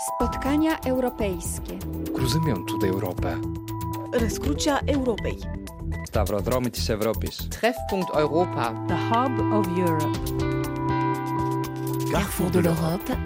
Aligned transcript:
Spotkania 0.00 0.78
europejskie. 0.86 1.78
Rozumiam 2.18 2.66
tutaj 2.66 2.90
Europę. 2.90 3.36
Rescrucia 4.12 4.80
Europei. 4.86 5.38
Stavrodromy 6.08 6.70
Europis. 6.90 7.48
Treffpunkt 7.48 8.10
Europa. 8.14 8.74
The 8.88 8.96
Hub 8.96 9.52
of 9.52 9.66
Europe. 9.78 10.18
Carrefour 12.12 12.50
de 12.50 12.60
l'Europe. 12.60 13.16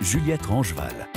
Juliette 0.00 0.46
Rangeval. 0.46 1.11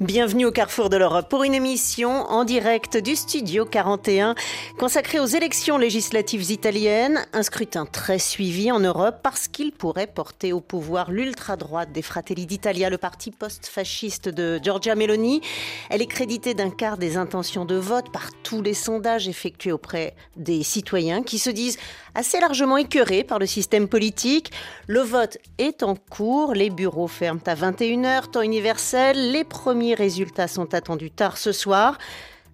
Bienvenue 0.00 0.46
au 0.46 0.50
Carrefour 0.50 0.88
de 0.88 0.96
l'Europe 0.96 1.28
pour 1.28 1.44
une 1.44 1.52
émission 1.52 2.10
en 2.10 2.44
direct 2.44 2.96
du 2.96 3.14
Studio 3.14 3.66
41 3.66 4.34
consacrée 4.78 5.20
aux 5.20 5.26
élections 5.26 5.76
législatives 5.76 6.50
italiennes, 6.50 7.26
un 7.34 7.42
scrutin 7.42 7.84
très 7.84 8.18
suivi 8.18 8.72
en 8.72 8.80
Europe 8.80 9.16
parce 9.22 9.46
qu'il 9.46 9.72
pourrait 9.72 10.06
porter 10.06 10.54
au 10.54 10.62
pouvoir 10.62 11.10
l'ultra-droite 11.10 11.92
des 11.92 12.00
Fratelli 12.00 12.46
d'Italia, 12.46 12.88
le 12.88 12.96
parti 12.96 13.30
post-fasciste 13.30 14.30
de 14.30 14.58
Giorgia 14.62 14.94
Meloni. 14.94 15.42
Elle 15.90 16.00
est 16.00 16.06
créditée 16.06 16.54
d'un 16.54 16.70
quart 16.70 16.96
des 16.96 17.18
intentions 17.18 17.66
de 17.66 17.74
vote 17.74 18.10
par 18.10 18.30
tous 18.42 18.62
les 18.62 18.72
sondages 18.72 19.28
effectués 19.28 19.72
auprès 19.72 20.14
des 20.34 20.62
citoyens 20.62 21.22
qui 21.22 21.38
se 21.38 21.50
disent 21.50 21.76
assez 22.14 22.40
largement 22.40 22.78
écœurés 22.78 23.22
par 23.22 23.38
le 23.38 23.44
système 23.44 23.86
politique. 23.86 24.50
Le 24.86 25.00
vote 25.00 25.36
est 25.58 25.82
en 25.82 25.94
cours, 25.94 26.54
les 26.54 26.70
bureaux 26.70 27.06
ferment 27.06 27.42
à 27.44 27.54
21h, 27.54 28.30
temps 28.30 28.40
universel, 28.40 29.30
les 29.32 29.44
premiers 29.44 29.89
résultats 29.94 30.48
sont 30.48 30.74
attendus 30.74 31.10
tard 31.10 31.38
ce 31.38 31.52
soir. 31.52 31.98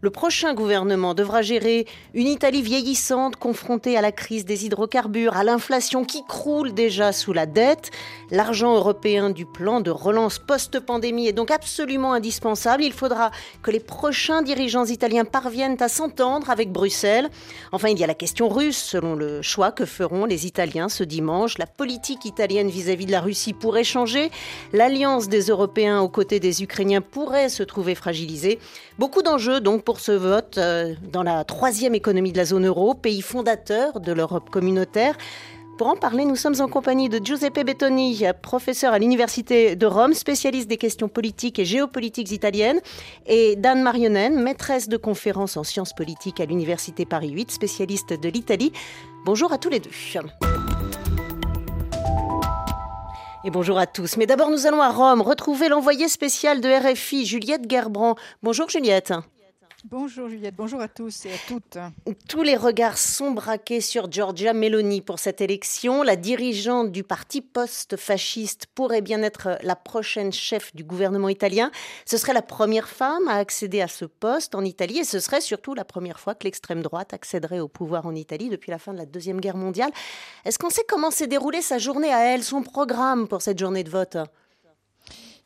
Le 0.06 0.10
prochain 0.10 0.54
gouvernement 0.54 1.14
devra 1.14 1.42
gérer 1.42 1.84
une 2.14 2.28
Italie 2.28 2.62
vieillissante 2.62 3.34
confrontée 3.34 3.96
à 3.96 4.00
la 4.00 4.12
crise 4.12 4.44
des 4.44 4.64
hydrocarbures, 4.64 5.36
à 5.36 5.42
l'inflation 5.42 6.04
qui 6.04 6.24
croule 6.28 6.72
déjà 6.72 7.10
sous 7.10 7.32
la 7.32 7.44
dette. 7.44 7.90
L'argent 8.30 8.76
européen 8.76 9.30
du 9.30 9.46
plan 9.46 9.80
de 9.80 9.90
relance 9.90 10.38
post-pandémie 10.38 11.26
est 11.26 11.32
donc 11.32 11.50
absolument 11.50 12.12
indispensable. 12.12 12.84
Il 12.84 12.92
faudra 12.92 13.32
que 13.64 13.72
les 13.72 13.80
prochains 13.80 14.42
dirigeants 14.42 14.84
italiens 14.84 15.24
parviennent 15.24 15.76
à 15.80 15.88
s'entendre 15.88 16.50
avec 16.50 16.70
Bruxelles. 16.70 17.28
Enfin, 17.72 17.88
il 17.88 17.98
y 17.98 18.04
a 18.04 18.06
la 18.06 18.14
question 18.14 18.48
russe. 18.48 18.78
Selon 18.78 19.16
le 19.16 19.42
choix 19.42 19.72
que 19.72 19.86
feront 19.86 20.24
les 20.24 20.46
Italiens 20.46 20.88
ce 20.88 21.02
dimanche, 21.02 21.58
la 21.58 21.66
politique 21.66 22.26
italienne 22.26 22.68
vis-à-vis 22.68 23.06
de 23.06 23.10
la 23.10 23.20
Russie 23.20 23.54
pourrait 23.54 23.82
changer. 23.82 24.30
L'alliance 24.72 25.28
des 25.28 25.46
Européens 25.46 26.00
aux 26.00 26.08
côtés 26.08 26.38
des 26.38 26.62
Ukrainiens 26.62 27.00
pourrait 27.00 27.48
se 27.48 27.64
trouver 27.64 27.96
fragilisée. 27.96 28.60
Beaucoup 28.98 29.20
d'enjeux 29.20 29.60
donc 29.60 29.84
pour 29.84 30.00
ce 30.00 30.12
vote 30.12 30.56
euh, 30.56 30.94
dans 31.12 31.22
la 31.22 31.44
troisième 31.44 31.94
économie 31.94 32.32
de 32.32 32.38
la 32.38 32.46
zone 32.46 32.66
euro, 32.66 32.94
pays 32.94 33.20
fondateur 33.20 34.00
de 34.00 34.12
l'Europe 34.12 34.48
communautaire. 34.48 35.16
Pour 35.76 35.88
en 35.88 35.96
parler, 35.96 36.24
nous 36.24 36.36
sommes 36.36 36.58
en 36.60 36.68
compagnie 36.68 37.10
de 37.10 37.20
Giuseppe 37.22 37.62
Bettoni, 37.62 38.24
professeur 38.40 38.94
à 38.94 38.98
l'Université 38.98 39.76
de 39.76 39.84
Rome, 39.84 40.14
spécialiste 40.14 40.68
des 40.68 40.78
questions 40.78 41.08
politiques 41.08 41.58
et 41.58 41.66
géopolitiques 41.66 42.30
italiennes, 42.30 42.80
et 43.26 43.56
d'Anne 43.56 43.82
Marionen, 43.82 44.42
maîtresse 44.42 44.88
de 44.88 44.96
conférences 44.96 45.58
en 45.58 45.64
sciences 45.64 45.92
politiques 45.92 46.40
à 46.40 46.46
l'Université 46.46 47.04
Paris 47.04 47.28
8, 47.28 47.50
spécialiste 47.50 48.18
de 48.18 48.28
l'Italie. 48.30 48.72
Bonjour 49.26 49.52
à 49.52 49.58
tous 49.58 49.68
les 49.68 49.80
deux. 49.80 49.90
Et 53.46 53.50
bonjour 53.50 53.78
à 53.78 53.86
tous. 53.86 54.16
Mais 54.16 54.26
d'abord, 54.26 54.50
nous 54.50 54.66
allons 54.66 54.82
à 54.82 54.90
Rome 54.90 55.20
retrouver 55.20 55.68
l'envoyé 55.68 56.08
spécial 56.08 56.60
de 56.60 56.68
RFI, 56.68 57.24
Juliette 57.26 57.70
Gerbrand. 57.70 58.16
Bonjour 58.42 58.68
Juliette. 58.68 59.12
Bonjour 59.88 60.28
Juliette, 60.28 60.56
bonjour 60.56 60.80
à 60.80 60.88
tous 60.88 61.26
et 61.26 61.32
à 61.32 61.36
toutes. 61.46 61.78
Tous 62.28 62.42
les 62.42 62.56
regards 62.56 62.98
sont 62.98 63.30
braqués 63.30 63.80
sur 63.80 64.10
Giorgia 64.10 64.52
Meloni 64.52 65.00
pour 65.00 65.20
cette 65.20 65.40
élection. 65.40 66.02
La 66.02 66.16
dirigeante 66.16 66.90
du 66.90 67.04
parti 67.04 67.40
post-fasciste 67.40 68.66
pourrait 68.74 69.00
bien 69.00 69.22
être 69.22 69.58
la 69.62 69.76
prochaine 69.76 70.32
chef 70.32 70.74
du 70.74 70.82
gouvernement 70.82 71.28
italien. 71.28 71.70
Ce 72.04 72.16
serait 72.16 72.32
la 72.32 72.42
première 72.42 72.88
femme 72.88 73.28
à 73.28 73.36
accéder 73.36 73.80
à 73.80 73.86
ce 73.86 74.06
poste 74.06 74.56
en 74.56 74.64
Italie 74.64 74.98
et 74.98 75.04
ce 75.04 75.20
serait 75.20 75.40
surtout 75.40 75.74
la 75.74 75.84
première 75.84 76.18
fois 76.18 76.34
que 76.34 76.42
l'extrême 76.42 76.82
droite 76.82 77.14
accéderait 77.14 77.60
au 77.60 77.68
pouvoir 77.68 78.06
en 78.06 78.14
Italie 78.16 78.48
depuis 78.48 78.72
la 78.72 78.80
fin 78.80 78.92
de 78.92 78.98
la 78.98 79.06
Deuxième 79.06 79.40
Guerre 79.40 79.56
mondiale. 79.56 79.92
Est-ce 80.44 80.58
qu'on 80.58 80.70
sait 80.70 80.84
comment 80.88 81.12
s'est 81.12 81.28
déroulée 81.28 81.62
sa 81.62 81.78
journée 81.78 82.12
à 82.12 82.34
elle, 82.34 82.42
son 82.42 82.64
programme 82.64 83.28
pour 83.28 83.40
cette 83.40 83.60
journée 83.60 83.84
de 83.84 83.90
vote? 83.90 84.16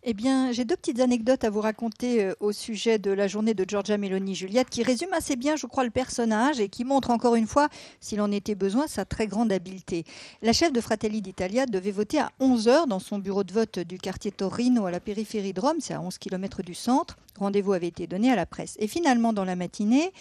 Eh 0.03 0.15
bien, 0.15 0.50
j'ai 0.50 0.65
deux 0.65 0.77
petites 0.77 1.00
anecdotes 1.00 1.44
à 1.44 1.50
vous 1.50 1.61
raconter 1.61 2.25
euh, 2.25 2.34
au 2.41 2.53
sujet 2.53 2.99
de 2.99 3.11
la 3.11 3.28
journée 3.28 3.53
de 3.53 3.66
Giorgia 3.69 3.99
Meloni 3.99 4.34
Juliette, 4.34 4.71
qui 4.71 4.83
résume 4.83 5.12
assez 5.12 5.37
bien, 5.37 5.56
je 5.56 5.66
crois, 5.66 5.84
le 5.84 5.91
personnage 5.91 6.59
et 6.59 6.71
qui 6.71 6.84
montre 6.84 7.11
encore 7.11 7.34
une 7.34 7.47
fois, 7.47 7.69
s'il 8.00 8.22
en 8.22 8.33
était 8.33 8.55
besoin, 8.55 8.87
sa 8.87 9.05
très 9.05 9.27
grande 9.27 9.53
habileté. 9.53 10.05
La 10.41 10.55
chef 10.55 10.72
de 10.72 10.81
Fratelli 10.81 11.21
d'Italia 11.21 11.66
devait 11.66 11.91
voter 11.91 12.19
à 12.19 12.31
11h 12.41 12.88
dans 12.88 12.99
son 12.99 13.19
bureau 13.19 13.44
de 13.44 13.53
vote 13.53 13.78
du 13.78 13.99
quartier 13.99 14.33
Torino 14.33 14.87
à 14.87 14.91
la 14.91 15.00
périphérie 15.00 15.53
de 15.53 15.61
Rome, 15.61 15.81
c'est 15.81 15.93
à 15.93 16.00
11 16.00 16.17
km 16.17 16.62
du 16.62 16.75
centre. 16.75 17.19
Rendez-vous 17.38 17.75
avait 17.75 17.88
été 17.88 18.06
donné 18.06 18.32
à 18.32 18.37
la 18.37 18.47
presse. 18.47 18.77
Et 18.78 18.87
finalement, 18.87 19.34
dans 19.34 19.44
la 19.44 19.56
matinée, 19.56 20.12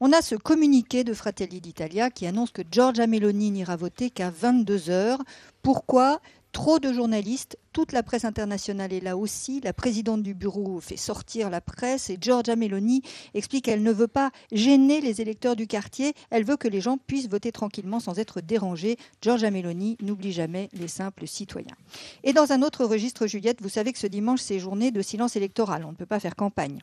on 0.00 0.12
a 0.12 0.20
ce 0.20 0.34
communiqué 0.34 1.04
de 1.04 1.14
Fratelli 1.14 1.62
d'Italia 1.62 2.10
qui 2.10 2.26
annonce 2.26 2.50
que 2.50 2.62
Giorgia 2.70 3.06
Meloni 3.06 3.50
n'ira 3.50 3.76
voter 3.76 4.10
qu'à 4.10 4.30
22h. 4.30 5.18
Pourquoi? 5.62 6.20
Trop 6.52 6.78
de 6.78 6.92
journalistes, 6.92 7.56
toute 7.72 7.92
la 7.92 8.02
presse 8.02 8.26
internationale 8.26 8.92
est 8.92 9.00
là 9.00 9.16
aussi. 9.16 9.62
La 9.62 9.72
présidente 9.72 10.22
du 10.22 10.34
bureau 10.34 10.80
fait 10.80 10.98
sortir 10.98 11.48
la 11.48 11.62
presse 11.62 12.10
et 12.10 12.18
Giorgia 12.20 12.56
Meloni 12.56 13.02
explique 13.32 13.64
qu'elle 13.64 13.82
ne 13.82 13.90
veut 13.90 14.06
pas 14.06 14.30
gêner 14.52 15.00
les 15.00 15.22
électeurs 15.22 15.56
du 15.56 15.66
quartier. 15.66 16.12
Elle 16.28 16.44
veut 16.44 16.58
que 16.58 16.68
les 16.68 16.82
gens 16.82 16.98
puissent 16.98 17.28
voter 17.28 17.52
tranquillement 17.52 18.00
sans 18.00 18.18
être 18.18 18.42
dérangés. 18.42 18.98
Giorgia 19.22 19.50
Meloni 19.50 19.96
n'oublie 20.02 20.32
jamais 20.32 20.68
les 20.74 20.88
simples 20.88 21.26
citoyens. 21.26 21.76
Et 22.22 22.34
dans 22.34 22.52
un 22.52 22.60
autre 22.60 22.84
registre, 22.84 23.26
Juliette, 23.26 23.62
vous 23.62 23.70
savez 23.70 23.94
que 23.94 23.98
ce 23.98 24.06
dimanche, 24.06 24.40
c'est 24.40 24.58
journée 24.58 24.90
de 24.90 25.00
silence 25.00 25.36
électoral. 25.36 25.86
On 25.86 25.92
ne 25.92 25.96
peut 25.96 26.06
pas 26.06 26.20
faire 26.20 26.36
campagne. 26.36 26.80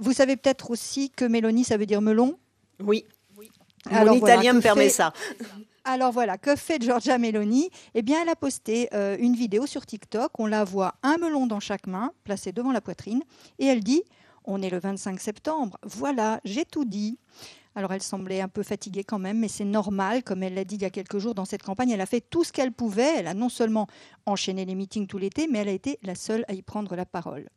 Vous 0.00 0.12
savez 0.12 0.36
peut-être 0.36 0.72
aussi 0.72 1.10
que 1.10 1.24
Meloni, 1.24 1.62
ça 1.62 1.76
veut 1.76 1.86
dire 1.86 2.00
melon? 2.00 2.36
Oui. 2.80 3.04
Alors, 3.90 4.16
Mon 4.16 4.20
italien 4.20 4.54
me 4.54 4.60
permet 4.60 4.88
ça. 4.88 5.12
Alors 5.90 6.12
voilà, 6.12 6.36
que 6.36 6.54
fait 6.54 6.82
Giorgia 6.82 7.16
Meloni? 7.16 7.70
Eh 7.94 8.02
bien, 8.02 8.20
elle 8.20 8.28
a 8.28 8.36
posté 8.36 8.90
euh, 8.92 9.16
une 9.18 9.34
vidéo 9.34 9.66
sur 9.66 9.86
TikTok. 9.86 10.38
On 10.38 10.44
la 10.44 10.62
voit 10.62 10.96
un 11.02 11.16
melon 11.16 11.46
dans 11.46 11.60
chaque 11.60 11.86
main, 11.86 12.12
placé 12.24 12.52
devant 12.52 12.72
la 12.72 12.82
poitrine, 12.82 13.22
et 13.58 13.64
elle 13.64 13.82
dit 13.82 14.02
On 14.44 14.60
est 14.60 14.68
le 14.68 14.78
25 14.78 15.18
septembre. 15.18 15.78
Voilà, 15.84 16.42
j'ai 16.44 16.66
tout 16.66 16.84
dit. 16.84 17.18
Alors 17.74 17.90
elle 17.94 18.02
semblait 18.02 18.42
un 18.42 18.48
peu 18.48 18.62
fatiguée 18.62 19.02
quand 19.02 19.18
même, 19.18 19.38
mais 19.38 19.48
c'est 19.48 19.64
normal, 19.64 20.22
comme 20.22 20.42
elle 20.42 20.52
l'a 20.52 20.64
dit 20.64 20.74
il 20.74 20.82
y 20.82 20.84
a 20.84 20.90
quelques 20.90 21.16
jours 21.16 21.34
dans 21.34 21.46
cette 21.46 21.62
campagne, 21.62 21.88
elle 21.88 22.02
a 22.02 22.06
fait 22.06 22.20
tout 22.20 22.44
ce 22.44 22.52
qu'elle 22.52 22.72
pouvait. 22.72 23.14
Elle 23.16 23.26
a 23.26 23.32
non 23.32 23.48
seulement 23.48 23.86
enchaîné 24.26 24.66
les 24.66 24.74
meetings 24.74 25.06
tout 25.06 25.16
l'été, 25.16 25.48
mais 25.50 25.60
elle 25.60 25.68
a 25.68 25.72
été 25.72 25.98
la 26.02 26.14
seule 26.14 26.44
à 26.48 26.52
y 26.52 26.60
prendre 26.60 26.96
la 26.96 27.06
parole. 27.06 27.48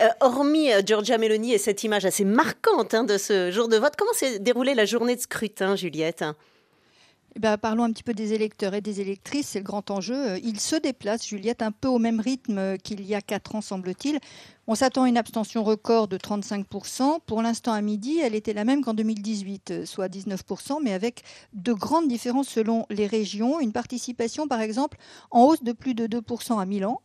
Euh, 0.00 0.08
hormis 0.22 0.72
euh, 0.72 0.80
Giorgia 0.80 1.18
Meloni 1.18 1.52
et 1.52 1.58
cette 1.58 1.84
image 1.84 2.06
assez 2.06 2.24
marquante 2.24 2.94
hein, 2.94 3.04
de 3.04 3.18
ce 3.18 3.50
jour 3.50 3.68
de 3.68 3.76
vote, 3.76 3.96
comment 3.98 4.14
s'est 4.14 4.38
déroulée 4.38 4.74
la 4.74 4.86
journée 4.86 5.14
de 5.14 5.20
scrutin, 5.20 5.76
Juliette? 5.76 6.24
Eh 7.36 7.38
ben, 7.38 7.58
parlons 7.58 7.84
un 7.84 7.92
petit 7.92 8.02
peu 8.02 8.14
des 8.14 8.32
électeurs 8.32 8.72
et 8.72 8.80
des 8.80 9.02
électrices, 9.02 9.48
c'est 9.48 9.58
le 9.58 9.64
grand 9.66 9.90
enjeu. 9.90 10.30
Euh, 10.30 10.38
ils 10.42 10.58
se 10.58 10.74
déplacent, 10.74 11.26
Juliette, 11.26 11.60
un 11.60 11.70
peu 11.70 11.86
au 11.86 11.98
même 11.98 12.18
rythme 12.18 12.78
qu'il 12.78 13.04
y 13.04 13.14
a 13.14 13.20
quatre 13.20 13.54
ans, 13.54 13.60
semble-t-il. 13.60 14.20
On 14.66 14.74
s'attend 14.74 15.02
à 15.02 15.08
une 15.10 15.18
abstention 15.18 15.62
record 15.62 16.08
de 16.08 16.16
35%. 16.16 17.18
Pour 17.26 17.42
l'instant, 17.42 17.74
à 17.74 17.82
midi, 17.82 18.20
elle 18.22 18.34
était 18.34 18.54
la 18.54 18.64
même 18.64 18.82
qu'en 18.82 18.94
2018, 18.94 19.70
euh, 19.70 19.84
soit 19.84 20.08
19%, 20.08 20.78
mais 20.82 20.94
avec 20.94 21.24
de 21.52 21.74
grandes 21.74 22.08
différences 22.08 22.48
selon 22.48 22.86
les 22.88 23.06
régions. 23.06 23.60
Une 23.60 23.72
participation, 23.72 24.48
par 24.48 24.62
exemple, 24.62 24.96
en 25.30 25.44
hausse 25.44 25.62
de 25.62 25.72
plus 25.72 25.92
de 25.92 26.06
2% 26.06 26.58
à 26.58 26.64
Milan 26.64 27.02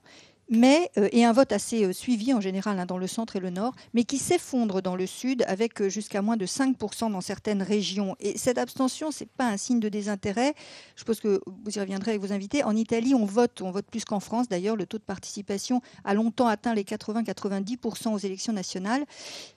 mais, 0.51 0.91
euh, 0.97 1.07
et 1.13 1.23
un 1.23 1.31
vote 1.31 1.53
assez 1.53 1.85
euh, 1.85 1.93
suivi 1.93 2.33
en 2.33 2.41
général 2.41 2.77
hein, 2.77 2.85
dans 2.85 2.97
le 2.97 3.07
centre 3.07 3.37
et 3.37 3.39
le 3.39 3.49
nord, 3.49 3.73
mais 3.93 4.03
qui 4.03 4.17
s'effondre 4.17 4.81
dans 4.81 4.97
le 4.97 5.07
sud 5.07 5.45
avec 5.47 5.81
euh, 5.81 5.87
jusqu'à 5.87 6.21
moins 6.21 6.35
de 6.35 6.45
5% 6.45 7.09
dans 7.09 7.21
certaines 7.21 7.63
régions. 7.63 8.17
Et 8.19 8.37
cette 8.37 8.57
abstention, 8.57 9.11
ce 9.11 9.23
n'est 9.23 9.29
pas 9.37 9.47
un 9.47 9.55
signe 9.55 9.79
de 9.79 9.87
désintérêt. 9.87 10.53
Je 10.97 11.05
pense 11.05 11.21
que 11.21 11.41
vous 11.47 11.71
y 11.77 11.79
reviendrez 11.79 12.11
avec 12.11 12.21
vos 12.21 12.33
invités. 12.33 12.65
En 12.65 12.75
Italie, 12.75 13.15
on 13.15 13.23
vote, 13.23 13.61
on 13.61 13.71
vote 13.71 13.85
plus 13.89 14.03
qu'en 14.03 14.19
France. 14.19 14.49
D'ailleurs, 14.49 14.75
le 14.75 14.85
taux 14.85 14.97
de 14.97 15.03
participation 15.03 15.81
a 16.03 16.13
longtemps 16.13 16.47
atteint 16.47 16.73
les 16.73 16.83
80-90% 16.83 18.13
aux 18.13 18.17
élections 18.17 18.51
nationales. 18.51 19.05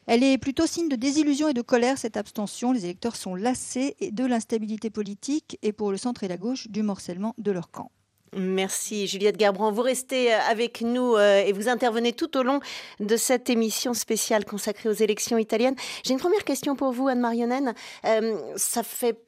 Elle 0.06 0.22
est 0.22 0.38
plutôt 0.38 0.68
signe 0.68 0.88
de 0.88 0.96
désillusion 0.96 1.48
et 1.48 1.54
de 1.54 1.62
colère, 1.62 1.98
cette 1.98 2.16
abstention. 2.16 2.70
Les 2.70 2.84
électeurs 2.84 3.16
sont 3.16 3.34
lassés 3.34 3.96
de 4.12 4.24
l'instabilité 4.24 4.90
politique 4.90 5.58
et 5.62 5.72
pour 5.72 5.90
le 5.90 5.96
centre 5.96 6.22
et 6.22 6.28
la 6.28 6.36
gauche, 6.36 6.68
du 6.68 6.84
morcellement 6.84 7.34
de 7.38 7.50
leur 7.50 7.72
camp. 7.72 7.90
Merci 8.36 9.06
Juliette 9.06 9.36
Garbrand. 9.36 9.70
Vous 9.70 9.82
restez 9.82 10.32
euh, 10.32 10.38
avec 10.50 10.80
nous 10.80 11.14
euh, 11.14 11.44
et 11.44 11.52
vous 11.52 11.68
intervenez 11.68 12.12
tout 12.12 12.36
au 12.36 12.42
long 12.42 12.60
de 13.00 13.16
cette 13.16 13.48
émission 13.48 13.94
spéciale 13.94 14.44
consacrée 14.44 14.88
aux 14.88 14.92
élections 14.92 15.38
italiennes. 15.38 15.76
J'ai 16.04 16.12
une 16.12 16.18
première 16.18 16.44
question 16.44 16.74
pour 16.74 16.92
vous, 16.92 17.08
Anne 17.08 17.20
Marionne. 17.20 17.74
Euh, 18.04 18.38
ça 18.56 18.82
fait 18.82 19.18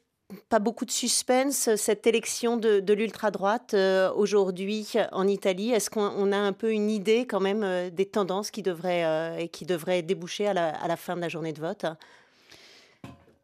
pas 0.49 0.59
beaucoup 0.59 0.85
de 0.85 0.91
suspense, 0.91 1.71
cette 1.77 2.05
élection 2.09 2.57
de, 2.57 2.93
l'ultra-droite 2.93 3.77
aujourd'hui 4.17 4.95
en 5.13 5.29
Italie. 5.29 5.71
Est-ce 5.71 5.89
qu'on 5.89 6.33
a 6.33 6.37
un 6.37 6.53
peu 6.53 6.73
une 6.73 6.91
idée 6.91 7.29
quand 7.29 7.39
même 7.39 7.91
des 7.91 8.07
tendances 8.07 8.51
qui 8.51 8.63
devraient, 8.63 9.41
et 9.41 9.49
qui 9.49 9.67
devraient 9.67 10.03
déboucher 10.03 10.49
à 10.49 10.53
la 10.53 10.97
fin 10.97 11.15
de 11.15 11.21
la 11.21 11.29
journée 11.29 11.53
de 11.53 11.61
vote? 11.61 11.87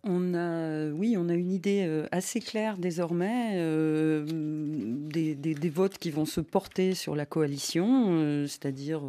On 0.04 0.34
a, 0.34 0.88
oui, 0.90 1.16
on 1.16 1.28
a 1.28 1.34
une 1.34 1.52
idée 1.52 1.84
euh, 1.86 2.06
assez 2.10 2.40
claire 2.40 2.76
désormais 2.76 3.52
euh, 3.54 4.24
des, 4.26 5.70
votes 5.70 5.96
qui 5.96 6.10
vont 6.10 6.26
se 6.26 6.40
porter 6.40 6.94
sur 6.94 7.14
la 7.14 7.24
coalition, 7.24 8.08
euh, 8.10 8.46
c'est-à-dire 8.48 9.02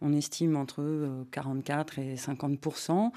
on 0.00 0.12
estime 0.14 0.56
entre 0.56 0.82
44 1.30 1.98
et 1.98 2.14
50% 2.16 3.10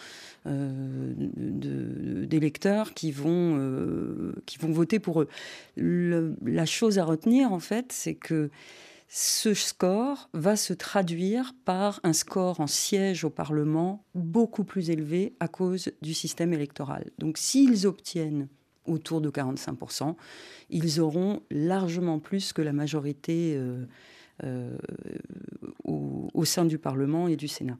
d'électeurs 2.28 2.94
qui 2.94 3.12
vont 3.12 4.34
qui 4.46 4.58
vont 4.58 4.72
voter 4.72 5.00
pour 5.00 5.22
eux. 5.22 5.30
la 5.78 6.66
chose 6.66 7.00
à 7.00 7.06
retenir 7.06 7.54
en 7.54 7.60
fait, 7.60 7.92
c'est 7.92 8.16
que 8.16 8.50
ce 9.18 9.54
score 9.54 10.30
va 10.34 10.58
se 10.58 10.74
traduire 10.74 11.54
par 11.64 12.02
un 12.04 12.12
score 12.12 12.60
en 12.60 12.68
siège 12.68 13.24
au 13.24 13.30
Parlement 13.30 14.04
beaucoup 14.14 14.66
plus 14.66 14.90
élevé 14.90 15.38
à 15.40 15.48
cause 15.48 15.90
du 16.02 16.14
système 16.14 16.52
électoral. 16.52 17.10
Donc 17.18 17.38
s'ils 17.38 17.88
obtiennent 17.88 18.50
autour 18.86 19.22
de 19.22 19.30
45%, 19.30 20.16
ils 20.70 21.00
auront 21.00 21.42
largement 21.50 22.20
plus 22.20 22.52
que 22.52 22.62
la 22.62 22.74
majorité 22.74 23.56
euh, 23.56 23.86
euh, 24.44 24.78
au 25.86 26.44
sein 26.44 26.66
du 26.66 26.78
Parlement 26.78 27.30
et 27.30 27.38
du 27.38 27.48
Sénat. 27.48 27.78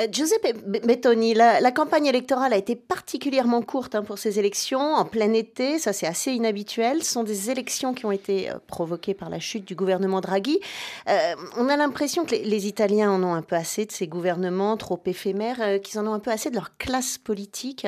Euh, 0.00 0.06
Giuseppe 0.10 0.56
Bettoni, 0.66 1.34
la, 1.34 1.72
campagne 1.72 2.06
électorale 2.06 2.52
a 2.52 2.56
été 2.56 2.76
particulièrement 2.76 3.62
courte 3.62 3.94
hein, 3.94 4.02
pour 4.02 4.18
ces 4.18 4.38
élections, 4.38 4.94
en 4.94 5.04
plein 5.04 5.32
été, 5.32 5.78
ça 5.78 5.92
c'est 5.92 6.06
assez 6.06 6.32
inhabituel. 6.32 7.02
Ce 7.02 7.12
sont 7.12 7.24
des 7.24 7.50
élections 7.50 7.94
qui 7.94 8.06
ont 8.06 8.12
été 8.12 8.50
euh, 8.50 8.54
provoquées 8.66 9.14
par 9.14 9.30
la 9.30 9.38
chute 9.38 9.64
du 9.64 9.74
gouvernement 9.74 10.20
Draghi. 10.20 10.60
Euh, 11.08 11.34
on 11.56 11.68
a 11.68 11.76
l'impression 11.76 12.24
que 12.24 12.34
les, 12.34 12.66
Italiens 12.66 13.10
en 13.10 13.22
ont 13.22 13.34
un 13.34 13.42
peu 13.42 13.56
assez 13.56 13.86
de 13.86 13.92
ces 13.92 14.06
gouvernements 14.06 14.76
trop 14.76 15.00
éphémères, 15.06 15.80
qu'ils 15.82 15.98
en 15.98 16.06
ont 16.06 16.14
un 16.14 16.20
peu 16.20 16.30
assez 16.30 16.50
de 16.50 16.54
leur 16.54 16.76
classe 16.76 17.18
politique. 17.18 17.86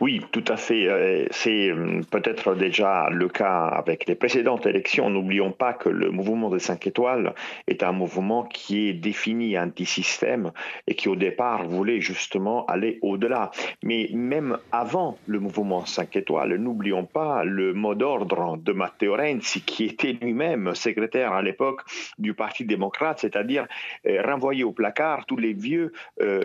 Oui, 0.00 0.20
tout 0.32 0.44
à 0.48 0.56
fait. 0.56 0.88
Euh, 0.88 1.26
c'est 1.30 1.70
euh, 1.70 2.00
peut-être 2.10 2.54
déjà 2.54 3.08
le 3.10 3.28
cas 3.28 3.66
avec 3.66 4.06
les 4.06 4.14
précédentes 4.14 4.66
élections. 4.66 5.08
N'oublions 5.08 5.52
pas 5.52 5.72
que 5.72 5.88
le 5.88 6.10
mouvement 6.10 6.50
des 6.50 6.58
5 6.58 6.86
étoiles 6.86 7.34
est 7.68 7.82
un 7.82 7.92
mouvement 7.92 8.44
qui 8.44 8.88
est 8.88 8.92
défini 8.92 9.58
anti-système 9.58 10.50
et 10.86 10.94
qui 10.94 11.08
au 11.08 11.16
départ 11.16 11.64
voulait 11.64 12.00
justement 12.00 12.66
aller 12.66 12.98
au-delà. 13.02 13.50
Mais 13.82 14.10
même 14.12 14.58
avant 14.72 15.16
le 15.26 15.38
mouvement 15.38 15.84
5 15.84 16.16
étoiles, 16.16 16.56
n'oublions 16.56 17.04
pas 17.04 17.44
le 17.44 17.72
mot 17.72 17.94
d'ordre 17.94 18.56
de 18.56 18.72
Matteo 18.72 19.14
Renzi 19.14 19.62
qui 19.62 19.84
était 19.84 20.12
lui-même 20.12 20.74
secrétaire 20.74 21.32
à 21.32 21.42
l'époque 21.42 21.82
du 22.18 22.34
Parti 22.34 22.64
démocrate, 22.64 23.20
c'est-à-dire 23.20 23.66
euh, 24.06 24.22
renvoyer 24.22 24.64
au 24.64 24.72
placard 24.72 25.26
tous 25.26 25.36
les 25.36 25.52
vieux 25.52 25.92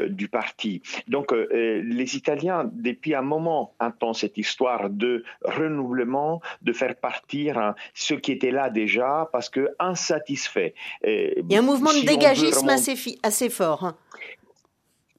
du 0.09 0.27
parti. 0.27 0.81
Donc 1.07 1.31
les 1.31 2.15
Italiens, 2.15 2.69
depuis 2.73 3.15
un 3.15 3.21
moment 3.21 3.38
entend 3.47 4.13
cette 4.13 4.37
histoire 4.37 4.89
de 4.89 5.23
renouvellement, 5.43 6.41
de 6.61 6.73
faire 6.73 6.95
partir 6.95 7.57
hein, 7.57 7.75
ceux 7.93 8.17
qui 8.17 8.31
étaient 8.31 8.51
là 8.51 8.69
déjà 8.69 9.29
parce 9.31 9.49
que 9.49 9.69
insatisfaits. 9.79 10.73
Il 11.03 11.45
y 11.49 11.55
a 11.55 11.59
un 11.59 11.63
mouvement 11.63 11.93
de 11.93 12.05
dégagisme 12.05 12.69
assez, 12.69 13.49
fort. 13.49 13.93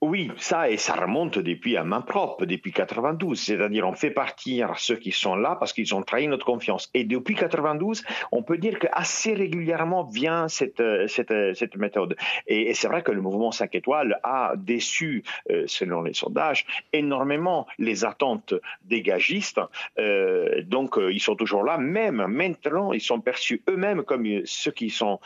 Oui, 0.03 0.31
ça, 0.39 0.71
et 0.71 0.79
ça 0.79 0.95
remonte 0.95 1.39
depuis 1.39 1.77
à 1.77 1.85
main 1.85 2.01
propre, 2.01 2.47
depuis 2.47 2.73
92. 2.73 3.39
C'est-à-dire, 3.39 3.87
on 3.87 3.93
fait 3.93 4.11
partir 4.11 4.79
ceux 4.79 4.97
qui 4.97 5.13
sont 5.13 5.37
là 5.37 5.57
parce 5.61 5.75
qu'ils 5.75 5.95
ont 5.95 6.03
trahi 6.03 6.27
notre 6.27 6.47
confiance. 6.47 6.89
Et 6.95 7.05
depuis 7.05 7.35
92, 7.35 8.03
on 8.33 8.43
peut 8.43 8.57
dire 8.57 8.79
qu'assez 8.79 9.35
régulièrement 9.35 10.05
vient 10.05 10.49
cette, 10.49 10.83
cette, 11.07 11.35
cette 11.55 11.77
méthode. 11.77 12.17
Et, 12.47 12.73
c'est 12.73 12.89
vrai 12.89 13.03
que 13.03 13.13
le 13.13 13.21
mouvement 13.21 13.53
5 13.53 13.75
étoiles 13.75 14.19
a 14.23 14.55
déçu, 14.57 15.23
euh, 15.51 15.65
selon 15.67 16.01
les 16.01 16.15
sondages, 16.15 16.65
énormément 16.95 17.67
les 17.79 18.07
attentes 18.07 18.55
dégagistes. 18.85 19.61
Euh, 19.99 20.63
donc, 20.63 20.97
euh, 20.97 21.13
ils 21.13 21.21
sont 21.21 21.37
toujours 21.37 21.63
là. 21.63 21.77
Même 21.77 22.25
maintenant, 22.27 22.95
ils 22.95 23.03
sont 23.03 23.21
perçus 23.21 23.63
eux-mêmes 23.69 24.05
comme 24.05 24.27
ceux 24.47 24.71
qui 24.71 24.89
sont 24.89 25.21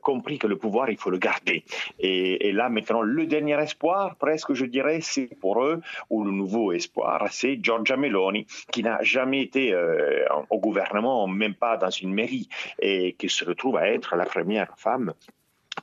compris 0.00 0.38
que 0.38 0.46
le 0.46 0.56
pouvoir, 0.56 0.88
il 0.88 0.96
faut 0.96 1.10
le 1.10 1.18
garder. 1.18 1.64
Et, 1.98 2.48
et 2.48 2.52
là, 2.52 2.70
maintenant, 2.70 3.02
le 3.02 3.26
dernier 3.26 3.60
espoir, 3.60 4.13
presque, 4.14 4.54
je 4.54 4.64
dirais, 4.64 5.00
c'est 5.00 5.30
pour 5.40 5.62
eux, 5.62 5.80
ou 6.10 6.24
le 6.24 6.30
nouveau 6.30 6.72
espoir, 6.72 7.26
c'est 7.30 7.58
Giorgia 7.62 7.96
Meloni, 7.96 8.46
qui 8.72 8.82
n'a 8.82 9.02
jamais 9.02 9.42
été 9.42 9.72
euh, 9.72 10.24
au 10.50 10.58
gouvernement, 10.58 11.26
même 11.26 11.54
pas 11.54 11.76
dans 11.76 11.90
une 11.90 12.12
mairie, 12.12 12.48
et 12.80 13.14
qui 13.14 13.28
se 13.28 13.44
retrouve 13.44 13.76
à 13.76 13.88
être 13.88 14.16
la 14.16 14.24
première 14.24 14.72
femme 14.76 15.12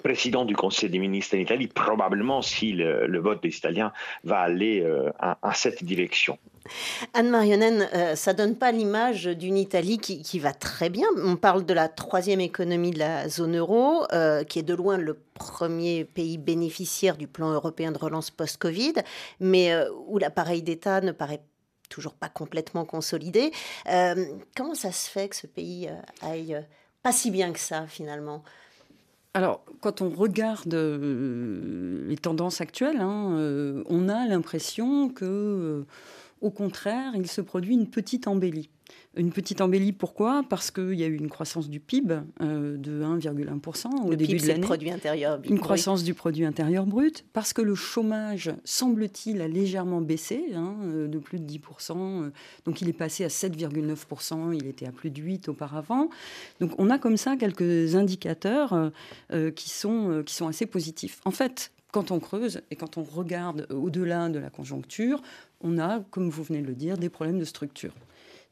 président 0.01 0.45
du 0.45 0.55
Conseil 0.55 0.89
des 0.89 0.99
ministres 0.99 1.35
en 1.35 1.39
Italie, 1.39 1.67
probablement 1.67 2.41
si 2.41 2.73
le, 2.73 3.19
vote 3.19 3.41
des 3.43 3.55
Italiens 3.55 3.93
va 4.23 4.39
aller 4.39 4.81
euh, 4.81 5.09
à, 5.19 5.53
cette 5.53 5.83
direction. 5.83 6.37
Anne 7.13 7.29
Marionnen, 7.29 7.87
euh, 7.93 8.15
ça 8.15 8.33
donne 8.33 8.55
pas 8.55 8.71
l'image 8.71 9.25
d'une 9.25 9.57
Italie 9.57 9.97
qui, 9.99 10.39
va 10.39 10.53
très 10.53 10.89
bien. 10.89 11.07
On 11.23 11.35
parle 11.35 11.65
de 11.65 11.73
la 11.73 11.87
troisième 11.87 12.41
économie 12.41 12.91
de 12.91 12.99
la 12.99 13.29
zone 13.29 13.57
euro, 13.57 14.05
euh, 14.11 14.43
qui 14.43 14.59
est 14.59 14.63
de 14.63 14.73
loin 14.73 14.97
le 14.97 15.17
premier 15.33 16.05
pays 16.05 16.37
bénéficiaire 16.37 17.17
du 17.17 17.27
plan 17.27 17.51
européen 17.51 17.91
de 17.91 17.97
relance 17.97 18.31
post-Covid, 18.31 18.93
mais 19.39 19.73
où 20.07 20.17
l'appareil 20.17 20.61
d'État 20.61 21.01
ne 21.01 21.11
paraît 21.11 21.41
toujours 21.89 22.13
pas 22.13 22.29
complètement 22.29 22.85
consolidé. 22.85 23.51
comment 24.55 24.75
ça 24.75 24.91
se 24.91 25.09
fait 25.09 25.29
que 25.29 25.35
ce 25.35 25.47
pays 25.47 25.89
aille 26.21 26.63
pas 27.03 27.11
si 27.11 27.31
bien 27.31 27.51
que 27.51 27.59
ça 27.59 27.87
finalement? 27.87 28.43
Alors, 29.33 29.63
quand 29.79 30.01
on 30.01 30.09
regarde 30.09 30.73
euh, 30.73 32.05
les 32.07 32.17
tendances 32.17 32.59
actuelles, 32.59 32.99
hein, 32.99 33.37
euh, 33.37 33.81
on 33.87 34.09
a 34.09 34.27
l'impression 34.27 35.07
que, 35.07 35.25
euh, 35.25 35.85
au 36.41 36.49
contraire, 36.49 37.13
il 37.15 37.27
se 37.27 37.39
produit 37.39 37.73
une 37.73 37.89
petite 37.89 38.27
embellie. 38.27 38.69
Une 39.17 39.31
petite 39.31 39.59
embellie, 39.59 39.91
pourquoi? 39.91 40.41
Parce 40.47 40.71
qu'il 40.71 40.93
y 40.93 41.03
a 41.03 41.07
eu 41.07 41.15
une 41.15 41.29
croissance 41.29 41.69
du 41.69 41.81
PIB 41.81 42.21
euh, 42.41 42.77
de 42.77 43.03
1,1% 43.03 44.05
au 44.05 44.15
début 44.15 44.37
de 44.37 44.47
l'année. 44.47 44.61
produit 44.61 44.89
intérieur 44.89 45.41
Une 45.43 45.59
croissance 45.59 46.05
du 46.05 46.13
produit 46.13 46.45
intérieur 46.45 46.85
brut, 46.85 47.25
parce 47.33 47.51
que 47.51 47.61
le 47.61 47.75
chômage, 47.75 48.51
semble-t-il, 48.63 49.41
a 49.41 49.49
légèrement 49.49 49.99
baissé, 49.99 50.53
hein, 50.55 50.77
euh, 50.83 51.07
de 51.09 51.19
plus 51.19 51.39
de 51.39 51.45
10%. 51.45 51.91
Euh, 51.97 52.29
donc 52.63 52.81
il 52.81 52.87
est 52.87 52.93
passé 52.93 53.25
à 53.25 53.27
7,9%, 53.27 54.53
il 54.53 54.65
était 54.65 54.87
à 54.87 54.93
plus 54.93 55.09
de 55.09 55.21
8% 55.21 55.49
auparavant. 55.49 56.09
Donc 56.61 56.71
on 56.77 56.89
a 56.89 56.97
comme 56.97 57.17
ça 57.17 57.35
quelques 57.35 57.95
indicateurs 57.95 58.91
qui, 59.55 59.69
sont, 59.69 60.23
qui 60.25 60.33
sont 60.33 60.47
assez 60.47 60.65
positifs. 60.65 61.19
En 61.25 61.31
fait, 61.31 61.71
quand 61.91 62.11
on 62.11 62.19
creuse 62.19 62.61
et 62.71 62.75
quand 62.75 62.97
on 62.97 63.03
regarde 63.03 63.67
au-delà 63.69 64.29
de 64.29 64.39
la 64.39 64.49
conjoncture, 64.49 65.21
on 65.61 65.77
a, 65.77 65.99
comme 66.11 66.29
vous 66.29 66.43
venez 66.43 66.61
de 66.61 66.67
le 66.67 66.75
dire, 66.75 66.97
des 66.97 67.09
problèmes 67.09 67.39
de 67.39 67.45
structure. 67.45 67.93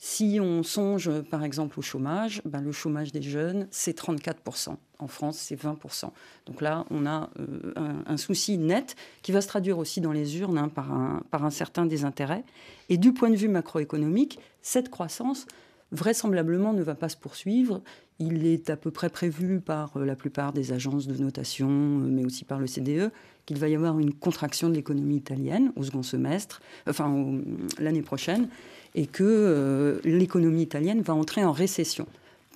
Si 0.02 0.40
on 0.42 0.64
songe 0.64 1.12
par 1.24 1.44
exemple 1.44 1.78
au 1.78 1.82
chômage, 1.82 2.42
ben, 2.46 2.62
le 2.62 2.72
chômage 2.72 3.12
des 3.12 3.22
jeunes, 3.22 3.68
c'est 3.70 3.98
34%. 4.00 4.78
En 4.98 5.08
France, 5.08 5.38
c'est 5.38 5.62
20%. 5.62 6.12
Donc 6.46 6.62
là, 6.62 6.86
on 6.90 7.06
a 7.06 7.30
euh, 7.38 7.74
un, 8.06 8.16
souci 8.16 8.58
net 8.58 8.96
qui 9.24 9.34
va 9.34 9.42
se 9.42 9.50
traduire 9.50 9.78
aussi 9.78 10.00
dans 10.00 10.14
les 10.14 10.40
urnes 10.40 10.58
hein, 10.58 10.70
par, 10.70 10.94
un, 10.94 11.22
par 11.32 11.44
un 11.44 11.50
certain 11.50 11.86
désintérêt. 11.86 12.46
Et 12.88 12.96
du 12.96 13.14
point 13.14 13.30
de 13.30 13.36
vue 13.36 13.50
macroéconomique, 13.50 14.40
cette 14.62 14.90
croissance, 14.90 15.46
vraisemblablement, 15.92 16.72
ne 16.72 16.82
va 16.82 16.96
pas 16.96 17.10
se 17.10 17.18
poursuivre. 17.18 17.82
Il 18.20 18.46
est 18.46 18.70
à 18.70 18.78
peu 18.78 18.92
près 18.92 19.10
prévu 19.10 19.60
par 19.60 19.98
euh, 19.98 20.06
la 20.06 20.16
plupart 20.16 20.54
des 20.54 20.72
agences 20.72 21.08
de 21.08 21.22
notation, 21.22 21.68
euh, 21.68 22.08
mais 22.10 22.24
aussi 22.24 22.46
par 22.46 22.60
le 22.60 22.68
CDE, 22.68 23.12
qu'il 23.46 23.58
va 23.58 23.68
y 23.68 23.76
avoir 23.76 24.00
une 24.00 24.14
contraction 24.14 24.70
de 24.70 24.76
l'économie 24.76 25.18
italienne 25.18 25.74
au 25.76 25.84
second 25.84 26.04
semestre, 26.04 26.62
enfin 26.88 27.42
l'année 27.80 28.02
prochaine 28.02 28.48
et 28.96 29.06
que 29.06 29.24
euh, 29.24 30.00
l'économie 30.04 30.64
italienne 30.64 31.02
va 31.02 31.14
entrer 31.14 31.44
en 31.44 31.52
récession. 31.52 32.08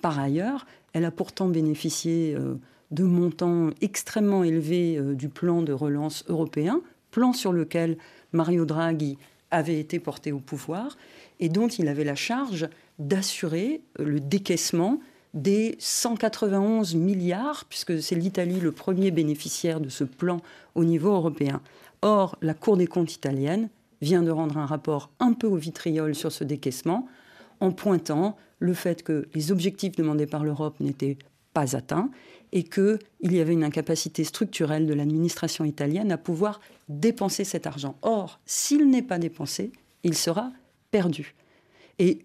Par 0.02 0.18
ailleurs, 0.18 0.66
elle 0.92 1.04
a 1.04 1.10
pourtant 1.10 1.48
bénéficié 1.48 2.34
euh, 2.34 2.54
de 2.90 3.04
montants 3.04 3.70
extrêmement 3.80 4.44
élevés 4.44 4.96
euh, 4.96 5.14
du 5.14 5.28
plan 5.28 5.62
de 5.62 5.72
relance 5.72 6.24
européen, 6.28 6.80
plan 7.10 7.32
sur 7.32 7.52
lequel 7.52 7.96
Mario 8.32 8.64
Draghi 8.64 9.18
avait 9.50 9.78
été 9.78 9.98
porté 10.00 10.32
au 10.32 10.40
pouvoir 10.40 10.96
et 11.40 11.48
dont 11.48 11.68
il 11.68 11.88
avait 11.88 12.04
la 12.04 12.14
charge 12.14 12.68
d'assurer 12.98 13.82
le 13.98 14.20
décaissement 14.20 15.00
des 15.34 15.74
191 15.80 16.94
milliards, 16.94 17.64
puisque 17.68 18.00
c'est 18.00 18.14
l'Italie 18.14 18.60
le 18.60 18.70
premier 18.70 19.10
bénéficiaire 19.10 19.80
de 19.80 19.88
ce 19.88 20.04
plan 20.04 20.40
au 20.76 20.84
niveau 20.84 21.10
européen. 21.12 21.60
Or, 22.02 22.36
la 22.40 22.54
Cour 22.54 22.76
des 22.76 22.86
comptes 22.86 23.14
italienne 23.14 23.68
vient 24.00 24.22
de 24.22 24.30
rendre 24.30 24.58
un 24.58 24.66
rapport 24.66 25.10
un 25.20 25.32
peu 25.32 25.46
au 25.46 25.56
vitriol 25.56 26.14
sur 26.14 26.32
ce 26.32 26.44
décaissement, 26.44 27.06
en 27.60 27.72
pointant 27.72 28.36
le 28.58 28.74
fait 28.74 29.02
que 29.02 29.28
les 29.34 29.52
objectifs 29.52 29.96
demandés 29.96 30.26
par 30.26 30.44
l'Europe 30.44 30.80
n'étaient 30.80 31.18
pas 31.52 31.76
atteints 31.76 32.10
et 32.52 32.62
qu'il 32.62 32.98
y 33.22 33.40
avait 33.40 33.52
une 33.52 33.64
incapacité 33.64 34.24
structurelle 34.24 34.86
de 34.86 34.94
l'administration 34.94 35.64
italienne 35.64 36.12
à 36.12 36.18
pouvoir 36.18 36.60
dépenser 36.88 37.44
cet 37.44 37.66
argent. 37.66 37.96
Or, 38.02 38.40
s'il 38.46 38.90
n'est 38.90 39.02
pas 39.02 39.18
dépensé, 39.18 39.72
il 40.02 40.16
sera 40.16 40.52
perdu. 40.90 41.34
Et 41.98 42.20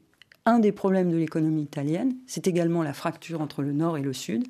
un 0.46 0.60
des 0.60 0.72
problèmes 0.72 1.12
de 1.12 1.18
l'économie 1.18 1.64
italienne, 1.64 2.16
c'est 2.28 2.48
également 2.48 2.84
la 2.84 2.94
fracture 2.94 3.42
entre 3.42 3.62
le 3.62 3.72
nord 3.72 3.98
et 3.98 4.02
le 4.02 4.14
sud. 4.14 4.46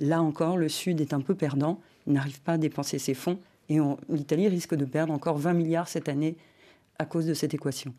Là 0.00 0.22
encore, 0.22 0.56
le 0.56 0.68
sud 0.68 1.00
est 1.00 1.12
un 1.12 1.20
peu 1.20 1.34
perdant, 1.34 1.80
il 2.06 2.12
n'arrive 2.12 2.40
pas 2.42 2.52
à 2.52 2.58
dépenser 2.58 2.98
ses 2.98 3.14
fonds, 3.14 3.38
et 3.68 3.78
l'Italie 4.08 4.48
risque 4.48 4.74
de 4.74 4.84
perdre 4.84 5.12
encore 5.12 5.38
20 5.38 5.54
milliards 5.54 5.88
cette 5.88 6.08
année 6.08 6.36
à 6.98 7.04
cause 7.04 7.26
de 7.26 7.34
cette 7.34 7.54
équation. 7.54 7.92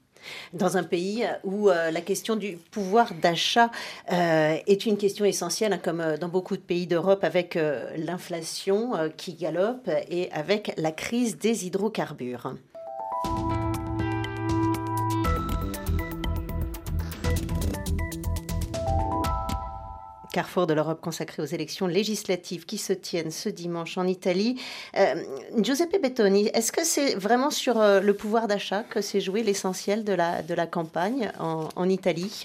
Dans 0.54 0.77
un 0.77 0.84
pays 0.84 1.25
où 1.44 1.70
euh, 1.70 1.92
la 1.92 2.01
question 2.01 2.36
du 2.36 2.58
pouvoir 2.72 3.13
d'achat 3.22 3.72
euh, 4.12 4.58
est 4.66 4.86
une 4.86 4.98
question 4.98 5.25
essentielle, 5.25 5.74
hein, 5.74 5.80
comme 5.82 6.01
euh, 6.01 6.18
dans 6.18 6.30
beaucoup 6.30 6.58
de 6.58 6.62
pays 6.62 6.88
d'Europe, 6.88 7.24
avec 7.24 7.58
l'inflation 7.98 8.94
qui 9.16 9.34
galope 9.34 9.89
et 10.10 10.32
avec 10.32 10.74
la 10.77 10.92
crise 10.92 11.38
des 11.38 11.66
hydrocarbures. 11.66 12.54
Carrefour 20.38 20.67
de 20.67 20.75
l'Europe 20.75 21.01
consacré 21.01 21.41
aux 21.41 21.48
élections 21.48 21.88
législatives 21.88 22.67
qui 22.67 22.77
se 22.77 22.94
tiennent 22.94 23.32
ce 23.32 23.50
dimanche 23.50 23.98
en 23.98 24.06
Italie. 24.06 24.62
Euh, 24.96 25.15
Giuseppe 25.58 26.00
Bettoni, 26.00 26.51
est-ce 26.53 26.72
que 26.72 26.84
c'est 26.84 27.15
vraiment 27.15 27.50
sur 27.50 27.82
euh, 27.82 28.01
le 28.01 28.13
pouvoir 28.13 28.48
d'achat 28.48 28.84
que 28.84 29.01
s'est 29.01 29.20
joué 29.20 29.41
l'essentiel 29.41 30.03
de 30.03 30.13
la, 30.13 30.44
de 30.44 30.53
la 30.53 30.67
campagne 30.67 31.32
en, 31.39 31.70
en 31.75 31.89
Italie? 31.89 32.44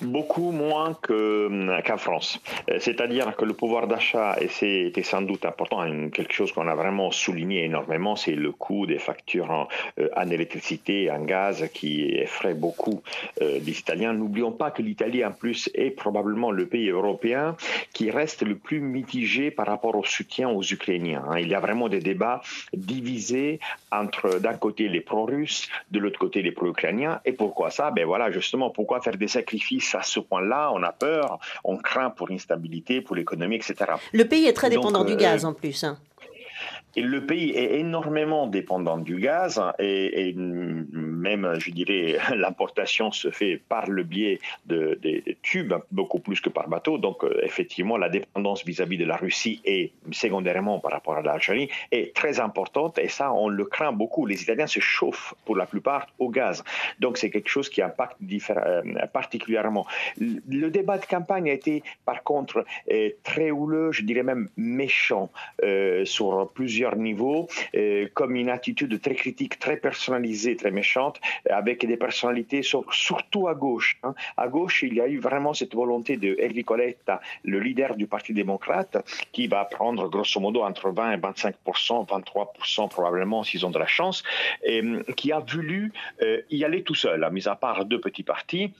Beaucoup 0.00 0.50
moins 0.50 0.96
euh, 1.10 1.80
qu'en 1.82 1.96
France. 1.96 2.40
Euh, 2.70 2.78
c'est-à-dire 2.80 3.36
que 3.36 3.44
le 3.44 3.54
pouvoir 3.54 3.86
d'achat, 3.86 4.36
et 4.40 4.48
c'était 4.48 5.02
sans 5.02 5.22
doute 5.22 5.44
important, 5.44 5.80
hein, 5.80 6.10
quelque 6.10 6.32
chose 6.32 6.52
qu'on 6.52 6.68
a 6.68 6.74
vraiment 6.74 7.10
souligné 7.10 7.64
énormément, 7.64 8.16
c'est 8.16 8.34
le 8.34 8.52
coût 8.52 8.86
des 8.86 8.98
factures 8.98 9.50
en, 9.50 9.68
euh, 9.98 10.08
électricité 10.30 11.10
en 11.10 11.24
gaz 11.24 11.68
qui 11.72 12.02
effraie 12.02 12.54
beaucoup 12.54 13.02
les 13.40 13.78
Italiens. 13.78 14.12
N'oublions 14.12 14.50
pas 14.50 14.70
que 14.70 14.82
l'Italie, 14.82 15.24
en 15.24 15.30
plus, 15.30 15.70
est 15.74 15.90
probablement 15.90 16.50
le 16.50 16.66
pays 16.66 16.88
européen 16.88 17.56
qui 17.92 18.10
reste 18.10 18.42
le 18.42 18.56
plus 18.56 18.80
mitigé 18.80 19.50
par 19.50 19.66
rapport 19.66 19.94
au 19.94 20.04
soutien 20.04 20.48
aux 20.48 20.62
Ukrainiens. 20.62 21.22
Hein. 21.28 21.38
Il 21.38 21.48
y 21.48 21.54
a 21.54 21.60
vraiment 21.60 21.88
des 21.88 22.00
débats 22.00 22.42
divisés 22.72 23.60
entre, 23.92 24.40
d'un 24.40 24.54
côté, 24.54 24.88
les 24.88 25.00
pro-russes, 25.00 25.68
de 25.90 25.98
l'autre 26.00 26.18
côté, 26.18 26.42
les 26.42 26.52
pro-ukrainiens. 26.52 27.20
Et 27.24 27.32
pourquoi 27.32 27.70
ça? 27.70 27.90
Ben 27.90 28.04
voilà, 28.04 28.30
justement, 28.30 28.70
pourquoi 28.70 29.00
faire 29.00 29.16
des 29.16 29.28
sacrifices 29.36 29.94
à 29.94 30.02
ce 30.02 30.20
point-là, 30.20 30.70
on 30.72 30.82
a 30.82 30.92
peur, 30.92 31.38
on 31.64 31.76
craint 31.76 32.10
pour 32.10 32.28
l'instabilité, 32.28 33.00
pour 33.00 33.16
l'économie, 33.16 33.56
etc. 33.56 33.74
Le 34.12 34.24
pays 34.24 34.46
est 34.46 34.52
très 34.52 34.70
dépendant 34.70 35.04
du 35.04 35.16
gaz 35.16 35.44
euh, 35.44 35.48
en 35.48 35.52
plus. 35.52 35.84
Hein. 35.84 35.98
Le 36.96 37.26
pays 37.26 37.50
est 37.50 37.78
énormément 37.78 38.46
dépendant 38.46 38.96
du 38.96 39.18
gaz 39.20 39.62
et, 39.78 40.34
même, 40.34 41.54
je 41.58 41.70
dirais, 41.70 42.16
l'importation 42.34 43.12
se 43.12 43.30
fait 43.30 43.60
par 43.68 43.90
le 43.90 44.02
biais 44.02 44.38
de, 44.64 44.98
des 45.02 45.36
tubes, 45.42 45.74
beaucoup 45.90 46.20
plus 46.20 46.40
que 46.40 46.48
par 46.48 46.68
bateau. 46.68 46.96
Donc, 46.96 47.22
euh, 47.22 47.38
effectivement, 47.42 47.98
la 47.98 48.08
dépendance 48.08 48.64
vis-à-vis 48.64 48.96
de 48.96 49.04
la 49.04 49.16
Russie 49.16 49.60
et 49.66 49.92
secondairement 50.10 50.78
par 50.80 50.92
rapport 50.92 51.16
à 51.16 51.22
l'Algérie 51.22 51.68
est 51.92 52.14
très 52.14 52.40
importante 52.40 52.98
et 52.98 53.08
ça, 53.08 53.30
on 53.32 53.48
le 53.48 53.64
craint 53.66 53.92
beaucoup. 53.92 54.24
Les 54.24 54.42
Italiens 54.42 54.66
se 54.66 54.80
chauffent 54.80 55.34
pour 55.44 55.56
la 55.56 55.66
plupart 55.66 56.06
au 56.18 56.30
gaz. 56.30 56.64
Donc, 57.00 57.18
c'est 57.18 57.28
quelque 57.28 57.50
chose 57.50 57.68
qui 57.68 57.82
impacte 57.82 58.16
euh, 58.22 58.82
particulièrement. 59.12 59.86
Le 60.18 60.68
débat 60.70 60.96
de 60.96 61.04
campagne 61.04 61.50
a 61.50 61.52
été, 61.52 61.82
par 62.06 62.22
contre, 62.22 62.64
euh, 62.90 63.10
très 63.22 63.50
houleux, 63.50 63.92
je 63.92 64.02
dirais 64.02 64.22
même 64.22 64.48
méchant 64.56 65.30
sur 66.04 66.50
plusieurs 66.54 66.85
niveaux, 66.94 67.48
euh, 67.74 68.06
comme 68.14 68.36
une 68.36 68.50
attitude 68.50 69.00
très 69.00 69.14
critique, 69.14 69.58
très 69.58 69.76
personnalisée, 69.76 70.54
très 70.54 70.70
méchante, 70.70 71.20
avec 71.50 71.84
des 71.84 71.96
personnalités 71.96 72.62
surtout 72.62 73.48
à 73.48 73.54
gauche. 73.54 73.98
Hein. 74.04 74.14
À 74.36 74.46
gauche, 74.46 74.82
il 74.82 74.94
y 74.94 75.00
a 75.00 75.08
eu 75.08 75.18
vraiment 75.18 75.54
cette 75.54 75.74
volonté 75.74 76.16
de 76.16 76.36
Enrico 76.42 76.76
le 77.44 77.58
leader 77.58 77.96
du 77.96 78.06
Parti 78.06 78.34
démocrate, 78.34 78.98
qui 79.32 79.46
va 79.46 79.64
prendre 79.64 80.08
grosso 80.08 80.38
modo 80.40 80.62
entre 80.62 80.90
20 80.90 81.12
et 81.12 81.16
25% 81.16 82.06
23% 82.06 82.88
probablement 82.88 83.42
s'ils 83.42 83.64
ont 83.64 83.70
de 83.70 83.78
la 83.78 83.86
chance, 83.86 84.22
et, 84.62 84.82
qui 85.16 85.32
a 85.32 85.40
voulu 85.40 85.92
euh, 86.22 86.42
y 86.50 86.64
aller 86.64 86.82
tout 86.82 86.94
seul, 86.94 87.24
à 87.24 87.30
mis 87.30 87.48
à 87.48 87.56
part 87.56 87.84
deux 87.84 88.00
petits 88.00 88.22
partis 88.22 88.72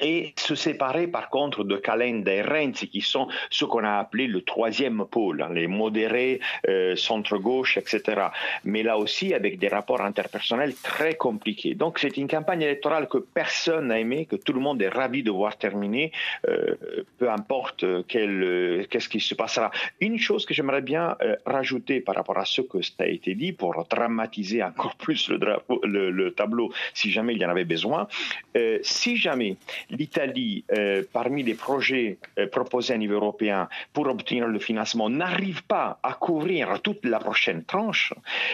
et 0.00 0.34
se 0.36 0.54
séparer 0.54 1.06
par 1.06 1.30
contre 1.30 1.64
de 1.64 1.76
Calenda 1.76 2.32
et 2.32 2.42
Renzi, 2.42 2.88
qui 2.88 3.00
sont 3.00 3.28
ce 3.50 3.64
qu'on 3.64 3.84
a 3.84 3.98
appelé 3.98 4.26
le 4.26 4.42
troisième 4.42 5.04
pôle, 5.10 5.42
hein, 5.42 5.50
les 5.52 5.66
modérés, 5.66 6.40
euh, 6.68 6.96
centre-gauche, 6.96 7.76
etc. 7.76 8.28
Mais 8.64 8.82
là 8.82 8.98
aussi 8.98 9.34
avec 9.34 9.58
des 9.58 9.68
rapports 9.68 10.00
interpersonnels 10.00 10.74
très 10.74 11.14
compliqués. 11.14 11.74
Donc 11.74 11.98
c'est 11.98 12.16
une 12.16 12.28
campagne 12.28 12.62
électorale 12.62 13.08
que 13.08 13.18
personne 13.18 13.88
n'a 13.88 13.98
aimé, 13.98 14.26
que 14.26 14.36
tout 14.36 14.52
le 14.52 14.60
monde 14.60 14.80
est 14.82 14.88
ravi 14.88 15.22
de 15.22 15.30
voir 15.30 15.56
terminer, 15.56 16.12
euh, 16.48 16.74
peu 17.18 17.30
importe 17.30 17.84
quel, 18.08 18.86
qu'est-ce 18.90 19.08
qui 19.08 19.20
se 19.20 19.34
passera. 19.34 19.70
Une 20.00 20.18
chose 20.18 20.46
que 20.46 20.54
j'aimerais 20.54 20.82
bien 20.82 21.16
euh, 21.22 21.36
rajouter 21.46 22.00
par 22.00 22.14
rapport 22.14 22.38
à 22.38 22.44
ce 22.44 22.60
que 22.60 22.82
ça 22.82 22.92
a 23.00 23.06
été 23.06 23.34
dit, 23.34 23.52
pour 23.52 23.84
dramatiser 23.88 24.62
encore 24.62 24.96
plus 25.04 25.28
le, 25.28 25.38
le, 25.82 26.10
le 26.10 26.30
tableau, 26.32 26.72
si 26.94 27.10
jamais 27.10 27.34
il 27.34 27.40
y 27.40 27.46
en 27.46 27.50
avait 27.50 27.64
besoin, 27.64 28.08
euh, 28.56 28.78
si 28.82 29.16
jamais 29.16 29.56
l'Italie, 29.90 30.64
euh, 30.72 31.02
parmi 31.12 31.42
les 31.42 31.54
projets 31.54 32.18
euh, 32.38 32.46
proposés 32.46 32.94
à 32.94 32.98
niveau 32.98 33.14
européen 33.14 33.68
pour 33.92 34.06
obtenir 34.06 34.46
le 34.46 34.58
financement, 34.58 35.08
n'arrive 35.10 35.64
pas 35.64 35.98
à 36.02 36.14
couvrir 36.14 36.80
toute 36.82 37.04
la 37.04 37.18
prochaine 37.18 37.64
tranche, 37.64 38.12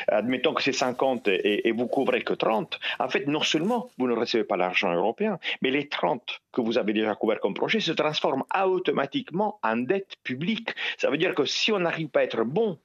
admettons 0.09 0.55
que 0.55 0.63
c'est 0.63 0.73
50 0.73 1.29
et, 1.29 1.69
et, 1.69 1.73
vous 1.73 1.87
couvrez 1.87 2.23
que 2.23 2.35
30, 2.35 2.79
en 2.99 3.09
fait, 3.09 3.27
non 3.27 3.43
seulement 3.43 3.91
vous 3.99 4.07
ne 4.07 4.15
recevez 4.15 4.45
pas 4.45 4.57
l'argent 4.57 4.93
européen, 4.93 5.39
mais 5.63 5.71
les 5.71 5.89
30 5.89 6.41
que 6.53 6.61
vous 6.61 6.79
avez 6.79 6.93
déjà 6.93 7.15
couvert 7.15 7.41
comme 7.41 7.55
projet 7.55 7.81
se 7.81 7.93
transforment 7.93 8.45
automatiquement 8.65 9.59
en 9.63 9.77
dette 9.77 10.17
publique. 10.23 10.71
Ça 10.99 11.11
veut 11.11 11.19
dire 11.19 11.35
que 11.35 11.45
si 11.45 11.73
on 11.73 11.81
n'arrive 11.81 12.09
pas 12.09 12.21
à 12.21 12.25
être 12.25 12.45
bon 12.45 12.79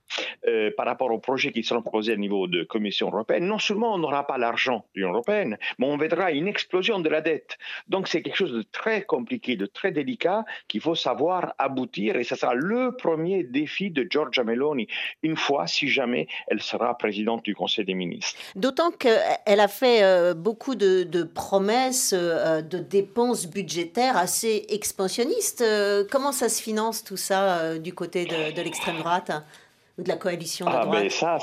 euh, 0.48 0.72
par 0.76 0.86
rapport 0.86 1.12
aux 1.12 1.20
projets 1.20 1.52
qui 1.52 1.64
seront 1.64 1.82
proposés 1.82 2.14
au 2.14 2.18
niveau 2.18 2.48
de 2.48 2.64
Commission 2.64 3.08
européenne, 3.08 3.46
non 3.46 3.60
seulement 3.60 3.94
on 3.94 3.98
n'aura 3.98 4.28
pas 4.28 4.38
l'argent 4.38 4.86
de 4.94 5.02
l'Union 5.02 5.14
européenne, 5.14 5.58
mais 5.80 5.88
on 5.88 5.98
verra 5.98 6.32
une 6.32 6.48
explosion 6.48 7.00
de 7.00 7.10
la 7.10 7.22
dette. 7.22 7.58
Donc 7.88 8.08
c'est 8.08 8.22
quelque 8.22 8.38
chose 8.38 8.54
de 8.54 8.62
très 8.62 9.04
compliqué, 9.04 9.56
de 9.56 9.66
très 9.66 9.92
délicat 9.92 10.46
qu'il 10.68 10.82
faut 10.82 10.96
savoir 10.96 11.54
aboutir 11.58 12.16
et 12.16 12.24
ce 12.24 12.36
sera 12.36 12.54
le 12.54 12.96
premier 12.96 13.44
défi 13.44 13.92
de 13.92 14.08
Giorgia 14.10 14.44
Meloni 14.44 14.88
une 15.24 15.36
fois, 15.36 15.68
si 15.68 15.88
jamais 15.88 16.28
elle 16.48 16.62
sera 16.62 16.98
présidente 16.98 17.44
du 17.44 17.56
Conseil 17.56 17.86
des 17.86 17.94
ministres. 17.94 18.40
D'autant 18.56 18.92
qu'elle 18.92 19.60
a 19.60 19.68
fait 19.68 20.04
euh, 20.04 20.34
beaucoup 20.34 20.76
de, 20.76 21.24
promesses 21.24 22.14
euh, 22.16 22.62
de 22.62 22.78
dépenses 22.78 23.48
budgétaires 23.56 24.18
assez 24.18 24.66
expansionnistes. 24.70 25.64
comment 26.12 26.34
ça 26.34 26.50
se 26.50 26.62
finance 26.62 27.04
tout 27.04 27.18
ça 27.18 27.80
du 27.80 27.94
côté 27.94 28.26
de 28.26 28.62
l'extrême 28.62 28.98
droite? 28.98 29.32
Ou 29.98 30.04
de 30.04 30.10
la 30.10 30.18
coalition 30.18 30.66
de 30.66 30.72
ah, 30.74 30.86
droite 30.86 31.10
ça, 31.10 31.38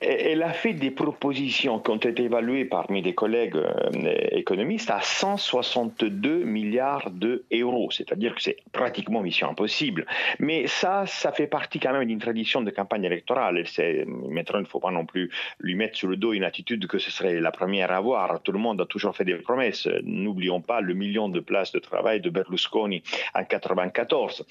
Elle 0.00 0.42
a 0.42 0.52
fait 0.52 0.72
des 0.72 0.90
propositions 0.90 1.80
qui 1.80 1.90
ont 1.90 1.96
été 1.96 2.24
évaluées 2.24 2.64
parmi 2.64 3.02
des 3.02 3.14
collègues 3.14 3.56
euh, 3.56 3.90
économistes 4.30 4.90
à 4.90 5.00
162 5.00 6.44
milliards 6.44 7.10
d'euros, 7.10 7.90
c'est-à-dire 7.90 8.34
que 8.34 8.42
c'est 8.42 8.58
pratiquement 8.72 9.20
mission 9.20 9.50
impossible. 9.50 10.06
Mais 10.38 10.66
ça, 10.68 11.06
ça 11.06 11.32
fait 11.32 11.48
partie 11.48 11.80
quand 11.80 11.92
même 11.92 12.06
d'une 12.06 12.20
tradition 12.20 12.62
de 12.62 12.70
campagne 12.70 13.04
électorale. 13.04 13.64
Maintenant, 14.06 14.60
il 14.60 14.62
ne 14.62 14.68
faut 14.68 14.80
pas 14.80 14.92
non 14.92 15.04
plus 15.04 15.30
lui 15.58 15.74
mettre 15.74 15.96
sur 15.96 16.08
le 16.08 16.16
dos 16.16 16.32
une 16.32 16.44
attitude 16.44 16.86
que 16.86 16.98
ce 16.98 17.10
serait 17.10 17.40
la 17.40 17.50
première 17.50 17.90
à 17.90 17.96
avoir. 17.96 18.40
Tout 18.42 18.52
le 18.52 18.58
monde 18.58 18.80
a 18.80 18.86
toujours 18.86 19.16
fait 19.16 19.24
des 19.24 19.34
promesses. 19.34 19.88
N'oublions 20.04 20.60
pas 20.60 20.80
le 20.80 20.94
million 20.94 21.28
de 21.28 21.40
places 21.40 21.72
de 21.72 21.80
travail 21.80 22.20
de 22.20 22.30
Berlusconi 22.30 23.02
en 23.34 23.40
1994. 23.40 24.46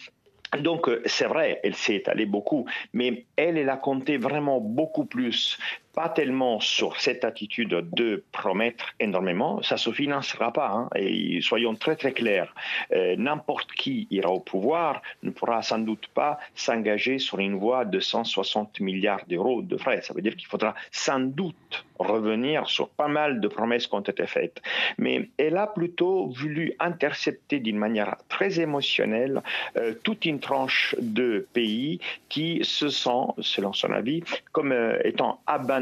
Donc, 0.60 0.89
euh, 0.89 1.01
c'est 1.05 1.25
vrai, 1.25 1.60
elle 1.63 1.75
s'est 1.75 1.96
étalée 1.96 2.25
beaucoup, 2.25 2.65
mais 2.93 3.25
elle, 3.38 3.58
elle 3.58 3.70
a 3.70 3.77
compté 3.77 4.17
vraiment 4.17 4.60
beaucoup 4.60 5.05
plus 5.05 5.58
pas 5.93 6.10
tellement 6.10 6.60
sur 6.60 7.00
cette 7.00 7.25
attitude 7.25 7.89
de 7.91 8.24
promettre 8.31 8.93
énormément, 9.00 9.62
ça 9.62 9.77
se 9.77 9.91
financera 9.91 10.53
pas. 10.53 10.69
Hein, 10.69 10.89
et 10.95 11.41
soyons 11.41 11.75
très 11.75 11.95
très 11.95 12.13
clairs, 12.13 12.53
euh, 12.93 13.15
n'importe 13.17 13.71
qui 13.74 14.07
ira 14.10 14.29
au 14.29 14.39
pouvoir 14.39 15.01
ne 15.24 15.31
pourra 15.31 15.62
sans 15.62 15.79
doute 15.79 16.07
pas 16.13 16.39
s'engager 16.55 17.19
sur 17.19 17.39
une 17.39 17.55
voie 17.55 17.86
de 17.86 18.00
160 18.00 18.79
milliards 18.79 19.25
d'euros 19.27 19.62
de 19.62 19.77
frais. 19.77 20.01
Ça 20.01 20.13
veut 20.13 20.21
dire 20.21 20.36
qu'il 20.36 20.48
faudra 20.48 20.75
sans 20.91 21.19
doute 21.19 21.86
revenir 22.00 22.67
sur 22.67 22.89
pas 22.89 23.07
mal 23.07 23.41
de 23.41 23.48
promesses 23.48 23.86
qui 23.88 23.93
ont 23.93 24.01
été 24.01 24.25
faites. 24.25 24.62
Mais 24.98 25.29
elle 25.38 25.57
a 25.57 25.67
plutôt 25.67 26.27
voulu 26.27 26.74
intercepter 26.79 27.60
d'une 27.60 27.77
manière 27.77 28.15
très 28.27 28.60
émotionnelle 28.60 29.41
euh, 29.77 29.93
toute 30.03 30.25
une 30.25 30.39
tranche 30.39 30.95
de 31.00 31.48
pays 31.53 32.00
qui 32.29 32.62
se 32.63 32.89
sent, 32.89 33.27
selon 33.39 33.74
son 33.74 33.91
avis, 33.91 34.24
comme 34.51 34.71
euh, 34.71 34.98
étant 35.03 35.41
abandonnés 35.45 35.81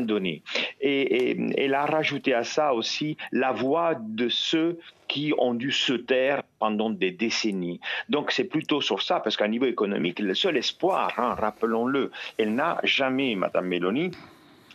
Et, 0.82 1.38
elle 1.58 1.74
a 1.74 1.86
rajouté 1.86 2.34
à 2.34 2.44
ça 2.44 2.74
aussi 2.74 3.18
la 3.32 3.52
voix 3.52 3.96
de 3.96 4.30
ceux 4.30 4.80
qui 5.08 5.34
ont 5.38 5.56
dû 5.56 5.72
se 5.72 5.94
taire 5.94 6.44
pendant 6.60 6.90
des 6.90 7.12
décennies. 7.12 7.80
Donc 8.10 8.32
c'est 8.32 8.44
plutôt 8.44 8.82
sur 8.82 9.02
ça, 9.02 9.20
parce 9.20 9.38
qu'à 9.38 9.48
niveau 9.48 9.66
économique, 9.66 10.20
le 10.20 10.36
seul 10.36 10.58
espoir, 10.58 11.14
hein, 11.18 11.36
rappelons-le, 11.36 12.12
elle 12.38 12.54
n'a 12.54 12.80
jamais, 12.84 13.36
Madame 13.36 13.66
Mélanie, 13.66 14.12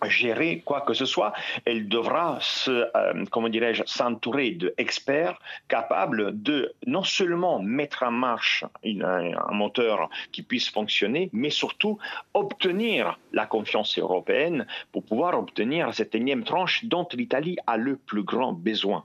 gérer 0.08 0.62
quoi 0.64 0.82
que 0.82 0.94
ce 0.94 1.04
soit, 1.04 1.32
elle 1.64 1.88
devra 1.88 2.38
se, 2.40 2.70
euh, 2.70 3.24
comment 3.30 3.48
dirais-je, 3.48 3.82
s'entourer 3.86 4.52
d'experts 4.52 5.38
capables 5.68 6.42
de 6.42 6.74
non 6.86 7.02
seulement 7.02 7.58
mettre 7.60 8.02
en 8.02 8.10
marche 8.10 8.64
un 8.84 9.52
moteur 9.52 10.10
qui 10.32 10.42
puisse 10.42 10.68
fonctionner, 10.68 11.30
mais 11.32 11.50
surtout 11.50 11.98
obtenir 12.34 13.18
la 13.32 13.46
confiance 13.46 13.98
européenne 13.98 14.66
pour 14.92 15.04
pouvoir 15.04 15.38
obtenir 15.38 15.92
cette 15.94 16.14
énième 16.14 16.44
tranche 16.44 16.84
dont 16.84 17.08
l'Italie 17.12 17.56
a 17.66 17.76
le 17.76 17.96
plus 17.96 18.22
grand 18.22 18.52
besoin. 18.52 19.04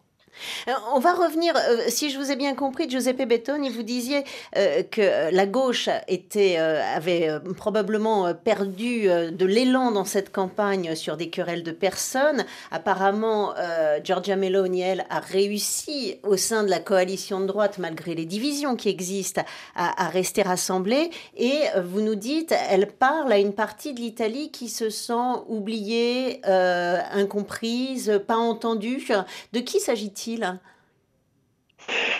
Euh, 0.67 0.73
on 0.93 0.99
va 0.99 1.13
revenir, 1.13 1.53
euh, 1.55 1.83
si 1.87 2.09
je 2.09 2.17
vous 2.17 2.31
ai 2.31 2.35
bien 2.35 2.55
compris, 2.55 2.89
Giuseppe 2.89 3.27
Bettoni, 3.27 3.69
vous 3.69 3.83
disiez 3.83 4.23
euh, 4.57 4.83
que 4.83 5.33
la 5.33 5.45
gauche 5.45 5.89
était, 6.07 6.57
avait 6.57 7.29
probablement 7.57 8.33
perdu 8.33 9.07
de 9.07 9.45
l'élan 9.45 9.91
dans 9.91 10.05
cette 10.05 10.31
campagne 10.31 10.95
sur 10.95 11.17
des 11.17 11.29
querelles 11.29 11.63
de 11.63 11.71
personnes. 11.71 12.45
Apparemment, 12.71 13.53
Giorgia 14.03 14.35
Meloni, 14.35 14.81
elle, 14.81 15.05
a 15.09 15.19
réussi 15.19 16.17
au 16.23 16.37
sein 16.37 16.63
de 16.63 16.69
la 16.69 16.79
coalition 16.79 17.39
de 17.39 17.45
droite, 17.45 17.77
malgré 17.77 18.15
les 18.15 18.25
divisions 18.25 18.75
qui 18.75 18.89
existent, 18.89 19.43
à, 19.75 20.05
à 20.05 20.09
rester 20.09 20.41
rassemblée. 20.41 21.09
Et 21.37 21.59
vous 21.83 22.01
nous 22.01 22.15
dites, 22.15 22.53
elle 22.69 22.87
parle 22.87 23.31
à 23.31 23.37
une 23.37 23.53
partie 23.53 23.93
de 23.93 23.99
l'Italie 23.99 24.51
qui 24.51 24.69
se 24.69 24.89
sent 24.89 25.13
oubliée, 25.47 26.41
incomprise, 26.45 28.21
pas 28.27 28.37
entendue. 28.37 29.07
De 29.53 29.59
qui 29.59 29.79
s'agit-il? 29.79 30.28
subtiler. 30.29 30.59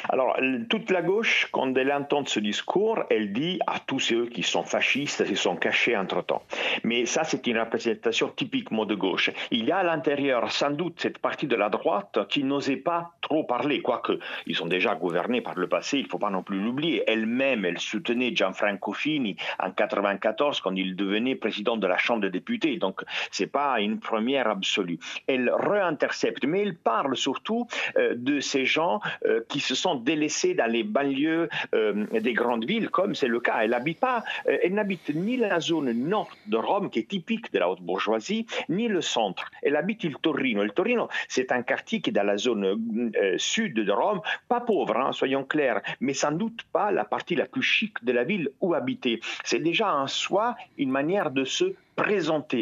Alors, 0.08 0.38
toute 0.70 0.92
la 0.92 1.02
gauche, 1.02 1.48
quand 1.52 1.76
elle 1.78 1.92
entend 1.92 2.26
ce 2.26 2.40
discours, 2.40 3.04
elle 3.10 3.34
dit 3.34 3.60
à 3.68 3.80
tous 3.80 4.00
ceux 4.00 4.28
qui 4.28 4.44
sont 4.44 4.64
fascistes, 4.64 5.26
qui 5.26 5.36
sont 5.36 5.56
cachés 5.56 5.98
entre-temps. 5.98 6.44
Mais 6.84 7.06
ça, 7.06 7.24
c'est 7.24 7.46
une 7.48 7.60
représentation 7.60 8.30
typiquement 8.30 8.86
de 8.86 8.96
gauche. 8.96 9.32
Il 9.52 9.66
y 9.66 9.72
a 9.72 9.78
à 9.78 9.84
l'intérieur, 9.84 10.52
sans 10.52 10.72
doute, 10.72 11.00
cette 11.02 11.18
partie 11.18 11.48
de 11.48 11.56
la 11.56 11.70
droite 11.70 12.20
qui 12.30 12.44
n'osait 12.44 12.78
pas 12.78 13.12
trop 13.22 13.44
parler, 13.44 13.82
quoique 13.82 14.20
ils 14.46 14.62
ont 14.64 14.68
déjà 14.68 14.96
gouverné 14.96 15.42
par 15.42 15.56
le 15.56 15.68
passé, 15.68 16.00
il 16.00 16.04
ne 16.06 16.10
faut 16.10 16.20
pas 16.20 16.30
non 16.30 16.44
plus 16.44 16.60
l'oublier. 16.60 17.04
Elle-même, 17.08 17.66
elle 17.66 17.80
soutenait 17.80 18.36
Gianfranco 18.36 18.94
Fini 18.94 19.36
en 19.60 19.70
1994 19.70 20.62
quand 20.62 20.76
il 20.76 20.96
devenait 20.96 21.36
président 21.36 21.78
de 21.78 21.88
la 21.88 21.98
Chambre 21.98 22.22
des 22.22 22.30
députés. 22.30 22.78
Donc, 22.78 23.02
ce 23.32 23.44
n'est 23.44 23.50
pas 23.50 23.80
une 23.80 24.00
première 24.00 24.48
absolue. 24.48 25.00
Elle 25.28 25.52
réintercepte, 25.52 26.46
mais 26.46 26.62
elle 26.62 26.76
parle 26.76 27.16
surtout 27.16 27.68
euh, 27.98 28.14
de 28.16 28.40
ces 28.40 28.66
gens 28.66 29.00
euh, 29.26 29.42
qui 29.50 29.60
se 29.60 29.76
sont 29.76 29.89
délaissés 29.96 30.54
dans 30.54 30.70
les 30.72 30.84
banlieues 30.84 31.50
euh, 31.74 32.06
des 32.20 32.34
grandes 32.34 32.66
villes, 32.66 32.90
comme 32.90 33.16
c'est 33.16 33.28
le 33.28 33.40
cas. 33.40 33.60
Elle 33.62 33.72
n'habite 33.72 34.00
pas, 34.00 34.24
elle 34.46 34.74
n'habite 34.74 35.14
ni 35.14 35.38
la 35.38 35.60
zone 35.60 35.92
nord 35.92 36.30
de 36.48 36.58
Rome, 36.58 36.90
qui 36.90 37.00
est 37.00 37.08
typique 37.08 37.52
de 37.54 37.60
la 37.60 37.70
haute 37.70 37.82
bourgeoisie, 37.82 38.46
ni 38.70 38.88
le 38.88 39.02
centre. 39.02 39.50
Elle 39.64 39.76
habite 39.76 40.04
il 40.04 40.16
Torino. 40.18 40.64
Le 40.64 40.72
Torino, 40.72 41.08
c'est 41.28 41.52
un 41.52 41.62
quartier 41.62 42.02
qui 42.02 42.10
est 42.10 42.14
dans 42.14 42.24
la 42.24 42.38
zone 42.38 43.12
sud 43.38 43.74
de 43.74 43.92
Rome, 43.92 44.22
pas 44.48 44.62
pauvre, 44.62 44.98
hein, 44.98 45.12
soyons 45.12 45.44
clairs, 45.44 45.82
mais 46.00 46.14
sans 46.14 46.32
doute 46.32 46.64
pas 46.72 46.92
la 46.92 47.06
partie 47.06 47.36
la 47.36 47.46
plus 47.46 47.62
chic 47.62 48.04
de 48.04 48.12
la 48.12 48.24
ville 48.24 48.50
où 48.62 48.74
habiter. 48.74 49.20
C'est 49.44 49.60
déjà 49.60 49.96
en 49.96 50.08
soi 50.08 50.56
une 50.78 50.92
manière 50.92 51.32
de 51.32 51.44
se 51.44 51.74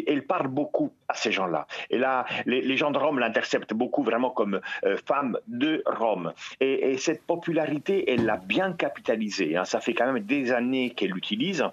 Elle 0.06 0.26
parle 0.26 0.48
beaucoup 0.48 0.92
à 1.08 1.14
ces 1.14 1.32
gens-là. 1.32 1.66
Et 1.90 1.98
là, 1.98 2.26
les, 2.46 2.76
gens 2.76 2.90
de 2.90 2.98
Rome 2.98 3.18
l'interceptent 3.18 3.74
beaucoup 3.74 4.02
vraiment 4.02 4.30
comme 4.30 4.60
euh, 4.84 4.96
femme 5.06 5.38
de 5.46 5.82
Rome. 5.86 6.32
Et, 6.60 6.96
cette 6.98 7.24
popularité, 7.24 8.10
elle 8.12 8.24
l'a 8.24 8.36
bien 8.36 8.72
capitalisée. 8.72 9.56
Hein. 9.56 9.64
Ça 9.64 9.80
fait 9.80 9.94
quand 9.94 10.10
même 10.10 10.24
des 10.24 10.52
années 10.52 10.90
qu'elle 10.90 11.10
l'utilise. 11.10 11.64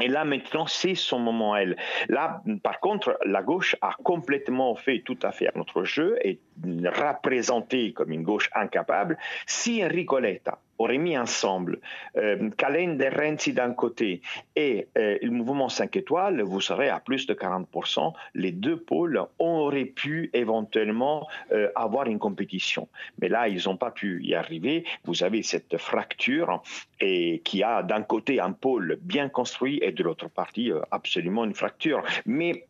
Et 0.00 0.08
là, 0.08 0.24
maintenant, 0.24 0.66
c'est 0.66 0.94
son 0.94 1.18
moment, 1.18 1.56
elle. 1.56 1.76
Là, 2.08 2.42
par 2.62 2.80
contre, 2.80 3.18
la 3.24 3.42
gauche 3.42 3.76
a 3.82 3.94
complètement 4.02 4.74
fait 4.74 5.02
tout 5.04 5.18
à 5.22 5.30
fait 5.30 5.48
un 5.54 5.60
autre 5.60 5.84
jeu 5.84 6.16
et 6.24 6.40
représenté 6.64 7.92
comme 7.92 8.12
une 8.12 8.22
gauche 8.22 8.50
incapable. 8.54 9.18
Si 9.46 9.84
Enrico 9.84 10.18
Letta 10.18 10.58
aurait 10.80 10.98
mis 10.98 11.16
ensemble 11.16 11.78
euh, 12.16 12.50
Calenda 12.56 13.06
et 13.06 13.08
Renzi 13.08 13.52
d'un 13.52 13.72
côté 13.72 14.22
et 14.56 14.88
euh, 14.98 15.18
le 15.22 15.30
mouvement 15.30 15.68
5 15.68 15.96
étoiles, 15.96 16.42
vous 16.42 16.60
serez 16.60 16.88
à 16.88 17.00
plus 17.00 17.26
de 17.26 17.34
40%. 17.34 18.12
Les 18.34 18.52
deux 18.52 18.76
pôles 18.76 19.22
auraient 19.38 19.84
pu 19.84 20.30
éventuellement 20.32 21.26
euh, 21.52 21.68
avoir 21.74 22.06
une 22.06 22.18
compétition. 22.18 22.88
Mais 23.20 23.28
là, 23.28 23.48
ils 23.48 23.62
n'ont 23.66 23.76
pas 23.76 23.90
pu 23.90 24.22
y 24.22 24.34
arriver. 24.34 24.84
Vous 25.04 25.22
avez 25.22 25.42
cette 25.42 25.76
fracture 25.78 26.62
et 27.00 27.40
qui 27.44 27.62
a 27.62 27.82
d'un 27.82 28.02
côté 28.02 28.40
un 28.40 28.52
pôle 28.52 28.98
bien 29.02 29.28
construit 29.28 29.78
et 29.82 29.92
de 29.92 30.02
l'autre 30.02 30.28
partie 30.28 30.72
euh, 30.72 30.80
absolument 30.90 31.44
une 31.44 31.54
fracture. 31.54 32.02
Mais 32.26 32.66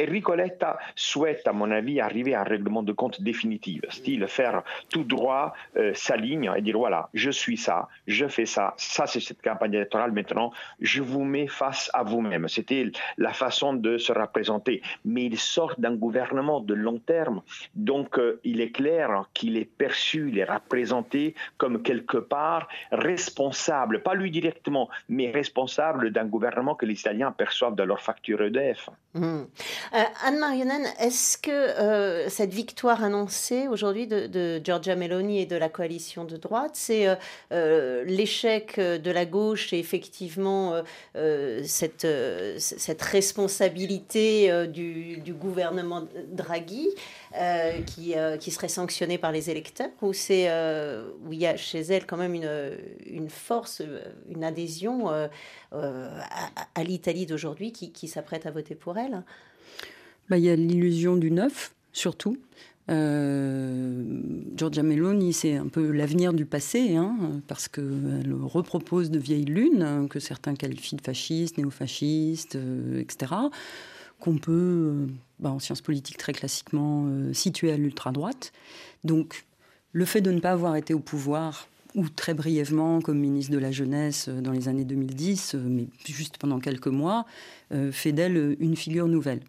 Enrico 0.00 0.34
Letta 0.34 0.78
souhaite, 0.96 1.46
à 1.46 1.52
mon 1.52 1.70
avis, 1.70 2.00
arriver 2.00 2.34
à 2.34 2.40
un 2.40 2.44
règlement 2.44 2.82
de 2.82 2.92
compte 2.92 3.22
définitif, 3.22 3.82
style 3.90 4.26
faire 4.26 4.62
tout 4.88 5.04
droit 5.04 5.54
euh, 5.76 5.92
sa 5.94 6.16
ligne 6.16 6.50
et 6.56 6.62
dire 6.62 6.78
voilà, 6.78 7.08
je 7.14 7.30
suis 7.30 7.56
ça, 7.56 7.88
je 8.06 8.26
fais 8.26 8.46
ça, 8.46 8.74
ça 8.76 9.06
c'est 9.06 9.20
cette 9.20 9.42
campagne 9.42 9.74
électorale, 9.74 10.12
maintenant 10.12 10.52
je 10.80 11.02
vous 11.02 11.24
mets 11.24 11.46
face 11.46 11.90
à 11.94 12.02
vous-même. 12.02 12.48
C'était 12.48 12.90
la 13.18 13.32
façon 13.32 13.74
de 13.74 13.98
se 13.98 14.12
représenter. 14.12 14.82
Mais 15.04 15.24
il 15.26 15.38
sort 15.38 15.74
d'un 15.78 15.94
gouvernement 15.94 16.60
de 16.60 16.74
long 16.74 16.98
terme, 16.98 17.42
donc 17.74 18.18
euh, 18.18 18.40
il 18.44 18.60
est 18.60 18.70
clair 18.70 19.24
qu'il 19.32 19.56
est 19.56 19.64
perçu, 19.64 20.28
il 20.30 20.38
est 20.38 20.44
représenté 20.44 21.34
comme 21.56 21.82
quelque 21.82 22.18
part 22.18 22.68
responsable, 22.90 24.02
pas 24.02 24.14
lui 24.14 24.30
directement, 24.30 24.88
mais 25.08 25.30
responsable 25.30 26.10
d'un 26.10 26.24
gouvernement 26.24 26.74
que 26.74 26.86
les 26.86 26.98
Italiens 26.98 27.32
perçoivent 27.32 27.74
dans 27.74 27.86
leur 27.86 28.00
facture 28.00 28.42
EDF. 28.42 28.90
Mmh. 29.14 29.42
Euh, 29.92 30.02
Anne 30.24 30.38
Marionen, 30.38 30.86
est-ce 30.98 31.36
que 31.36 31.50
euh, 31.50 32.28
cette 32.28 32.52
victoire 32.52 33.04
annoncée 33.04 33.68
aujourd'hui 33.68 34.06
de, 34.06 34.60
Giorgia 34.64 34.96
Meloni 34.96 35.40
et 35.40 35.46
de 35.46 35.56
la 35.56 35.68
coalition 35.68 36.24
de 36.24 36.36
droite, 36.36 36.72
c'est 36.74 37.06
euh, 37.52 38.04
l'échec 38.04 38.78
de 38.78 39.10
la 39.10 39.26
gauche 39.26 39.72
et 39.72 39.78
effectivement 39.78 40.82
cette, 41.64 42.06
cette 42.58 43.02
responsabilité 43.02 44.66
du, 44.68 45.34
gouvernement 45.34 46.04
Draghi 46.28 46.88
qui, 47.86 48.14
qui 48.40 48.50
serait 48.50 48.68
sanctionné 48.68 49.18
par 49.18 49.32
les 49.32 49.50
électeurs 49.50 49.90
ou 50.02 50.12
c'est 50.12 50.48
où 51.26 51.32
il 51.32 51.40
y 51.40 51.46
a 51.46 51.56
chez 51.56 51.80
elle 51.80 52.06
quand 52.06 52.16
même 52.16 52.34
une, 52.34 52.78
une 53.06 53.30
force, 53.30 53.82
une 54.28 54.44
adhésion 54.44 55.08
à, 55.70 56.84
l'Italie 56.84 57.26
d'aujourd'hui 57.26 57.72
qui, 57.72 57.92
qui 57.92 58.08
s'apprête 58.08 58.46
à 58.46 58.50
voter 58.50 58.74
pour 58.74 58.98
elle? 58.98 59.22
Bah, 60.28 60.38
y 60.38 60.48
a 60.48 60.56
l'illusion 60.56 61.16
du 61.16 61.30
neuf, 61.30 61.74
surtout. 61.92 62.38
Euh, 62.90 64.02
Giorgia 64.56 64.82
Meloni, 64.82 65.32
c'est 65.32 65.56
un 65.56 65.68
peu 65.68 65.90
l'avenir 65.90 66.32
du 66.32 66.44
passé, 66.44 66.96
hein, 66.96 67.16
parce 67.46 67.68
qu'elle 67.68 68.34
repropose 68.42 69.10
de 69.10 69.18
vieilles 69.18 69.44
lunes, 69.44 70.06
que 70.10 70.20
certains 70.20 70.54
qualifient 70.54 70.96
de 70.96 71.00
fascistes, 71.00 71.58
néofascistes, 71.58 72.56
euh, 72.56 73.00
etc., 73.00 73.32
qu'on 74.20 74.38
peut, 74.38 74.52
euh, 74.52 75.06
bah, 75.38 75.50
en 75.50 75.58
sciences 75.58 75.82
politiques 75.82 76.18
très 76.18 76.32
classiquement, 76.32 77.06
situer 77.32 77.72
à 77.72 77.76
l'ultra-droite. 77.76 78.52
Donc, 79.02 79.44
le 79.92 80.04
fait 80.04 80.20
de 80.20 80.30
ne 80.30 80.40
pas 80.40 80.52
avoir 80.52 80.76
été 80.76 80.94
au 80.94 81.00
pouvoir, 81.00 81.68
ou 81.94 82.08
très 82.08 82.34
brièvement 82.34 83.00
comme 83.00 83.18
ministre 83.18 83.52
de 83.52 83.58
la 83.58 83.70
Jeunesse 83.70 84.28
dans 84.28 84.50
les 84.50 84.66
années 84.66 84.84
2010, 84.84 85.54
mais 85.54 85.86
juste 86.04 86.38
pendant 86.38 86.58
quelques 86.58 86.88
mois, 86.88 87.24
fait 87.92 88.10
d'elle 88.10 88.56
une 88.58 88.74
figure 88.74 89.06
nouvelle 89.06 89.40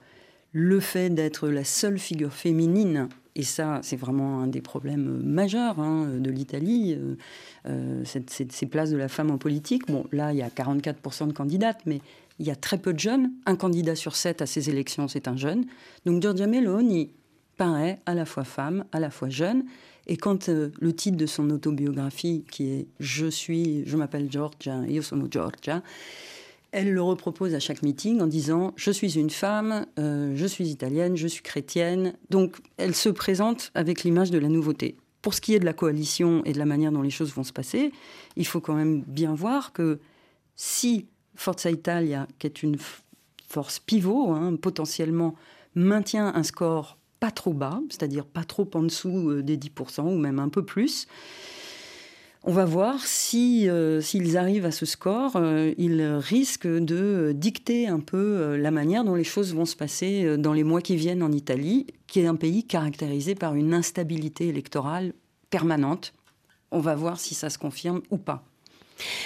le 0.58 0.80
fait 0.80 1.10
d'être 1.10 1.50
la 1.50 1.66
seule 1.66 2.00
figure 2.00 2.32
féminine, 2.32 3.10
et 3.36 3.44
ça 3.44 3.82
c'est 3.84 3.98
vraiment 3.98 4.40
un 4.40 4.48
des 4.48 4.62
problèmes 4.62 5.22
majeurs 5.22 5.82
hein, 5.82 6.08
de 6.18 6.32
l'Italie, 6.32 6.98
euh, 6.98 7.16
euh, 7.68 8.04
ces 8.06 8.66
places 8.66 8.90
de 8.90 8.96
la 8.96 9.10
femme 9.10 9.32
en 9.32 9.38
politique. 9.38 9.86
Bon, 9.88 10.06
là 10.14 10.32
il 10.32 10.38
y 10.38 10.42
a 10.42 10.48
44% 10.48 11.28
de 11.28 11.34
candidates, 11.34 11.82
mais 11.86 12.00
il 12.40 12.48
y 12.48 12.52
a 12.52 12.56
très 12.56 12.78
peu 12.78 12.94
de 12.94 13.00
jeunes. 13.00 13.32
Un 13.46 13.58
candidat 13.58 13.96
sur 13.96 14.16
sept 14.16 14.42
à 14.42 14.46
ces 14.46 14.70
élections, 14.70 15.10
c'est 15.10 15.28
un 15.28 15.36
jeune. 15.36 15.66
Donc 16.06 16.22
Giorgia 16.22 16.48
Meloni 16.48 17.12
paraît 17.58 18.00
à 18.06 18.14
la 18.14 18.24
fois 18.24 18.46
femme, 18.46 18.86
à 18.94 19.02
la 19.02 19.10
fois 19.10 19.28
jeune. 19.28 19.66
Et 20.08 20.16
quand 20.16 20.48
euh, 20.48 20.70
le 20.80 20.96
titre 20.96 21.18
de 21.18 21.26
son 21.26 21.50
autobiographie, 21.50 22.46
qui 22.50 22.72
est 22.72 22.88
Je 23.02 23.26
suis, 23.26 23.84
je 23.86 23.98
m'appelle 23.98 24.32
Giorgia, 24.32 24.86
io 24.88 25.02
sono 25.02 25.28
Giorgia, 25.28 25.84
elle 26.76 26.92
le 26.92 27.02
repropose 27.02 27.56
à 27.56 27.60
chaque 27.62 27.84
meeting 27.84 28.20
en 28.20 28.28
disant 28.28 28.74
Je 28.76 28.92
suis 28.92 29.18
une 29.18 29.30
femme, 29.30 29.86
euh, 29.98 30.34
je 30.36 30.46
suis 30.46 30.68
italienne, 30.68 31.16
je 31.16 31.26
suis 31.26 31.42
chrétienne. 31.42 32.16
Donc 32.30 32.58
elle 32.76 32.94
se 32.94 33.08
présente 33.08 33.72
avec 33.76 34.04
l'image 34.04 34.30
de 34.30 34.38
la 34.38 34.50
nouveauté. 34.50 34.98
Pour 35.22 35.34
ce 35.34 35.40
qui 35.40 35.56
est 35.56 35.60
de 35.60 35.66
la 35.66 35.72
coalition 35.72 36.44
et 36.44 36.52
de 36.52 36.60
la 36.60 36.66
manière 36.66 36.92
dont 36.92 37.02
les 37.02 37.10
choses 37.10 37.34
vont 37.34 37.46
se 37.46 37.54
passer, 37.54 37.94
il 38.36 38.46
faut 38.46 38.60
quand 38.60 38.76
même 38.76 39.04
bien 39.08 39.34
voir 39.34 39.72
que 39.72 40.00
si 40.58 41.08
Forza 41.36 41.72
Italia, 41.72 42.28
qui 42.40 42.48
est 42.48 42.62
une 42.62 42.76
force 43.48 43.80
pivot, 43.80 44.34
hein, 44.34 44.58
potentiellement 44.58 45.36
maintient 45.76 46.28
un 46.36 46.44
score 46.44 46.98
pas 47.22 47.32
trop 47.32 47.54
bas, 47.54 47.80
c'est-à-dire 47.90 48.26
pas 48.26 48.44
trop 48.44 48.70
en 48.74 48.84
dessous 48.84 49.30
euh, 49.30 49.42
des 49.42 49.56
10% 49.56 50.02
ou 50.02 50.18
même 50.18 50.40
un 50.40 50.50
peu 50.50 50.66
plus, 50.66 51.08
On 52.48 52.52
va 52.52 52.66
voir 52.66 53.04
si 53.04 53.68
euh, 53.68 54.02
s'ils 54.02 54.38
arrivent 54.38 54.68
à 54.68 54.72
ce 54.72 54.86
score, 54.86 55.36
euh, 55.36 55.74
ils 55.80 56.04
risquent 56.04 56.68
de 56.68 57.34
dicter 57.36 57.88
un 57.88 58.00
peu 58.00 58.18
euh, 58.18 58.56
la 58.56 58.70
manière 58.70 59.04
dont 59.04 59.16
les 59.16 59.24
choses 59.24 59.56
vont 59.56 59.66
se 59.66 59.76
passer 59.76 60.38
dans 60.38 60.54
les 60.54 60.64
mois 60.64 60.82
qui 60.82 60.96
viennent 60.96 61.24
en 61.24 61.32
Italie, 61.32 61.88
qui 62.06 62.20
est 62.20 62.28
un 62.28 62.36
pays 62.36 62.64
caractérisé 62.64 63.34
par 63.34 63.56
une 63.56 63.74
instabilité 63.74 64.48
électorale 64.48 65.14
permanente. 65.50 66.14
On 66.70 66.80
va 66.82 66.94
voir 66.94 67.20
si 67.20 67.34
ça 67.34 67.50
se 67.50 67.58
confirme 67.58 68.04
ou 68.12 68.18
pas. 68.20 68.44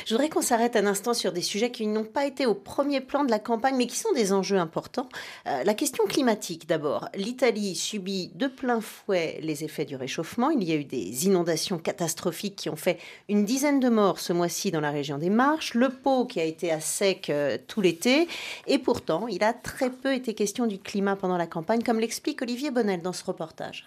Je 0.05 0.13
voudrais 0.13 0.29
qu'on 0.29 0.41
s'arrête 0.41 0.75
un 0.75 0.85
instant 0.85 1.13
sur 1.13 1.31
des 1.31 1.41
sujets 1.41 1.71
qui 1.71 1.85
n'ont 1.87 2.03
pas 2.03 2.25
été 2.25 2.45
au 2.45 2.53
premier 2.53 3.01
plan 3.01 3.23
de 3.23 3.31
la 3.31 3.39
campagne, 3.39 3.75
mais 3.75 3.87
qui 3.87 3.97
sont 3.97 4.11
des 4.13 4.33
enjeux 4.33 4.57
importants. 4.57 5.09
Euh, 5.47 5.63
la 5.63 5.73
question 5.73 6.05
climatique, 6.05 6.67
d'abord. 6.67 7.09
L'Italie 7.15 7.75
subit 7.75 8.31
de 8.35 8.47
plein 8.47 8.81
fouet 8.81 9.39
les 9.41 9.63
effets 9.63 9.85
du 9.85 9.95
réchauffement. 9.95 10.49
Il 10.49 10.63
y 10.63 10.71
a 10.71 10.75
eu 10.75 10.85
des 10.85 11.25
inondations 11.25 11.77
catastrophiques 11.77 12.55
qui 12.55 12.69
ont 12.69 12.75
fait 12.75 12.97
une 13.27 13.45
dizaine 13.45 13.79
de 13.79 13.89
morts 13.89 14.19
ce 14.19 14.33
mois-ci 14.33 14.71
dans 14.71 14.81
la 14.81 14.91
région 14.91 15.17
des 15.17 15.29
Marches, 15.29 15.73
le 15.73 15.89
pot 15.89 16.25
qui 16.25 16.39
a 16.39 16.43
été 16.43 16.71
à 16.71 16.79
sec 16.79 17.29
euh, 17.29 17.57
tout 17.67 17.81
l'été. 17.81 18.27
Et 18.67 18.79
pourtant, 18.79 19.27
il 19.27 19.43
a 19.43 19.53
très 19.53 19.89
peu 19.89 20.13
été 20.13 20.33
question 20.33 20.65
du 20.65 20.79
climat 20.79 21.15
pendant 21.15 21.37
la 21.37 21.47
campagne, 21.47 21.83
comme 21.83 21.99
l'explique 21.99 22.41
Olivier 22.41 22.71
Bonnel 22.71 23.01
dans 23.01 23.13
ce 23.13 23.23
reportage. 23.23 23.85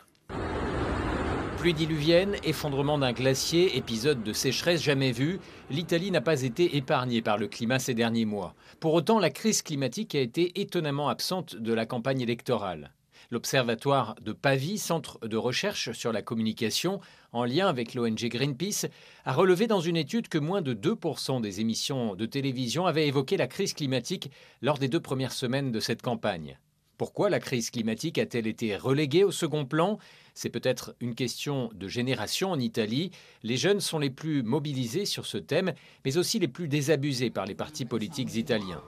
Pluie 1.63 1.75
diluvienne, 1.75 2.35
effondrement 2.43 2.99
d'un 2.99 3.13
glacier, 3.13 3.77
épisode 3.77 4.25
de 4.25 4.33
sécheresse 4.33 4.83
jamais 4.83 5.13
vu, 5.13 5.39
l'Italie 5.71 6.11
n'a 6.11 6.21
pas 6.21 6.43
été 6.43 6.77
épargnée 6.77 7.23
par 7.23 7.39
le 7.39 7.47
climat 7.47 7.79
ces 7.79 7.95
derniers 7.95 8.25
mois. 8.25 8.57
Pour 8.81 8.95
autant, 8.95 9.21
la 9.21 9.31
crise 9.31 9.63
climatique 9.63 10.17
a 10.17 10.21
été 10.21 10.61
étonnamment 10.61 11.09
absente 11.09 11.55
de 11.55 11.73
la 11.73 11.87
campagne 11.87 12.21
électorale. 12.21 12.91
L'Observatoire 13.31 14.17
de 14.21 14.33
Pavie, 14.33 14.77
centre 14.77 15.25
de 15.25 15.37
recherche 15.37 15.93
sur 15.93 16.11
la 16.11 16.21
communication, 16.21 16.99
en 17.31 17.45
lien 17.45 17.69
avec 17.69 17.95
l'ONG 17.95 18.25
Greenpeace, 18.25 18.89
a 19.25 19.33
relevé 19.33 19.69
dans 19.69 19.79
une 19.81 19.97
étude 19.97 20.27
que 20.27 20.39
moins 20.39 20.63
de 20.63 20.75
2% 20.75 21.41
des 21.41 21.61
émissions 21.61 22.17
de 22.17 22.27
télévision 22.27 22.87
avaient 22.87 23.07
évoqué 23.07 23.37
la 23.37 23.47
crise 23.47 23.73
climatique 23.73 24.33
lors 24.63 24.79
des 24.79 24.89
deux 24.89 24.99
premières 24.99 25.31
semaines 25.31 25.71
de 25.71 25.79
cette 25.79 26.03
campagne. 26.03 26.59
Pourquoi 26.99 27.31
la 27.31 27.41
crise 27.41 27.71
climatique 27.71 28.19
a-t-elle 28.19 28.47
été 28.47 28.77
reléguée 28.77 29.25
au 29.25 29.31
second 29.31 29.65
plan? 29.65 29.99
C'est 30.35 30.51
peut-être 30.51 30.95
une 31.01 31.15
question 31.15 31.71
de 31.75 31.89
génération 31.89 32.51
en 32.51 32.59
Italie. 32.59 33.11
Les 33.43 33.57
jeunes 33.57 33.81
sont 33.81 33.99
les 33.99 34.11
plus 34.11 34.43
mobilisés 34.43 35.05
sur 35.05 35.27
ce 35.27 35.39
thème, 35.39 35.73
mais 36.05 36.17
aussi 36.17 36.39
les 36.39 36.49
plus 36.49 36.69
désabusés 36.69 37.31
par 37.31 37.47
les 37.47 37.55
partis 37.55 37.85
politiques 37.85 38.35
italiens. 38.37 38.83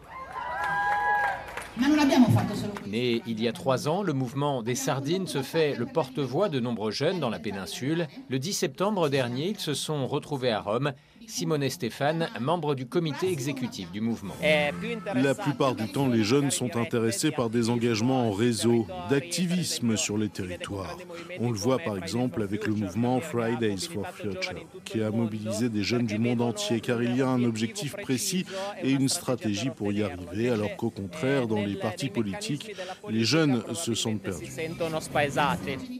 Né 2.86 3.20
il 3.26 3.42
y 3.42 3.48
a 3.48 3.52
trois 3.52 3.88
ans, 3.88 4.02
le 4.02 4.12
mouvement 4.12 4.62
des 4.62 4.76
sardines 4.76 5.26
se 5.26 5.42
fait 5.42 5.74
le 5.74 5.86
porte-voix 5.86 6.48
de 6.48 6.60
nombreux 6.60 6.92
jeunes 6.92 7.18
dans 7.18 7.30
la 7.30 7.40
péninsule. 7.40 8.06
Le 8.28 8.38
10 8.38 8.52
septembre 8.52 9.08
dernier, 9.08 9.48
ils 9.48 9.58
se 9.58 9.74
sont 9.74 10.06
retrouvés 10.06 10.52
à 10.52 10.60
Rome 10.60 10.92
Simone 11.26 11.68
Stéphane, 11.68 12.28
membre 12.40 12.74
du 12.74 12.86
comité 12.86 13.30
exécutif 13.30 13.90
du 13.90 14.00
mouvement. 14.00 14.34
La 15.14 15.34
plupart 15.34 15.74
du 15.74 15.88
temps, 15.88 16.08
les 16.08 16.24
jeunes 16.24 16.50
sont 16.50 16.76
intéressés 16.76 17.30
par 17.30 17.50
des 17.50 17.70
engagements 17.70 18.28
en 18.28 18.32
réseau, 18.32 18.86
d'activisme 19.10 19.96
sur 19.96 20.18
les 20.18 20.28
territoires. 20.28 20.96
On 21.40 21.50
le 21.50 21.56
voit 21.56 21.78
par 21.78 21.96
exemple 21.96 22.42
avec 22.42 22.66
le 22.66 22.74
mouvement 22.74 23.20
Fridays 23.20 23.88
for 23.92 24.06
Future, 24.08 24.54
qui 24.84 25.02
a 25.02 25.10
mobilisé 25.10 25.68
des 25.68 25.82
jeunes 25.82 26.06
du 26.06 26.18
monde 26.18 26.42
entier, 26.42 26.80
car 26.80 27.02
il 27.02 27.16
y 27.16 27.22
a 27.22 27.28
un 27.28 27.42
objectif 27.44 27.96
précis 27.96 28.44
et 28.82 28.90
une 28.90 29.08
stratégie 29.08 29.70
pour 29.70 29.92
y 29.92 30.02
arriver, 30.02 30.50
alors 30.50 30.76
qu'au 30.76 30.90
contraire, 30.90 31.46
dans 31.46 31.64
les 31.64 31.76
partis 31.76 32.10
politiques, 32.10 32.74
les 33.08 33.24
jeunes 33.24 33.62
se 33.74 33.94
sentent 33.94 34.22
perdus. 34.22 34.50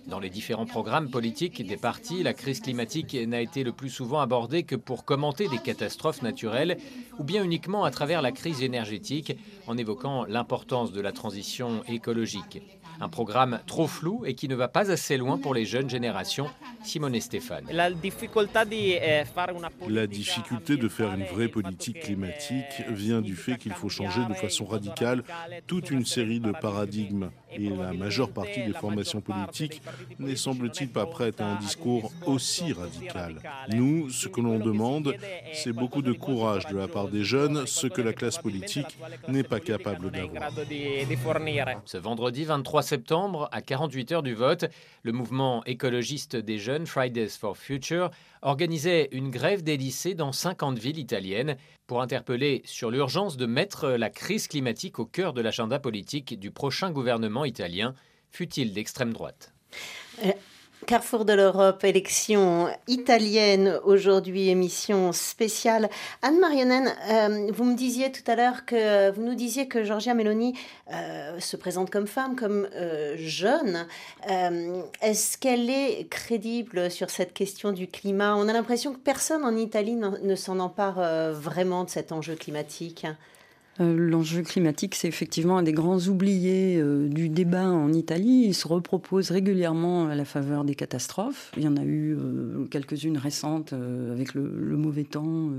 Dans 0.06 0.20
les 0.20 0.30
différents 0.30 0.66
programmes 0.66 1.10
politiques 1.10 1.66
des 1.66 1.76
partis, 1.76 2.22
la 2.22 2.34
crise 2.34 2.60
climatique 2.60 3.16
n'a 3.26 3.40
été 3.40 3.64
le 3.64 3.72
plus 3.72 3.90
souvent 3.90 4.20
abordée 4.20 4.62
que 4.62 4.76
pour 4.76 5.04
commenter 5.14 5.46
des 5.46 5.58
catastrophes 5.58 6.22
naturelles 6.22 6.76
ou 7.20 7.22
bien 7.22 7.44
uniquement 7.44 7.84
à 7.84 7.92
travers 7.92 8.20
la 8.20 8.32
crise 8.32 8.64
énergétique 8.64 9.38
en 9.68 9.78
évoquant 9.78 10.24
l'importance 10.24 10.90
de 10.90 11.00
la 11.00 11.12
transition 11.12 11.84
écologique. 11.86 12.60
Un 13.00 13.08
programme 13.08 13.60
trop 13.66 13.86
flou 13.86 14.24
et 14.24 14.34
qui 14.34 14.48
ne 14.48 14.54
va 14.54 14.68
pas 14.68 14.90
assez 14.90 15.16
loin 15.16 15.38
pour 15.38 15.54
les 15.54 15.64
jeunes 15.64 15.90
générations. 15.90 16.48
Simone 16.82 17.20
Stéphane. 17.20 17.66
La 17.72 17.90
difficulté 20.06 20.76
de 20.76 20.88
faire 20.88 21.12
une 21.14 21.24
vraie 21.24 21.48
politique 21.48 22.00
climatique 22.00 22.84
vient 22.88 23.20
du 23.20 23.36
fait 23.36 23.56
qu'il 23.56 23.72
faut 23.72 23.88
changer 23.88 24.24
de 24.28 24.34
façon 24.34 24.64
radicale 24.64 25.24
toute 25.66 25.90
une 25.90 26.04
série 26.04 26.40
de 26.40 26.52
paradigmes. 26.52 27.30
Et 27.56 27.68
la 27.70 27.92
majeure 27.92 28.30
partie 28.30 28.62
des 28.64 28.72
formations 28.72 29.20
politiques 29.20 29.80
n'est 30.18 30.36
semble-t-il 30.36 30.88
pas 30.90 31.06
prête 31.06 31.40
à 31.40 31.46
un 31.46 31.56
discours 31.56 32.12
aussi 32.26 32.72
radical. 32.72 33.36
Nous, 33.70 34.10
ce 34.10 34.28
que 34.28 34.40
l'on 34.40 34.58
demande, 34.58 35.14
c'est 35.52 35.72
beaucoup 35.72 36.02
de 36.02 36.12
courage 36.12 36.66
de 36.66 36.76
la 36.76 36.88
part 36.88 37.08
des 37.08 37.24
jeunes, 37.24 37.66
ce 37.66 37.86
que 37.86 38.02
la 38.02 38.12
classe 38.12 38.38
politique 38.38 38.98
n'est 39.28 39.44
pas 39.44 39.60
capable 39.60 40.10
d'avoir. 40.10 40.50
Ce 41.84 41.98
vendredi 41.98 42.44
23 42.44 42.82
septembre, 42.84 43.48
à 43.50 43.60
48 43.60 44.12
heures 44.12 44.22
du 44.22 44.34
vote, 44.34 44.66
le 45.02 45.10
mouvement 45.10 45.64
écologiste 45.64 46.36
des 46.36 46.58
jeunes 46.58 46.86
Fridays 46.86 47.30
for 47.30 47.56
Future 47.56 48.10
organisait 48.42 49.08
une 49.10 49.30
grève 49.30 49.64
des 49.64 49.76
lycées 49.76 50.14
dans 50.14 50.30
50 50.30 50.78
villes 50.78 50.98
italiennes 50.98 51.56
pour 51.88 52.00
interpeller 52.00 52.62
sur 52.64 52.90
l'urgence 52.90 53.36
de 53.36 53.46
mettre 53.46 53.88
la 53.88 54.10
crise 54.10 54.46
climatique 54.46 54.98
au 54.98 55.06
cœur 55.06 55.32
de 55.32 55.40
l'agenda 55.40 55.80
politique 55.80 56.38
du 56.38 56.50
prochain 56.50 56.92
gouvernement 56.92 57.44
italien, 57.44 57.94
fut-il 58.30 58.72
d'extrême 58.72 59.12
droite. 59.12 59.52
Euh, 60.84 60.94
Carrefour 60.94 61.24
de 61.24 61.32
l'Europe, 61.32 61.82
élection 61.84 62.68
italienne 62.86 63.78
aujourd'hui, 63.84 64.48
émission 64.48 65.12
spéciale. 65.12 65.88
Anne 66.22 66.38
Marionne, 66.38 66.92
euh, 67.10 67.50
vous 67.52 67.64
me 67.64 67.74
disiez 67.74 68.12
tout 68.12 68.28
à 68.30 68.36
l'heure 68.36 68.64
que 68.64 69.10
vous 69.10 69.22
nous 69.22 69.34
disiez 69.34 69.66
que 69.66 69.82
Giorgia 69.82 70.14
Meloni 70.14 70.54
euh, 70.92 71.38
se 71.40 71.56
présente 71.56 71.90
comme 71.90 72.06
femme, 72.06 72.36
comme 72.36 72.68
euh, 72.74 73.14
jeune. 73.18 73.86
Est-ce 75.02 75.38
qu'elle 75.38 75.70
est 75.70 76.08
crédible 76.08 76.90
sur 76.90 77.10
cette 77.10 77.32
question 77.32 77.72
du 77.72 77.88
climat? 77.88 78.36
On 78.36 78.48
a 78.48 78.52
l'impression 78.52 78.92
que 78.92 78.98
personne 78.98 79.44
en 79.44 79.56
Italie 79.56 79.96
ne 79.96 80.34
s'en 80.34 80.60
empare 80.60 81.00
vraiment 81.32 81.84
de 81.84 81.90
cet 81.90 82.12
enjeu 82.12 82.34
climatique. 82.34 83.06
Euh, 83.80 83.96
l'enjeu 83.96 84.42
climatique, 84.42 84.94
c'est 84.94 85.08
effectivement 85.08 85.58
un 85.58 85.64
des 85.64 85.72
grands 85.72 85.98
oubliés 86.06 86.76
euh, 86.76 87.08
du 87.08 87.28
débat 87.28 87.68
en 87.68 87.92
Italie. 87.92 88.44
Il 88.46 88.54
se 88.54 88.68
repropose 88.68 89.32
régulièrement 89.32 90.06
à 90.06 90.14
la 90.14 90.24
faveur 90.24 90.64
des 90.64 90.76
catastrophes. 90.76 91.50
Il 91.56 91.64
y 91.64 91.68
en 91.68 91.76
a 91.76 91.82
eu 91.82 92.16
euh, 92.16 92.66
quelques-unes 92.70 93.18
récentes 93.18 93.72
avec 93.72 94.34
le, 94.34 94.76
mauvais 94.76 95.04
temps, 95.04 95.50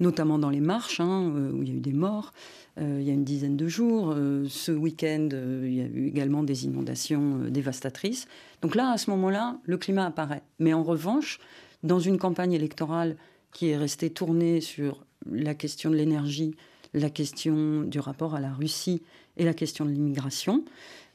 notamment 0.00 0.38
dans 0.38 0.50
les 0.50 0.60
marches, 0.60 1.00
hein, 1.00 1.32
où 1.54 1.62
il 1.62 1.68
y 1.68 1.72
a 1.72 1.76
eu 1.76 1.80
des 1.80 1.92
morts. 1.92 2.32
il 2.78 3.02
y 3.02 3.10
a 3.10 3.12
une 3.12 3.24
dizaine 3.24 3.56
de 3.56 3.68
jours. 3.68 4.14
ce 4.48 4.72
week-end, 4.72 5.28
il 5.32 5.74
y 5.74 5.80
a 5.80 5.84
eu 5.84 6.06
également 6.06 6.42
des 6.42 6.64
inondations 6.64 7.38
dévastatrices. 7.50 8.26
Donc 8.62 8.74
là, 8.74 8.90
à 8.90 8.98
ce 8.98 9.10
moment-là, 9.10 9.58
le 9.64 9.76
climat 9.76 10.06
apparaît. 10.06 10.42
Mais 10.58 10.72
en 10.72 10.82
revanche, 10.82 11.38
dans 11.82 12.00
une 12.00 12.18
campagne 12.18 12.52
électorale 12.52 13.16
qui 13.52 13.68
est 13.68 13.76
restée 13.76 14.10
tournée 14.10 14.60
sur 14.60 15.04
la 15.30 15.54
question 15.54 15.90
de 15.90 15.96
l'énergie, 15.96 16.56
la 16.94 17.10
question 17.10 17.82
du 17.82 17.98
rapport 17.98 18.34
à 18.34 18.40
la 18.40 18.52
Russie 18.52 19.02
et 19.36 19.44
la 19.44 19.52
question 19.52 19.84
de 19.84 19.90
l'immigration, 19.90 20.64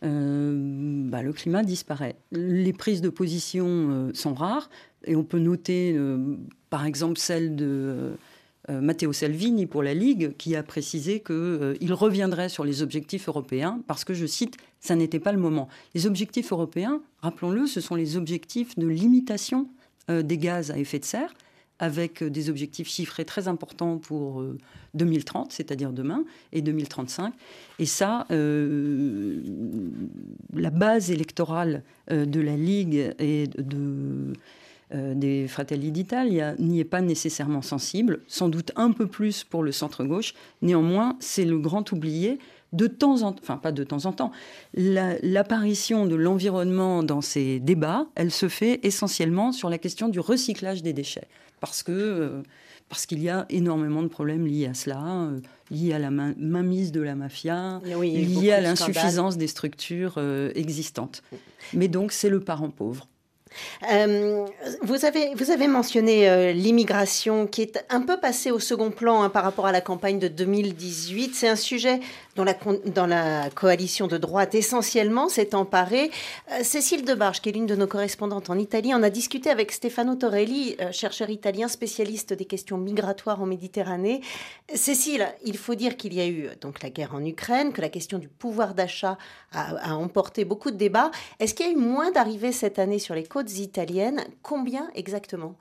euh, 0.04 0.54
bah, 1.10 1.22
le 1.22 1.34
climat 1.34 1.64
disparaît. 1.64 2.16
Les 2.32 2.74
prises 2.74 3.02
de 3.02 3.10
position 3.10 3.66
euh, 3.68 4.12
sont 4.14 4.34
rares 4.34 4.70
et 5.06 5.16
on 5.16 5.24
peut 5.24 5.40
noter 5.40 5.94
euh, 5.96 6.36
par 6.70 6.86
exemple 6.86 7.18
celle 7.18 7.56
de 7.56 8.12
Matteo 8.70 9.14
Salvini 9.14 9.66
pour 9.66 9.82
la 9.82 9.96
Ligue 9.96 10.38
qui 10.38 10.56
a 10.56 10.62
précisé 10.62 11.24
qu'il 11.26 11.92
reviendrait 11.92 12.50
sur 12.50 12.64
les 12.64 12.84
objectifs 12.84 13.28
européens 13.28 13.82
parce 13.88 14.04
que, 14.04 14.14
je 14.14 14.28
cite, 14.28 14.58
ça 14.80 14.96
n'était 14.96 15.20
pas 15.20 15.32
le 15.32 15.40
moment. 15.40 15.70
Les 15.96 16.06
objectifs 16.06 16.52
européens, 16.52 17.02
rappelons-le, 17.24 17.66
ce 17.66 17.82
sont 17.82 17.96
les 17.96 18.16
objectifs 18.16 18.78
de 18.78 18.86
limitation 18.86 19.68
des 20.08 20.38
gaz 20.38 20.70
à 20.70 20.78
effet 20.78 21.00
de 21.00 21.06
serre 21.06 21.34
avec 21.80 22.24
des 22.24 22.50
objectifs 22.50 22.90
chiffrés 22.90 23.26
très 23.26 23.48
importants 23.48 23.98
pour 23.98 24.44
2030, 24.94 25.52
c'est-à-dire 25.52 25.92
demain, 25.92 26.24
et 26.52 26.62
2035. 26.62 27.34
Et 27.80 27.86
ça, 27.86 28.26
euh, 28.32 29.42
la 30.54 30.70
base 30.70 31.12
électorale 31.12 31.84
euh, 32.12 32.26
de 32.26 32.42
la 32.42 32.56
Ligue 32.56 33.14
et 33.20 33.48
de, 33.48 34.34
euh, 34.94 35.14
des 35.14 35.48
Fratelli 35.48 35.92
d'Italia 35.92 36.56
n'y 36.58 36.80
est 36.80 36.86
pas 36.86 37.02
nécessairement 37.02 37.62
sensible, 37.62 38.22
sans 38.28 38.50
doute 38.50 38.72
un 38.76 38.92
peu 38.92 39.08
plus 39.08 39.44
pour 39.44 39.64
le 39.64 39.72
centre-gauche. 39.72 40.34
Néanmoins, 40.62 41.16
c'est 41.20 41.46
le 41.46 41.58
grand 41.60 41.92
oublié. 41.92 42.40
De 42.72 42.86
temps 42.86 43.24
en 43.24 43.32
temps, 43.32 43.40
enfin 43.42 43.58
pas 43.58 43.72
de 43.72 43.84
temps 43.84 44.06
en 44.06 44.12
temps, 44.12 44.32
l'apparition 44.76 46.06
de 46.06 46.14
l'environnement 46.14 47.02
dans 47.02 47.22
ces 47.22 47.60
débats, 47.60 48.06
elle 48.14 48.30
se 48.30 48.48
fait 48.48 48.80
essentiellement 48.84 49.52
sur 49.52 49.72
la 49.72 49.80
question 49.80 50.08
du 50.08 50.20
recyclage 50.20 50.84
des 50.84 50.94
déchets. 50.94 51.28
Parce 51.60 51.84
que 51.84 52.44
parce 52.90 53.06
qu'il 53.06 53.22
y 53.22 53.30
a 53.30 53.46
énormément 53.50 54.02
de 54.02 54.08
problèmes 54.08 54.48
liés 54.48 54.66
à 54.66 54.74
cela, 54.74 55.02
euh, 55.06 55.40
liés 55.70 55.94
à 55.94 56.00
la 56.00 56.10
mainmise 56.10 56.92
de 56.92 57.02
la 57.02 57.16
mafia, 57.16 57.80
liés 57.86 58.52
à 58.52 58.62
l'insuffisance 58.62 59.38
des 59.38 59.48
structures 59.48 60.16
euh, 60.18 60.52
existantes. 60.56 61.22
Mais 61.74 61.88
donc 61.88 62.12
c'est 62.12 62.30
le 62.30 62.40
parent 62.40 62.72
pauvre. 62.72 63.08
Euh, 63.92 64.46
vous, 64.82 65.06
avez, 65.06 65.34
vous 65.36 65.52
avez 65.52 65.68
mentionné 65.68 66.30
euh, 66.30 66.52
l'immigration 66.52 67.48
qui 67.48 67.62
est 67.62 67.84
un 67.90 68.02
peu 68.02 68.20
passée 68.20 68.52
au 68.52 68.60
second 68.60 68.92
plan 68.92 69.24
hein, 69.24 69.30
par 69.30 69.44
rapport 69.44 69.66
à 69.66 69.72
la 69.72 69.82
campagne 69.82 70.20
de 70.20 70.28
2018. 70.28 71.36
C'est 71.36 71.48
un 71.48 71.56
sujet 71.56 72.00
dont 72.36 72.44
la, 72.44 72.56
dans 72.86 73.08
la 73.08 73.50
coalition 73.50 74.08
de 74.08 74.18
droite 74.18 74.56
essentiellement 74.56 75.30
s'est 75.30 75.56
emparée. 75.56 76.12
Euh, 76.52 76.64
Cécile 76.64 77.06
Debarge, 77.06 77.42
qui 77.42 77.50
est 77.50 77.52
l'une 77.52 77.66
de 77.66 77.76
nos 77.76 77.88
correspondantes 77.88 78.50
en 78.50 78.58
Italie, 78.58 78.94
en 78.94 79.04
a 79.04 79.10
discuté 79.10 79.50
avec 79.50 79.72
Stefano 79.72 80.16
Torelli, 80.16 80.78
chercheur 80.92 81.30
italien 81.30 81.68
spécialiste 81.68 82.34
des 82.34 82.46
questions 82.46 82.78
migratoires 82.78 83.42
en 83.42 83.46
Méditerranée. 83.46 84.22
Cécile, 84.74 85.28
il 85.44 85.58
faut 85.58 85.76
dire 85.76 85.98
qu'il 85.98 86.14
y 86.14 86.22
a 86.22 86.28
eu 86.28 86.50
donc 86.62 86.82
la 86.82 86.90
guerre 86.90 87.16
en 87.16 87.24
Ukraine, 87.24 87.74
que 87.74 87.82
la 87.82 87.90
question 87.90 88.20
du 88.20 88.28
pouvoir 88.28 88.74
d'achat 88.74 89.18
a 89.52 89.96
emporté 89.96 90.46
beaucoup 90.46 90.72
de 90.72 90.78
débats. 90.78 91.12
Est-ce 91.40 91.54
qu'il 91.54 91.66
y 91.66 91.70
a 91.70 91.72
eu 91.72 91.76
moins 91.76 92.12
d'arrivées 92.12 92.52
cette 92.52 92.80
année 92.80 93.00
sur 93.00 93.16
les 93.16 93.24
côtes 93.24 93.58
italiennes? 93.58 94.24
Combien 94.44 94.90
exactement? 94.96 95.56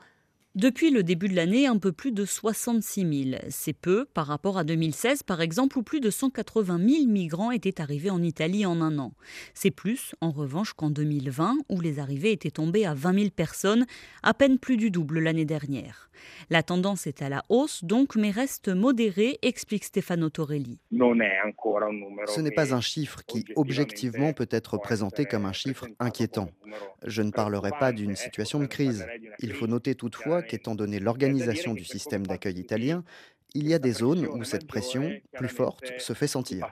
Depuis 0.55 0.91
le 0.91 1.03
début 1.03 1.29
de 1.29 1.37
l'année, 1.37 1.67
un 1.67 1.79
peu 1.79 1.93
plus 1.93 2.13
de 2.13 2.25
66 2.25 3.31
000. 3.31 3.41
C'est 3.49 3.73
peu 3.73 4.07
par 4.07 4.27
rapport 4.27 4.59
à 4.59 4.65
2016, 4.65 5.23
par 5.23 5.41
exemple, 5.41 5.79
où 5.79 5.83
plus 5.83 6.01
de 6.01 6.11
180 6.11 6.79
000 6.79 7.07
migrants 7.07 7.51
étaient 7.51 7.81
arrivés 7.81 8.11
en 8.11 8.23
Italie 8.23 8.67
en 8.67 8.81
un 8.81 8.99
an. 8.99 9.13
C'est 9.55 9.71
plus, 9.71 10.15
en 10.21 10.31
revanche, 10.31 10.73
qu'en 10.73 10.91
2020, 10.91 11.59
où 11.69 11.81
les 11.81 11.99
arrivées 11.99 12.33
étaient 12.33 12.51
tombées 12.51 12.87
à 12.87 12.95
20 12.95 13.15
000 13.15 13.31
personnes, 13.31 13.87
à 14.23 14.35
peine 14.35 14.59
plus 14.59 14.77
du 14.77 14.91
double 14.91 15.21
l'année 15.21 15.45
dernière. 15.45 16.11
La 16.51 16.63
tendance 16.63 17.07
est 17.07 17.23
à 17.23 17.29
la 17.29 17.45
hausse, 17.49 17.85
donc, 17.85 18.17
mais 18.17 18.31
reste 18.31 18.69
modérée, 18.69 19.39
explique 19.43 19.85
Stefano 19.85 20.31
Torelli. 20.31 20.81
Ce 20.91 22.41
n'est 22.41 22.51
pas 22.51 22.75
un 22.75 22.81
chiffre 22.81 23.23
qui, 23.27 23.45
objectivement, 23.57 24.33
peut 24.33 24.49
être 24.51 24.79
présenté 24.79 25.27
comme 25.27 25.45
un 25.45 25.53
chiffre 25.53 25.87
inquiétant. 26.01 26.51
Je 27.05 27.23
ne 27.23 27.31
parlerai 27.31 27.71
pas 27.79 27.93
d'une 27.93 28.17
situation 28.17 28.59
de 28.59 28.67
crise. 28.67 29.07
Il 29.41 29.53
faut 29.53 29.67
noter 29.67 29.95
toutefois 29.95 30.43
qu'étant 30.49 30.75
donné 30.75 30.99
l'organisation 30.99 31.75
du 31.75 31.85
système 31.85 32.27
d'accueil 32.27 32.59
italien, 32.59 33.05
il 33.55 33.67
y 33.67 33.75
a 33.75 33.79
des 33.79 33.93
zones 33.93 34.27
où 34.27 34.45
cette 34.45 34.67
pression, 34.67 35.11
plus 35.33 35.49
forte, 35.49 35.93
se 35.99 36.13
fait 36.13 36.27
sentir. 36.27 36.67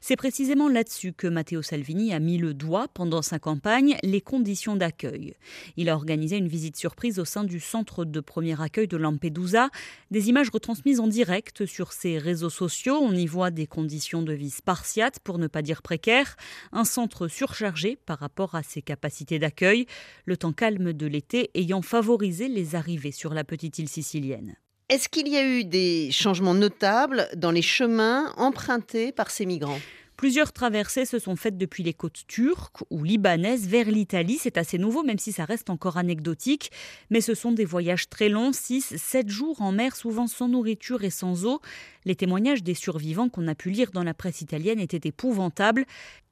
C'est 0.00 0.16
précisément 0.16 0.68
là-dessus 0.68 1.12
que 1.12 1.26
Matteo 1.26 1.62
Salvini 1.62 2.12
a 2.14 2.18
mis 2.18 2.38
le 2.38 2.54
doigt 2.54 2.88
pendant 2.88 3.22
sa 3.22 3.38
campagne, 3.38 3.96
les 4.02 4.20
conditions 4.20 4.74
d'accueil. 4.74 5.34
Il 5.76 5.88
a 5.88 5.94
organisé 5.94 6.36
une 6.38 6.48
visite 6.48 6.76
surprise 6.76 7.18
au 7.18 7.24
sein 7.24 7.44
du 7.44 7.60
centre 7.60 8.04
de 8.04 8.20
premier 8.20 8.60
accueil 8.60 8.88
de 8.88 8.96
Lampedusa, 8.96 9.68
des 10.10 10.28
images 10.28 10.50
retransmises 10.50 11.00
en 11.00 11.08
direct 11.08 11.66
sur 11.66 11.92
ses 11.92 12.18
réseaux 12.18 12.50
sociaux. 12.50 12.98
On 13.00 13.12
y 13.12 13.26
voit 13.26 13.50
des 13.50 13.66
conditions 13.66 14.22
de 14.22 14.32
vie 14.32 14.50
spartiates, 14.50 15.20
pour 15.20 15.38
ne 15.38 15.46
pas 15.46 15.62
dire 15.62 15.82
précaires, 15.82 16.36
un 16.72 16.84
centre 16.84 17.28
surchargé 17.28 17.96
par 17.96 18.18
rapport 18.18 18.54
à 18.54 18.62
ses 18.62 18.82
capacités 18.82 19.38
d'accueil, 19.38 19.86
le 20.24 20.36
temps 20.36 20.52
calme 20.52 20.92
de 20.92 21.06
l'été 21.06 21.50
ayant 21.54 21.82
favorisé 21.82 22.48
les 22.48 22.74
arrivées 22.74 23.12
sur 23.12 23.34
la 23.34 23.44
petite 23.44 23.78
île 23.78 23.88
sicilienne. 23.88 24.56
Est-ce 24.92 25.08
qu'il 25.08 25.26
y 25.26 25.38
a 25.38 25.42
eu 25.42 25.64
des 25.64 26.10
changements 26.12 26.52
notables 26.52 27.26
dans 27.34 27.50
les 27.50 27.62
chemins 27.62 28.30
empruntés 28.36 29.10
par 29.10 29.30
ces 29.30 29.46
migrants? 29.46 29.80
Plusieurs 30.22 30.52
traversées 30.52 31.04
se 31.04 31.18
sont 31.18 31.34
faites 31.34 31.58
depuis 31.58 31.82
les 31.82 31.94
côtes 31.94 32.28
turques 32.28 32.84
ou 32.90 33.02
libanaises 33.02 33.66
vers 33.66 33.90
l'Italie. 33.90 34.38
C'est 34.40 34.56
assez 34.56 34.78
nouveau, 34.78 35.02
même 35.02 35.18
si 35.18 35.32
ça 35.32 35.44
reste 35.44 35.68
encore 35.68 35.96
anecdotique. 35.96 36.70
Mais 37.10 37.20
ce 37.20 37.34
sont 37.34 37.50
des 37.50 37.64
voyages 37.64 38.08
très 38.08 38.28
longs, 38.28 38.52
6, 38.52 38.94
7 38.98 39.28
jours 39.28 39.60
en 39.60 39.72
mer, 39.72 39.96
souvent 39.96 40.28
sans 40.28 40.46
nourriture 40.46 41.02
et 41.02 41.10
sans 41.10 41.44
eau. 41.44 41.60
Les 42.04 42.14
témoignages 42.14 42.62
des 42.62 42.74
survivants 42.74 43.28
qu'on 43.28 43.48
a 43.48 43.56
pu 43.56 43.70
lire 43.70 43.90
dans 43.90 44.04
la 44.04 44.14
presse 44.14 44.42
italienne 44.42 44.78
étaient 44.78 45.08
épouvantables. 45.08 45.86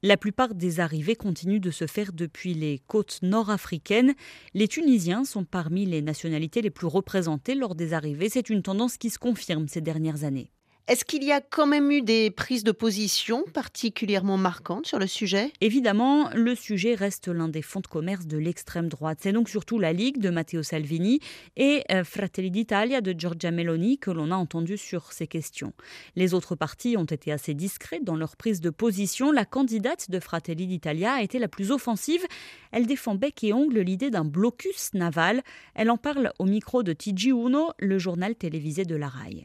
La 0.05 0.17
plupart 0.17 0.55
des 0.55 0.79
arrivées 0.79 1.17
continuent 1.17 1.59
de 1.59 1.73
se 1.73 1.89
faire 1.89 2.13
depuis 2.13 2.55
les 2.55 2.79
côtes 2.87 3.19
nord-africaines. 3.23 4.15
Les 4.55 4.69
Tunisiens 4.69 5.25
sont 5.25 5.43
parmi 5.43 5.85
les 5.85 6.01
nationalités 6.01 6.63
les 6.63 6.71
plus 6.71 6.87
représentées 6.87 7.57
lors 7.57 7.75
des 7.75 7.93
arrivées. 7.93 8.29
C'est 8.29 8.51
une 8.51 8.63
tendance 8.63 8.99
qui 8.99 9.11
se 9.11 9.19
confirme 9.19 9.67
ces 9.67 9.81
dernières 9.81 10.23
années. 10.23 10.53
Est-ce 10.91 11.05
qu'il 11.05 11.23
y 11.23 11.31
a 11.31 11.41
quand 11.41 11.69
même 11.69 11.93
eu 11.93 12.03
des 12.03 12.33
prises 12.33 12.65
de 12.65 12.73
position 12.73 13.45
particulièrement 13.55 14.37
marquantes 14.37 14.89
sur 14.89 14.99
le 14.99 15.07
sujet? 15.07 15.53
Évidemment, 15.61 16.31
le 16.35 16.57
sujet 16.57 16.97
reste 16.97 17.29
l'un 17.29 17.47
des 17.47 17.63
fonds 17.63 17.79
de 17.79 17.87
commerce 17.87 18.27
de 18.27 18.37
l'extrême 18.37 18.89
droite. 18.89 19.19
C'est 19.21 19.31
donc 19.31 19.49
surtout 19.49 19.79
la 19.79 19.93
Ligue 19.93 20.19
de 20.19 20.31
Matteo 20.31 20.65
Salvini 20.65 21.21
et 21.57 21.85
euh, 21.93 22.03
Fratelli 22.03 22.51
d'Italia 22.51 23.01
de 23.01 23.15
Giorgia 23.17 23.53
Meloni 23.53 23.99
que 23.99 24.11
l'on 24.11 24.33
a 24.33 24.35
entendu 24.35 24.77
sur 24.77 25.13
ces 25.13 25.29
questions. 25.29 25.75
Les 26.17 26.35
autres 26.35 26.57
partis 26.57 26.97
ont 26.97 27.05
été 27.05 27.31
assez 27.31 27.55
discrets 27.55 28.01
dans 28.03 28.17
leur 28.17 28.35
prise 28.37 28.61
de 28.61 28.71
position. 28.71 29.31
La 29.31 29.45
candidate 29.45 30.11
de 30.11 30.19
Fratelli 30.19 30.67
d'Italia 30.67 31.13
a 31.13 31.23
été 31.23 31.39
la 31.39 31.47
plus 31.47 31.71
offensive. 31.71 32.27
Elle 32.73 32.89
défend 32.89 33.15
bec 33.15 33.45
et 33.45 33.53
ongle 33.53 33.79
l'idée 33.79 34.11
d'un 34.11 34.25
blocus 34.25 34.93
naval. 34.95 35.45
Elle 35.77 35.93
en 35.93 35.99
parle 35.99 36.33
au 36.41 36.47
micro 36.47 36.83
de 36.83 36.93
TG 36.93 37.29
Uno, 37.29 37.71
le 37.79 38.01
journal 38.01 38.35
télévisé 38.35 38.85
de 38.85 38.97
la 38.97 39.07
RAI. 39.07 39.45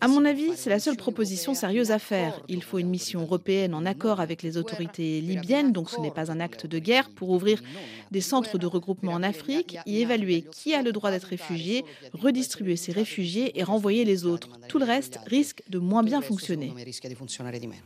À 0.00 0.08
mon 0.08 0.24
avis, 0.24 0.50
c'est 0.56 0.70
la 0.70 0.78
seule 0.78 0.96
proposition 0.96 1.54
sérieuse 1.54 1.90
à 1.90 1.98
faire. 1.98 2.40
Il 2.48 2.62
faut 2.62 2.78
une 2.78 2.88
mission 2.88 3.20
européenne 3.22 3.74
en 3.74 3.86
accord 3.86 4.20
avec 4.20 4.42
les 4.42 4.56
autorités 4.56 5.20
libyennes, 5.20 5.72
donc 5.72 5.90
ce 5.90 6.00
n'est 6.00 6.10
pas 6.10 6.30
un 6.30 6.40
acte 6.40 6.66
de 6.66 6.78
guerre, 6.78 7.10
pour 7.10 7.30
ouvrir 7.30 7.62
des 8.10 8.20
centres 8.20 8.58
de 8.58 8.66
regroupement 8.66 9.12
en 9.12 9.22
Afrique, 9.22 9.78
y 9.86 10.00
évaluer 10.00 10.44
qui 10.52 10.74
a 10.74 10.82
le 10.82 10.92
droit 10.92 11.10
d'être 11.10 11.24
réfugié, 11.24 11.84
redistribuer 12.12 12.76
ces 12.76 12.92
réfugiés 12.92 13.58
et 13.58 13.62
renvoyer 13.62 14.04
les 14.04 14.26
autres. 14.26 14.48
Tout 14.68 14.78
le 14.78 14.84
reste 14.84 15.18
risque 15.26 15.62
de 15.68 15.78
moins 15.78 16.02
bien 16.02 16.20
fonctionner. 16.20 16.72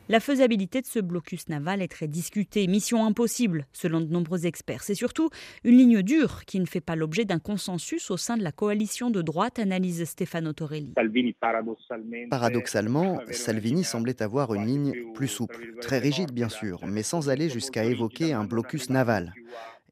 La 0.08 0.20
faisabilité 0.20 0.80
de 0.80 0.86
ce 0.86 0.98
blocus 0.98 1.48
naval 1.48 1.82
est 1.82 1.88
très 1.88 2.08
discutée. 2.08 2.66
Mission 2.66 3.04
impossible, 3.04 3.66
selon 3.72 4.00
de 4.00 4.06
nombreux 4.06 4.46
experts. 4.46 4.82
C'est 4.82 4.94
surtout 4.94 5.30
une 5.62 5.76
ligne 5.76 6.02
dure 6.02 6.44
qui 6.44 6.60
ne 6.60 6.66
fait 6.66 6.80
pas 6.80 6.96
l'objet 6.96 7.24
d'un 7.24 7.38
consensus 7.38 8.10
au 8.10 8.16
sein 8.16 8.36
de 8.36 8.42
la 8.42 8.52
coalition 8.52 9.10
de 9.10 9.22
droite, 9.22 9.58
analyse 9.58 10.04
Stefano 10.04 10.52
Torelli. 10.52 10.92
Paradoxalement, 11.40 11.83
Salvini 13.30 13.84
semblait 13.84 14.22
avoir 14.22 14.54
une 14.54 14.66
ligne 14.66 15.12
plus 15.14 15.28
souple, 15.28 15.74
très 15.80 15.98
rigide 15.98 16.32
bien 16.32 16.48
sûr, 16.48 16.84
mais 16.86 17.02
sans 17.02 17.28
aller 17.28 17.48
jusqu'à 17.48 17.84
évoquer 17.84 18.32
un 18.32 18.44
blocus 18.44 18.90
naval. 18.90 19.34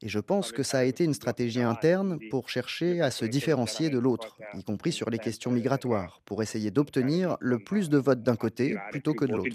Et 0.01 0.09
je 0.09 0.19
pense 0.19 0.51
que 0.51 0.63
ça 0.63 0.79
a 0.79 0.83
été 0.83 1.05
une 1.05 1.13
stratégie 1.13 1.61
interne 1.61 2.19
pour 2.29 2.49
chercher 2.49 2.99
à 3.01 3.09
se 3.09 3.23
différencier 3.23 3.89
de 3.89 3.99
l'autre, 3.99 4.37
y 4.53 4.63
compris 4.63 4.91
sur 4.91 5.09
les 5.09 5.17
questions 5.17 5.49
migratoires, 5.49 6.19
pour 6.25 6.43
essayer 6.43 6.71
d'obtenir 6.71 7.37
le 7.39 7.59
plus 7.59 7.89
de 7.89 7.97
votes 7.97 8.21
d'un 8.21 8.35
côté 8.35 8.75
plutôt 8.91 9.13
que 9.13 9.25
de 9.25 9.33
l'autre. 9.33 9.49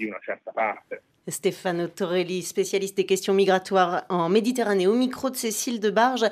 Stéphane 1.28 1.88
Torelli, 1.88 2.42
spécialiste 2.42 2.96
des 2.96 3.06
questions 3.06 3.34
migratoires 3.34 4.04
en 4.08 4.28
Méditerranée, 4.28 4.86
au 4.86 4.94
micro 4.94 5.30
de 5.30 5.36
Cécile 5.36 5.80
Debarge. 5.80 6.24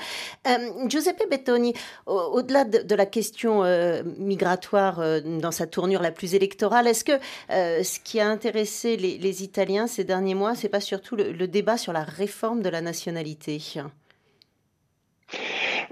Euh, 0.46 0.88
Giuseppe 0.88 1.28
Bettoni, 1.30 1.74
au-delà 2.06 2.64
de, 2.64 2.94
la 2.94 3.06
question 3.06 3.64
euh, 3.64 4.02
migratoire 4.18 5.00
euh, 5.00 5.20
dans 5.20 5.50
sa 5.50 5.66
tournure 5.66 6.02
la 6.02 6.12
plus 6.12 6.34
électorale, 6.34 6.86
est-ce 6.86 7.04
que 7.04 7.18
ce 7.48 8.00
qui 8.00 8.20
a 8.20 8.28
intéressé 8.28 8.96
les, 8.96 9.42
Italiens 9.42 9.86
ces 9.86 10.04
derniers 10.04 10.34
mois, 10.34 10.54
c'est 10.54 10.68
pas 10.68 10.80
surtout 10.80 11.16
le 11.16 11.46
débat 11.46 11.76
sur 11.76 11.92
la 11.92 12.04
réforme 12.04 12.62
de 12.62 12.68
la 12.68 12.80
nationalité? 12.80 13.60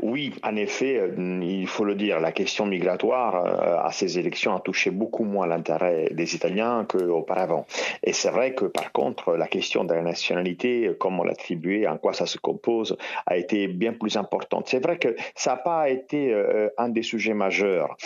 Oui, 0.02 0.33
en 0.42 0.57
effet, 0.57 0.98
euh, 0.98 1.40
il 1.42 1.66
faut 1.66 1.85
le 1.85 1.94
dire, 1.94 2.20
la 2.20 2.33
question 2.33 2.66
migratoire 2.66 3.37
euh, 3.37 3.87
à 3.87 3.92
ces 3.92 4.18
élections 4.18 4.54
a 4.54 4.61
touché 4.61 4.90
beaucoup 4.90 5.24
moins 5.24 5.46
l'intérêt 5.46 6.09
des 6.11 6.35
Italiens 6.35 6.87
qu'auparavant. 6.88 7.66
Et 8.02 8.12
c'est 8.12 8.30
vrai 8.30 8.54
que 8.54 8.64
par 8.64 8.92
contre, 8.92 9.37
la 9.37 9.46
question 9.46 9.85
de 9.85 9.94
la 9.94 10.02
nationalité, 10.02 10.92
comment 10.98 11.24
l'attribuer, 11.24 11.87
en 11.87 11.98
quoi 11.98 12.12
ça 12.12 12.26
se 12.26 12.38
compose, 12.38 12.96
a 13.26 13.37
été 13.37 13.68
bien 13.68 13.92
plus 13.92 14.16
importante. 14.16 14.68
C'est 14.68 14.83
vrai 14.83 14.98
que 14.98 15.14
ça 15.35 15.52
n'a 15.52 15.57
pas 15.59 15.88
été 15.88 16.33
euh, 16.33 16.68
un 16.78 16.88
des 16.88 17.02
sujets 17.02 17.35
majeurs. 17.35 17.96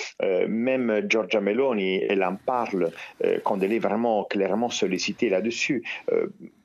même 0.49 1.07
Giorgia 1.09 1.41
Meloni, 1.41 2.03
elle 2.03 2.25
en 2.25 2.37
parle 2.37 2.91
quand 3.45 3.63
elle 3.63 3.73
est 3.73 3.79
vraiment 3.79 4.25
clairement 4.25 4.71
sollicitée 4.71 5.29
là-dessus 5.29 5.83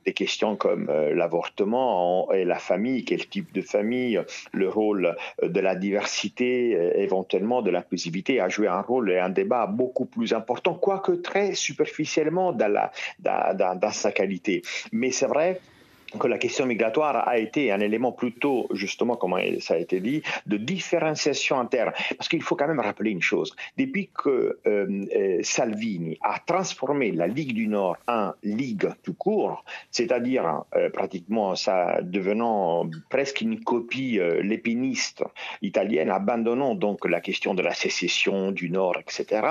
des 0.05 0.13
questions 0.13 0.55
comme 0.55 0.89
euh, 0.89 1.13
l'avortement 1.13 2.31
et 2.31 2.43
la 2.43 2.59
famille, 2.59 3.05
quel 3.05 3.27
type 3.27 3.53
de 3.53 3.62
famille, 3.62 4.21
le 4.51 4.69
rôle 4.69 5.05
euh, 5.05 5.12
de 5.41 5.60
la 5.60 5.76
diversité, 5.76 6.76
euh, 6.76 6.91
éventuellement 6.95 7.62
de 7.62 7.71
l'inclusivité, 7.71 8.39
a 8.39 8.49
joué 8.49 8.67
un 8.67 8.82
rôle 8.82 9.12
et 9.12 9.19
un 9.19 9.30
débat 9.30 9.67
beaucoup 9.67 10.06
plus 10.06 10.34
important, 10.34 10.73
quoique 10.73 11.12
très 11.13 11.54
superficiellement 11.54 12.54
dans, 12.54 12.89
dans 13.19 13.91
sa 13.91 14.12
qualité. 14.12 14.62
Mais 14.91 15.12
c'est 15.12 15.28
vrai 15.28 15.60
que 16.19 16.28
la 16.28 16.38
question 16.38 16.65
migratoire 16.65 17.28
a 17.28 17.38
été 17.38 17.71
un 17.71 17.80
élément 17.80 18.12
plutôt, 18.12 18.67
justement, 18.73 19.15
comme 19.15 19.36
ça 19.60 19.76
a 19.76 19.78
été 19.78 19.99
dit, 19.99 20.21
de 20.45 20.58
différenciation 20.58 21.60
interne. 21.60 21.91
Parce 22.17 22.30
qu'il 22.30 22.41
faut 22.41 22.56
quand 22.56 22.67
même 22.67 22.80
rappeler 22.80 23.12
une 23.12 23.21
chose. 23.21 23.56
Depuis 23.78 24.10
que 24.13 24.60
euh, 24.67 25.06
euh, 25.15 25.39
Salvini 25.43 26.17
a 26.21 26.39
transformé 26.39 27.12
la 27.12 27.28
Ligue 27.28 27.54
du 27.54 27.67
Nord 27.67 27.97
en 28.08 28.32
Ligue 28.43 28.89
tout 29.04 29.13
court, 29.13 29.63
c'est-à-dire 29.91 30.63
euh, 30.76 30.89
pratiquement 30.89 31.56
ça 31.56 31.99
devenant 32.02 32.89
presque 33.10 33.41
une 33.41 33.63
copie 33.63 34.19
lépiniste 34.41 35.23
italienne, 35.62 36.10
abandonnant 36.10 36.76
donc 36.76 37.08
la 37.08 37.21
question 37.21 37.54
de 37.54 37.62
la 37.62 37.73
sécession 37.73 38.52
du 38.52 38.69
Nord, 38.69 38.97
etc., 38.99 39.41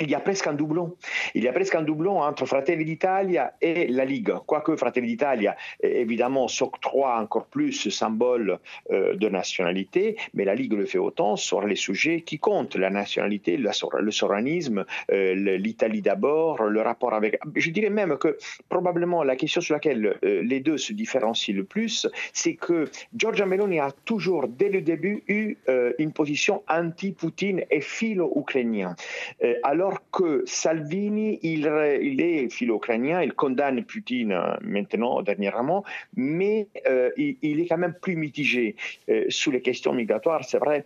il 0.00 0.10
y 0.10 0.14
a 0.14 0.20
presque 0.20 0.46
un 0.46 0.54
doublon. 0.54 0.96
Il 1.34 1.44
y 1.44 1.48
a 1.48 1.52
presque 1.52 1.74
un 1.74 1.82
doublon 1.82 2.22
entre 2.22 2.46
Fratelli 2.46 2.84
d'Italia 2.84 3.52
et 3.60 3.86
la 3.86 4.04
Ligue. 4.04 4.32
Quoique 4.46 4.74
Fratelli 4.76 5.08
d'Italia, 5.08 5.56
évidemment, 5.82 6.48
s'octroie 6.48 7.18
encore 7.20 7.46
plus 7.46 7.72
ce 7.72 7.90
symbole 7.90 8.58
euh, 8.90 9.14
de 9.14 9.28
nationalité, 9.28 10.16
mais 10.34 10.44
la 10.44 10.54
Ligue 10.54 10.72
le 10.72 10.86
fait 10.86 10.98
autant 10.98 11.36
sur 11.36 11.66
les 11.66 11.76
sujets 11.76 12.22
qui 12.22 12.38
comptent, 12.38 12.76
la 12.76 12.90
nationalité, 12.90 13.56
le 13.56 14.10
sovranisme, 14.10 14.84
euh, 15.12 15.34
l'Italie 15.58 16.00
d'abord, 16.00 16.62
le 16.64 16.80
rapport 16.80 17.12
avec... 17.12 17.38
Je 17.54 17.70
dirais 17.70 17.90
même 17.90 18.16
que 18.16 18.38
probablement 18.68 19.22
la 19.22 19.36
question 19.36 19.60
sur 19.60 19.74
laquelle 19.74 20.18
euh, 20.24 20.42
les 20.42 20.60
deux 20.60 20.78
se 20.78 20.92
différencient 20.92 21.54
le 21.54 21.64
plus, 21.64 22.08
c'est 22.32 22.54
que 22.54 22.88
Giorgia 23.14 23.44
Meloni 23.46 23.80
a 23.80 23.90
toujours, 24.04 24.48
dès 24.48 24.70
le 24.70 24.80
début, 24.80 25.22
eu 25.28 25.56
une 25.98 26.12
position 26.12 26.62
anti-Poutine 26.68 27.64
et 27.70 27.80
philo-ukrainien. 27.80 28.94
alors 29.62 29.89
que 30.12 30.42
Salvini, 30.46 31.38
il, 31.42 31.66
est 32.20 32.48
philo-ukrainien, 32.50 33.22
il 33.22 33.32
condamne 33.32 33.84
Poutine 33.84 34.38
maintenant, 34.60 35.22
dernièrement, 35.22 35.84
mais 36.16 36.68
il, 37.16 37.36
il, 37.42 37.60
est 37.60 37.66
quand 37.66 37.78
même 37.78 37.94
plus 38.00 38.16
mitigé 38.16 38.76
sur 39.28 39.52
les 39.52 39.62
questions 39.62 39.92
migratoires. 39.92 40.44
C'est 40.44 40.58
vrai 40.58 40.84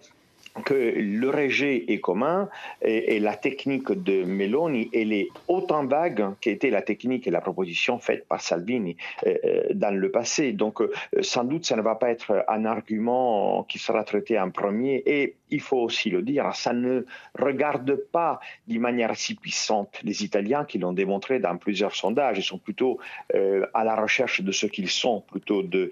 que 0.63 0.75
le 0.75 1.31
rejet 1.31 1.85
est 1.89 1.99
commun 1.99 2.49
et, 2.83 3.19
la 3.19 3.37
technique 3.37 3.91
de 3.91 4.25
Meloni, 4.25 4.91
elle 4.93 5.13
est 5.13 5.29
autant 5.49 5.85
vague 5.85 6.35
qu'était 6.41 6.71
la 6.71 6.83
technique 6.83 7.27
et 7.27 7.31
la 7.31 7.41
proposition 7.41 7.99
faite 7.99 8.27
par 8.29 8.41
Salvini 8.41 8.97
euh, 9.27 9.35
euh, 9.45 9.63
dans 9.75 9.95
le 9.95 10.11
passé. 10.11 10.53
Donc, 10.53 10.81
euh, 10.81 10.91
sans 11.23 11.45
doute, 11.45 11.65
ça 11.65 11.77
ne 11.77 11.83
va 11.83 11.95
pas 11.97 12.11
être 12.11 12.45
un 12.49 12.65
argument 12.65 13.65
qui 13.65 13.79
sera 13.79 14.05
traité 14.05 14.39
en 14.39 14.51
premier. 14.51 15.03
Et 15.07 15.35
il 15.55 15.61
faut 15.61 15.79
aussi 15.79 16.11
le 16.11 16.23
dire, 16.23 16.55
ça 16.55 16.73
ne 16.73 17.05
regarde 17.39 17.95
pas 18.13 18.41
d'une 18.67 18.81
manière 18.81 19.17
si 19.17 19.35
puissante 19.35 20.01
les 20.03 20.25
Italiens 20.25 20.65
qui 20.65 20.79
l'ont 20.79 20.93
démontré 20.93 21.39
dans 21.39 21.57
plusieurs 21.57 21.95
sondages. 21.95 22.39
Ils 22.39 22.45
sont 22.45 22.59
plutôt 22.59 22.99
à 23.33 23.85
la 23.85 23.97
recherche 23.97 24.43
de 24.43 24.53
ce 24.53 24.67
qu'ils 24.67 24.91
sont, 24.91 25.21
plutôt 25.21 25.63
de 25.63 25.91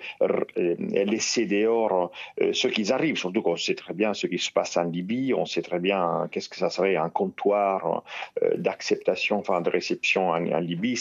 laisser 0.57 1.47
dehors 1.47 2.13
ce 2.53 2.69
qu'ils 2.69 2.93
arrivent, 2.93 3.17
surtout 3.17 3.43
qu'on 3.43 3.57
sait 3.57 3.75
très 3.75 3.95
bien 3.95 4.15
ce 4.15 4.27
qui 4.27 4.39
se 4.39 4.51
passe 4.51 4.77
en 4.77 4.85
Libye, 4.85 5.35
on 5.35 5.47
sait 5.47 5.63
très 5.63 5.79
bien 5.79 6.29
qu'est-ce 6.31 6.49
que 6.49 6.57
ça 6.57 6.71
serait 6.71 6.97
un 6.97 7.09
comptoir 7.09 8.03
euh, 8.43 8.57
d'acceptation, 8.57 9.39
enfin 9.39 9.61
de 9.61 9.71
réception 9.71 10.31
en, 10.31 10.39
Libye. 10.61 10.97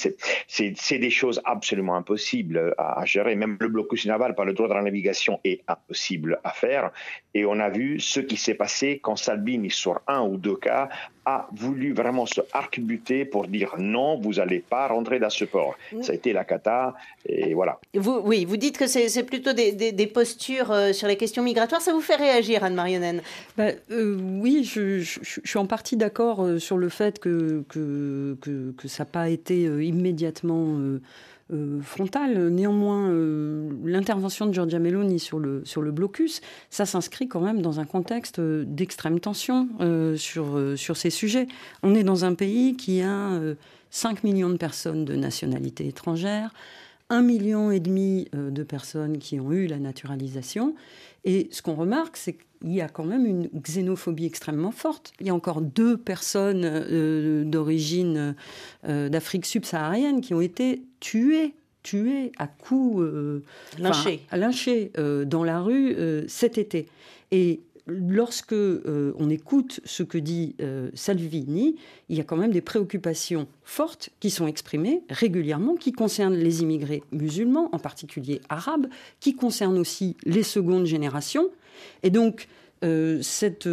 C'est 0.48 1.00
des 1.00 1.10
choses 1.10 1.42
absolument 1.46 1.96
impossibles 1.96 2.74
à, 2.78 3.04
gérer. 3.06 3.36
Même 3.36 3.58
le 3.60 3.68
blocus 3.68 4.06
naval 4.06 4.36
par 4.36 4.46
le 4.46 4.54
droit 4.54 4.68
de 4.68 4.74
la 4.74 4.82
navigation 4.82 5.40
est 5.44 5.62
impossible 5.68 6.40
à 6.44 6.52
faire. 6.52 6.92
Et 7.34 7.46
on 7.46 7.60
a 7.60 7.70
vu 7.70 8.00
ce 8.00 8.20
qui 8.20 8.38
s'est 8.38 8.51
passé 8.56 9.00
quand 9.02 9.16
Salvini, 9.16 9.70
sur 9.70 10.02
un 10.08 10.22
ou 10.22 10.38
deux 10.38 10.56
cas, 10.56 10.90
a 11.26 11.48
voulu 11.52 11.94
vraiment 11.94 12.26
se 12.26 12.42
arc-buter 12.52 13.26
pour 13.26 13.48
dire 13.48 13.76
non, 13.78 14.18
vous 14.20 14.34
n'allez 14.34 14.60
pas 14.60 14.88
rentrer 14.88 15.20
dans 15.20 15.30
ce 15.30 15.46
port. 15.46 15.76
Mm. 15.92 16.02
Ça 16.02 16.12
a 16.14 16.16
été 16.16 16.34
la 16.34 16.44
cata, 16.44 16.96
et 17.28 17.54
voilà. 17.54 17.80
Vous, 17.94 18.22
oui, 18.24 18.46
vous 18.46 18.58
dites 18.58 18.78
que 18.78 18.88
c'est 18.88 19.24
plutôt 19.24 19.54
des, 19.54 19.72
des, 19.72 20.08
postures 20.08 20.72
euh, 20.72 20.94
sur 20.94 21.08
les 21.08 21.18
questions 21.18 21.44
migratoires. 21.44 21.82
Ça 21.82 21.94
vous 21.94 22.02
fait 22.02 22.16
réagir, 22.16 22.64
Anne 22.64 22.76
Marionne 22.76 23.22
bah, 23.56 23.72
euh, 23.92 24.18
Oui, 24.20 24.64
je, 24.64 25.00
je, 25.00 25.20
suis 25.44 25.60
en 25.60 25.68
partie 25.68 25.96
d'accord 25.96 26.44
euh, 26.44 26.58
sur 26.58 26.78
le 26.78 26.90
fait 26.90 27.20
que, 27.20 27.64
que, 27.70 28.38
que, 28.42 28.72
que 28.72 28.88
ça 28.88 29.04
n'a 29.04 29.10
pas 29.10 29.30
été 29.30 29.64
immédiatement 29.64 30.78
euh, 30.80 31.02
frontale. 31.84 32.50
Néanmoins, 32.50 33.10
euh, 33.10 33.70
l'intervention 33.84 34.46
de 34.46 34.54
Giorgia 34.54 34.80
Meloni 34.80 35.20
sur 35.20 35.40
le, 35.40 35.92
blocus, 35.92 36.42
ça 36.70 36.86
s'inscrit 36.86 37.28
quand 37.28 37.42
même 37.42 37.62
dans 37.62 37.80
un 37.80 37.86
contexte 37.86 38.40
euh, 38.40 38.64
d'extrême 38.66 39.20
tension 39.20 39.68
sur, 40.16 40.60
sur 40.76 40.98
ces 40.98 41.10
sujets. 41.10 41.48
On 41.84 41.96
est 41.96 42.04
dans 42.04 42.26
un 42.26 42.34
pays 42.34 42.76
qui 42.76 43.02
a 43.02 43.40
5 43.90 44.24
millions 44.24 44.50
de 44.50 44.58
personnes 44.58 45.06
de 45.06 45.16
nationalité 45.16 45.88
étrangère, 45.88 46.54
1 47.10 47.22
million 47.22 47.72
et 47.72 47.80
demi 47.80 48.30
de 48.34 48.64
personnes 48.64 49.18
qui 49.18 49.40
ont 49.40 49.52
eu 49.52 49.68
la 49.68 49.80
naturalisation. 49.80 50.76
Et 51.24 51.50
ce 51.52 51.62
qu'on 51.62 51.76
remarque, 51.76 52.18
c'est 52.18 52.34
qu'il 52.34 52.74
y 52.74 52.82
a 52.82 52.90
quand 52.90 53.06
même 53.06 53.26
une 53.26 53.50
xénophobie 53.54 54.26
extrêmement 54.26 54.72
forte. 54.72 55.14
Il 55.20 55.28
y 55.28 55.30
a 55.30 55.36
encore 55.36 55.62
deux 55.62 55.98
personnes 55.98 57.46
d'origine 57.50 58.36
d'Afrique 58.84 59.46
subsaharienne 59.46 60.22
qui 60.22 60.34
ont 60.34 60.42
été 60.42 60.82
tués 61.00 61.54
tués 61.84 62.32
à 62.38 62.48
coups 62.48 63.02
euh, 63.02 63.44
lynchés, 63.78 64.92
euh, 64.98 65.26
dans 65.26 65.44
la 65.44 65.62
rue 65.62 65.96
euh, 65.98 66.26
cet 66.28 66.58
été. 66.58 66.88
Et 67.32 67.62
lorsque 67.88 68.54
on 68.54 69.30
écoute 69.30 69.80
ce 69.86 70.04
que 70.04 70.18
dit 70.18 70.56
Salvini, 70.94 71.76
il 72.10 72.18
y 72.18 72.22
a 72.22 72.24
quand 72.24 72.38
même 72.38 72.52
des 72.52 72.62
préoccupations 72.62 73.48
fortes 73.64 74.10
qui 74.20 74.30
sont 74.30 74.48
exprimées 74.48 75.04
régulièrement, 75.10 75.76
qui 75.76 75.92
concernent 75.92 76.36
les 76.36 76.62
immigrés 76.62 77.04
musulmans, 77.12 77.70
en 77.72 77.80
particulier 77.80 78.42
arabes, 78.50 78.88
qui 79.20 79.36
concernent 79.36 79.78
aussi 79.78 80.16
les 80.26 80.44
secondes 80.44 80.86
générations. 80.86 81.50
Et 82.04 82.10
donc, 82.10 82.48
cette 82.82 83.68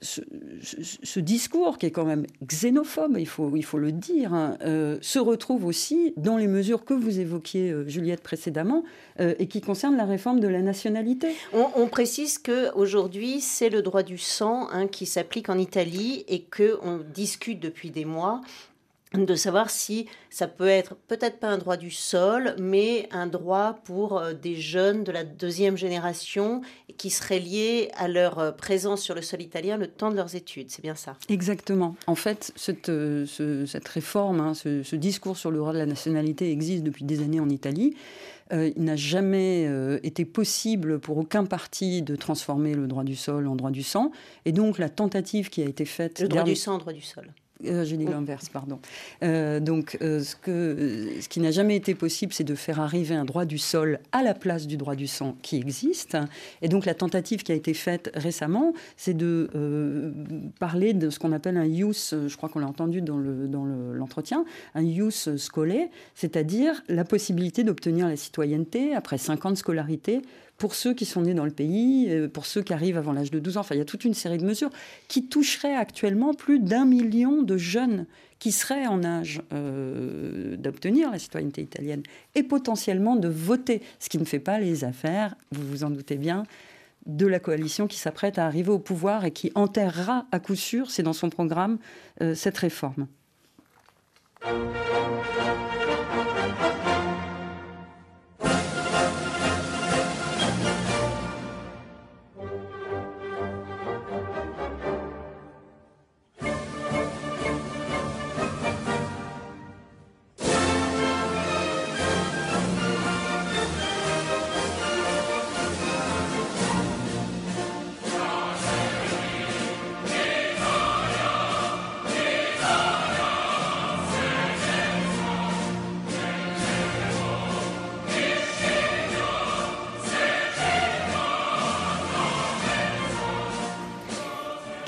ce, 0.00 1.20
discours, 1.20 1.78
qui 1.78 1.86
est 1.86 1.90
quand 1.90 2.04
même 2.04 2.26
xénophobe, 2.46 3.16
il 3.18 3.26
faut, 3.26 3.78
le 3.78 3.92
dire, 3.92 4.32
hein, 4.34 4.56
euh, 4.62 4.98
se 5.00 5.18
retrouve 5.18 5.64
aussi 5.64 6.14
dans 6.16 6.36
les 6.36 6.46
mesures 6.46 6.84
que 6.84 6.94
vous 6.94 7.20
évoquiez, 7.20 7.70
euh, 7.70 7.88
Juliette, 7.88 8.22
précédemment, 8.22 8.84
euh, 9.20 9.34
et 9.38 9.46
qui 9.46 9.60
concernent 9.60 9.96
la 9.96 10.04
réforme 10.04 10.40
de 10.40 10.48
la 10.48 10.62
nationalité. 10.62 11.28
On, 11.52 11.86
précise 11.88 12.38
qu'aujourd'hui, 12.38 13.40
c'est 13.40 13.70
le 13.70 13.82
droit 13.82 14.02
du 14.02 14.18
sang 14.18 14.68
hein, 14.70 14.86
qui 14.86 15.06
s'applique 15.06 15.48
en 15.48 15.58
Italie 15.58 16.24
et 16.28 16.42
qu'on 16.42 17.00
discute 17.12 17.60
depuis 17.60 17.90
des 17.90 18.04
mois 18.04 18.42
de 19.14 19.34
savoir 19.34 19.70
si 19.70 20.06
ça 20.28 20.46
peut 20.46 20.68
être 20.68 20.94
peut-être 20.94 21.40
pas 21.40 21.48
un 21.48 21.56
droit 21.56 21.78
du 21.78 21.90
sol, 21.90 22.54
mais 22.58 23.08
un 23.10 23.26
droit 23.26 23.80
pour 23.84 24.18
euh, 24.18 24.34
des 24.34 24.54
jeunes 24.54 25.02
de 25.02 25.12
la 25.12 25.24
deuxième 25.24 25.78
génération 25.78 26.60
qui 26.98 27.08
seraient 27.08 27.38
liés 27.38 27.90
à 27.96 28.08
leur 28.08 28.38
euh, 28.38 28.52
présence 28.52 29.00
sur 29.00 29.14
le 29.14 29.22
sol 29.22 29.40
italien 29.40 29.78
le 29.78 29.86
temps 29.86 30.10
de 30.10 30.16
leurs 30.16 30.34
études. 30.34 30.70
C'est 30.70 30.82
bien 30.82 30.94
ça? 30.94 31.16
Exactement. 31.30 31.96
En 32.06 32.14
fait, 32.14 32.52
cette, 32.54 32.90
euh, 32.90 33.24
cette 33.66 33.88
réforme, 33.88 34.40
hein, 34.40 34.52
ce, 34.54 34.96
discours 34.96 35.38
sur 35.38 35.50
le 35.50 35.58
droit 35.58 35.72
de 35.72 35.78
la 35.78 35.86
nationalité 35.86 36.50
existe 36.50 36.82
depuis 36.82 37.04
des 37.04 37.20
années 37.20 37.40
en 37.40 37.48
Italie. 37.48 37.94
il 38.50 38.82
n'a 38.82 38.96
jamais 38.96 39.68
été 40.02 40.24
possible 40.24 40.98
pour 40.98 41.18
aucun 41.18 41.44
parti 41.44 42.02
de 42.02 42.16
transformer 42.16 42.74
le 42.74 42.88
droit 42.88 43.04
du 43.04 43.14
sol 43.14 43.46
en 43.46 43.54
droit 43.54 43.70
du 43.70 43.84
sang. 43.84 44.10
Et 44.44 44.52
donc 44.52 44.78
la 44.78 44.88
tentative 44.88 45.50
qui 45.50 45.62
a 45.62 45.66
été 45.66 45.84
faite... 45.84 46.20
Le 46.20 46.28
droit 46.28 46.42
du 46.42 46.56
sang 46.56 46.74
en 46.74 46.78
droit 46.78 46.92
du 46.92 47.02
sol. 47.02 47.32
Euh, 47.64 47.84
J'ai 47.84 47.96
dit 47.96 48.04
l'inverse, 48.04 48.48
pardon. 48.48 48.78
Euh, 49.22 49.58
donc, 49.60 49.98
euh, 50.00 50.22
ce, 50.22 50.36
que, 50.36 51.08
ce 51.20 51.28
qui 51.28 51.40
n'a 51.40 51.50
jamais 51.50 51.76
été 51.76 51.94
possible, 51.94 52.32
c'est 52.32 52.44
de 52.44 52.54
faire 52.54 52.80
arriver 52.80 53.14
un 53.14 53.24
droit 53.24 53.44
du 53.44 53.58
sol 53.58 53.98
à 54.12 54.22
la 54.22 54.34
place 54.34 54.66
du 54.66 54.76
droit 54.76 54.94
du 54.94 55.06
sang 55.06 55.36
qui 55.42 55.56
existe. 55.56 56.16
Et 56.62 56.68
donc, 56.68 56.86
la 56.86 56.94
tentative 56.94 57.42
qui 57.42 57.52
a 57.52 57.54
été 57.54 57.74
faite 57.74 58.10
récemment, 58.14 58.72
c'est 58.96 59.14
de 59.14 59.50
parler 60.58 60.92
de 60.94 61.10
ce 61.10 61.18
qu'on 61.18 61.32
appelle 61.32 61.56
un 61.56 61.64
ius, 61.64 62.14
je 62.26 62.36
crois 62.36 62.48
qu'on 62.48 62.60
l'a 62.60 62.68
entendu 62.68 63.02
dans 63.02 63.18
l'entretien, 63.18 64.44
le, 64.74 64.80
dans 64.80 64.80
un 64.80 64.84
ius 64.84 65.36
scolaire, 65.36 65.88
c'est-à-dire 66.14 66.82
la 66.88 67.04
possibilité 67.04 67.64
d'obtenir 67.64 68.08
la 68.08 68.16
citoyenneté 68.16 68.94
après 68.94 69.18
5 69.18 69.46
ans 69.46 69.50
de 69.50 69.56
scolarité 69.56 70.22
pour 70.58 70.74
ceux 70.74 70.92
qui 70.92 71.06
sont 71.06 71.22
nés 71.22 71.34
dans 71.34 71.44
le 71.44 71.52
pays, 71.52 72.08
euh, 72.10 72.28
pour 72.28 72.44
ceux 72.44 72.62
qui 72.62 72.72
arrivent 72.72 72.98
avant 72.98 73.12
l'âge 73.12 73.30
de 73.30 73.38
12 73.38 73.56
ans. 73.56 73.60
Enfin, 73.60 73.76
il 73.76 73.78
y 73.78 73.80
a 73.80 73.86
toute 73.86 74.04
une 74.04 74.14
série 74.14 74.38
de 74.38 74.44
mesures 74.44 74.70
qui 75.06 75.26
toucheraient 75.26 75.74
actuellement 75.74 76.34
plus 76.34 76.58
d'un 76.58 76.84
million 76.84 77.42
de 77.42 77.56
jeunes 77.56 78.06
qui 78.40 78.52
seraient 78.52 78.86
en 78.86 79.02
âge 79.04 79.40
euh, 79.52 80.56
d'obtenir 80.56 81.10
la 81.10 81.18
citoyenneté 81.18 81.62
italienne 81.62 82.02
et 82.34 82.42
potentiellement 82.42 83.16
de 83.16 83.28
voter, 83.28 83.82
ce 83.98 84.08
qui 84.08 84.18
ne 84.18 84.24
fait 84.24 84.38
pas 84.38 84.58
les 84.58 84.84
affaires, 84.84 85.34
vous 85.52 85.66
vous 85.66 85.84
en 85.84 85.90
doutez 85.90 86.16
bien, 86.16 86.44
de 87.06 87.26
la 87.26 87.38
coalition 87.38 87.86
qui 87.86 87.96
s'apprête 87.96 88.38
à 88.38 88.46
arriver 88.46 88.70
au 88.70 88.78
pouvoir 88.78 89.24
et 89.24 89.30
qui 89.30 89.50
enterrera 89.54 90.26
à 90.30 90.40
coup 90.40 90.56
sûr, 90.56 90.90
c'est 90.90 91.02
dans 91.02 91.12
son 91.12 91.30
programme, 91.30 91.78
euh, 92.20 92.34
cette 92.34 92.58
réforme. 92.58 93.06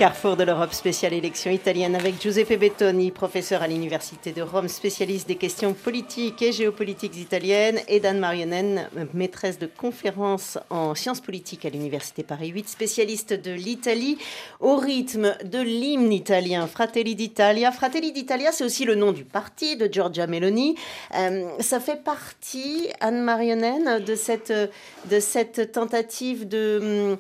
Carrefour 0.01 0.39
de 0.39 0.45
l'Europe 0.45 0.73
spéciale 0.73 1.13
élection 1.13 1.51
italienne 1.51 1.95
avec 1.95 2.23
Giuseppe 2.23 2.59
Bettoni, 2.59 3.11
professeur 3.11 3.61
à 3.61 3.69
l'Université 3.69 4.33
de 4.33 4.41
Rome, 4.41 4.67
spécialiste 4.67 5.29
des 5.29 5.35
questions 5.35 5.75
politiques 5.75 6.41
et 6.41 6.53
géopolitiques 6.53 7.19
italiennes, 7.19 7.79
et 7.87 8.01
Dan 8.01 8.19
Marionen, 8.19 8.89
maîtresse 9.13 9.59
de 9.59 9.67
conférences 9.67 10.57
en 10.71 10.95
sciences 10.95 11.21
politiques 11.21 11.67
à 11.67 11.69
l'Université 11.69 12.23
Paris 12.23 12.49
8, 12.49 12.67
spécialiste 12.67 13.35
de 13.35 13.51
l'Italie 13.51 14.17
au 14.61 14.77
rythme 14.77 15.37
de 15.45 15.61
l'hymne 15.61 16.15
italien 16.15 16.67
Fratelli 16.67 17.15
d'Italia. 17.15 17.71
Fratelli 17.71 18.13
d'Italia, 18.13 18.53
c'est 18.53 18.65
aussi 18.65 18.87
le 18.87 18.95
nom 18.95 19.13
du 19.13 19.25
parti 19.25 19.77
de 19.77 19.87
Giorgia 19.93 20.27
Meloni. 20.27 20.77
Euh, 21.15 21.47
ça 21.59 21.79
fait 21.79 22.03
partie, 22.03 22.89
Anne 23.01 23.21
Marionen, 23.21 24.03
de 24.03 24.15
cette, 24.15 25.73
tentative 25.73 26.49
de 26.49 27.19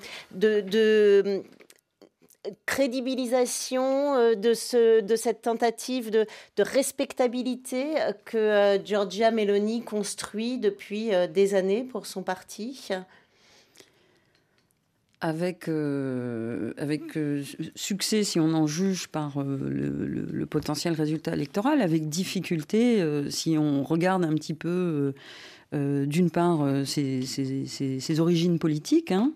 crédibilisation 2.66 4.14
euh, 4.14 4.34
de, 4.34 4.55
ce, 4.55 5.05
cette 5.16 5.43
tentative 5.43 6.11
de, 6.11 6.26
respectabilité 6.59 7.95
que 8.24 8.36
euh, 8.36 8.84
Giorgia 8.84 9.30
Meloni 9.30 9.82
construit 9.82 10.59
depuis 10.59 11.14
euh, 11.14 11.26
des 11.26 11.55
années 11.55 11.84
pour 11.84 12.07
son 12.07 12.22
parti? 12.22 12.88
Avec, 15.22 15.68
avec 15.68 17.03
succès, 17.74 18.24
si 18.24 18.41
on 18.41 18.55
en 18.55 18.66
juge 18.66 19.09
par 19.09 19.34
le, 19.45 20.47
potentiel 20.47 20.95
résultat 20.95 21.34
électoral, 21.34 21.82
avec 21.82 22.09
difficulté, 22.09 23.05
si 23.28 23.59
on 23.59 23.82
regarde 23.82 24.24
un 24.24 24.32
petit 24.32 24.55
peu, 24.55 25.12
d'une 25.73 26.31
part, 26.31 26.66
ses, 26.85 28.21
origines 28.21 28.59
politiques. 28.59 29.12
Hein, 29.12 29.33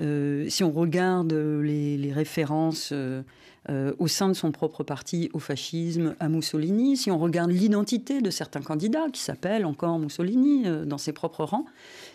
euh, 0.00 0.48
si 0.48 0.64
on 0.64 0.70
regarde 0.70 1.32
les, 1.32 2.12
références 2.12 2.90
euh, 2.92 3.22
euh, 3.68 3.92
au 3.98 4.08
sein 4.08 4.28
de 4.28 4.34
son 4.34 4.50
propre 4.50 4.82
parti 4.82 5.30
au 5.32 5.38
fascisme, 5.38 6.14
à 6.20 6.28
Mussolini, 6.28 6.96
si 6.96 7.10
on 7.10 7.18
regarde 7.18 7.50
l'identité 7.50 8.20
de 8.20 8.30
certains 8.30 8.62
candidats 8.62 9.06
qui 9.12 9.20
s'appellent 9.20 9.66
encore 9.66 9.98
Mussolini 9.98 10.64
dans 10.86 10.98
ses 10.98 11.12
propres 11.12 11.44
rangs, 11.44 11.66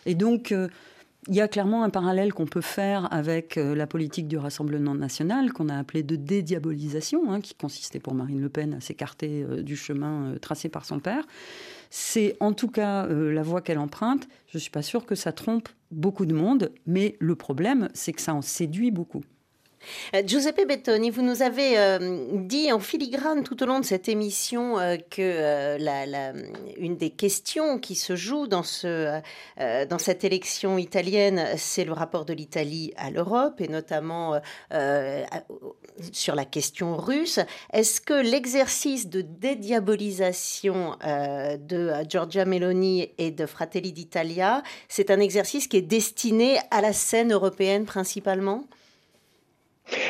et 0.05 0.15
donc 0.15 0.53
il 1.27 1.33
y 1.33 1.41
a 1.41 1.47
clairement 1.47 1.83
un 1.83 1.89
parallèle 1.89 2.33
qu'on 2.33 2.45
peut 2.45 2.61
faire 2.61 3.11
avec 3.11 3.55
la 3.55 3.87
politique 3.87 4.27
du 4.27 4.37
Rassemblement 4.37 4.95
national, 4.95 5.53
qu'on 5.53 5.69
a 5.69 5.77
appelé 5.77 6.03
de 6.03 6.15
dédiabolisation, 6.15 7.31
hein, 7.31 7.41
qui 7.41 7.55
consistait 7.55 7.99
pour 7.99 8.13
Marine 8.13 8.41
Le 8.41 8.49
Pen 8.49 8.75
à 8.75 8.81
s'écarter 8.81 9.45
du 9.61 9.75
chemin 9.75 10.35
tracé 10.41 10.69
par 10.69 10.85
son 10.85 10.99
père. 10.99 11.25
C'est 11.89 12.35
en 12.39 12.53
tout 12.53 12.69
cas 12.69 13.05
euh, 13.07 13.31
la 13.31 13.43
voie 13.43 13.61
qu'elle 13.61 13.79
emprunte. 13.79 14.27
Je 14.47 14.57
ne 14.57 14.61
suis 14.61 14.71
pas 14.71 14.81
sûre 14.81 15.05
que 15.05 15.15
ça 15.15 15.31
trompe 15.31 15.69
beaucoup 15.91 16.25
de 16.25 16.33
monde, 16.33 16.71
mais 16.85 17.15
le 17.19 17.35
problème, 17.35 17.89
c'est 17.93 18.13
que 18.13 18.21
ça 18.21 18.33
en 18.33 18.41
séduit 18.41 18.91
beaucoup. 18.91 19.23
Euh, 20.13 20.21
Giuseppe 20.25 20.67
Bettoni, 20.67 21.09
vous 21.09 21.21
nous 21.21 21.41
avez 21.41 21.77
euh, 21.77 22.27
dit 22.33 22.71
en 22.71 22.79
filigrane 22.79 23.43
tout 23.43 23.61
au 23.63 23.65
long 23.65 23.79
de 23.79 23.85
cette 23.85 24.09
émission 24.09 24.79
euh, 24.79 24.97
que 25.09 25.77
une 26.77 26.97
des 26.97 27.09
questions 27.09 27.79
qui 27.79 27.95
se 27.95 28.15
joue 28.15 28.47
dans, 28.47 28.63
dans 28.85 29.97
cette 29.99 30.23
élection 30.23 30.77
italienne, 30.77 31.45
c'est 31.57 31.85
le 31.85 31.93
rapport 31.93 32.25
de 32.25 32.33
l'Italie 32.33 32.93
à 32.97 33.09
l'Europe 33.09 33.61
et 33.61 33.67
notamment 33.67 34.39
sur 36.11 36.35
la 36.35 36.45
question 36.45 36.97
russe. 36.97 37.39
Est-ce 37.73 38.01
que 38.01 38.13
l'exercice 38.13 39.07
de 39.07 39.21
dédiabolisation 39.21 40.97
de 41.01 41.91
Giorgia 42.07 42.45
Meloni 42.45 43.09
et 43.17 43.31
de 43.31 43.45
Fratelli 43.45 43.91
d'Italia, 43.91 44.63
c'est 44.87 45.11
un 45.11 45.19
exercice 45.19 45.67
qui 45.67 45.77
est 45.77 45.81
destiné 45.81 46.57
à 46.71 46.81
la 46.81 46.93
scène 46.93 47.33
européenne 47.33 47.85
principalement? 47.85 48.65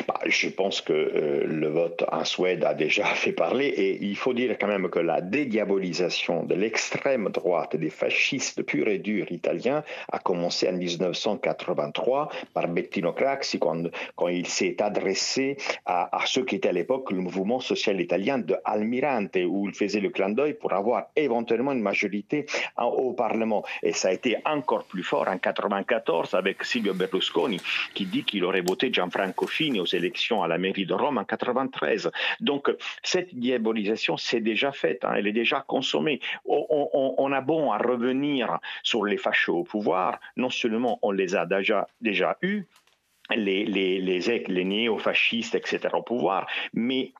Bah, 0.08 0.20
je 0.26 0.48
pense 0.48 0.80
que 0.80 0.92
euh, 0.92 1.44
le 1.46 1.68
vote 1.68 2.04
en 2.10 2.24
Suède 2.24 2.64
a 2.64 2.74
déjà 2.74 3.04
fait 3.22 3.32
parler 3.32 3.66
et 3.66 4.02
il 4.02 4.16
faut 4.16 4.32
dire 4.32 4.56
quand 4.58 4.66
même 4.66 4.88
que 4.88 4.98
la 4.98 5.20
dédiabolisation 5.20 6.44
de 6.44 6.54
l'extrême 6.54 7.28
droite 7.28 7.76
des 7.76 7.90
fascistes 7.90 8.62
purs 8.62 8.88
et 8.88 8.98
durs 8.98 9.30
italiens 9.30 9.84
a 10.10 10.18
commencé 10.18 10.68
en 10.68 10.72
1983 10.72 12.30
par 12.54 12.68
Bettino 12.68 13.12
Craxi 13.12 13.58
quand, 13.58 13.84
il 14.28 14.46
s'est 14.46 14.82
adressé 14.82 15.56
à, 15.84 16.16
à, 16.16 16.26
ce 16.26 16.40
qui 16.40 16.56
était 16.56 16.70
à 16.70 16.72
l'époque 16.72 17.10
le 17.12 17.20
mouvement 17.20 17.60
social 17.60 18.00
italien 18.00 18.38
de 18.38 18.56
Almirante 18.64 19.36
où 19.46 19.68
il 19.68 19.74
faisait 19.74 20.00
le 20.00 20.10
clin 20.10 20.30
d'œil 20.30 20.54
pour 20.54 20.72
avoir 20.72 21.06
éventuellement 21.16 21.72
une 21.72 21.82
majorité 21.82 22.46
au 22.78 23.12
Parlement. 23.12 23.62
Et 23.82 23.92
ça 23.92 24.08
a 24.08 24.12
été 24.12 24.36
encore 24.44 24.84
plus 24.84 25.02
fort 25.02 25.22
en 25.22 25.36
1994 25.36 26.34
avec 26.34 26.64
Silvio 26.64 26.94
Berlusconi 26.94 27.60
qui 27.94 28.06
dit 28.06 28.24
qu'il 28.24 28.44
aurait 28.44 28.62
voté 28.62 28.92
Gianfranco 28.92 29.46
Fini 29.46 29.65
aux 29.74 29.86
élections 29.86 30.42
à 30.42 30.48
la 30.48 30.58
mairie 30.58 30.86
de 30.86 30.94
Rome 30.94 31.18
en 31.18 31.24
93. 31.24 32.10
Donc 32.40 32.74
cette 33.02 33.34
diabolisation 33.34 34.16
s'est 34.16 34.40
déjà 34.40 34.72
faite, 34.72 35.04
hein, 35.04 35.14
elle 35.16 35.26
est 35.26 35.32
déjà 35.32 35.64
consommée. 35.66 36.20
On, 36.44 37.32
a 37.32 37.40
bon 37.40 37.72
à 37.72 37.78
revenir 37.78 38.58
sur 38.82 39.04
les 39.04 39.16
fachos 39.16 39.58
au 39.58 39.64
pouvoir, 39.64 40.20
non 40.36 40.50
seulement 40.50 40.98
on 41.02 41.10
les 41.10 41.34
a 41.34 41.44
déjà, 41.44 41.86
déjà 42.00 42.36
eus, 42.42 42.66
les, 43.34 43.64
les, 43.64 44.00
les, 44.00 44.44
les 44.46 44.64
néo-fascistes, 44.64 45.56
etc., 45.56 45.88
au 45.94 46.02
pouvoir, 46.02 46.46
mais 46.72 47.12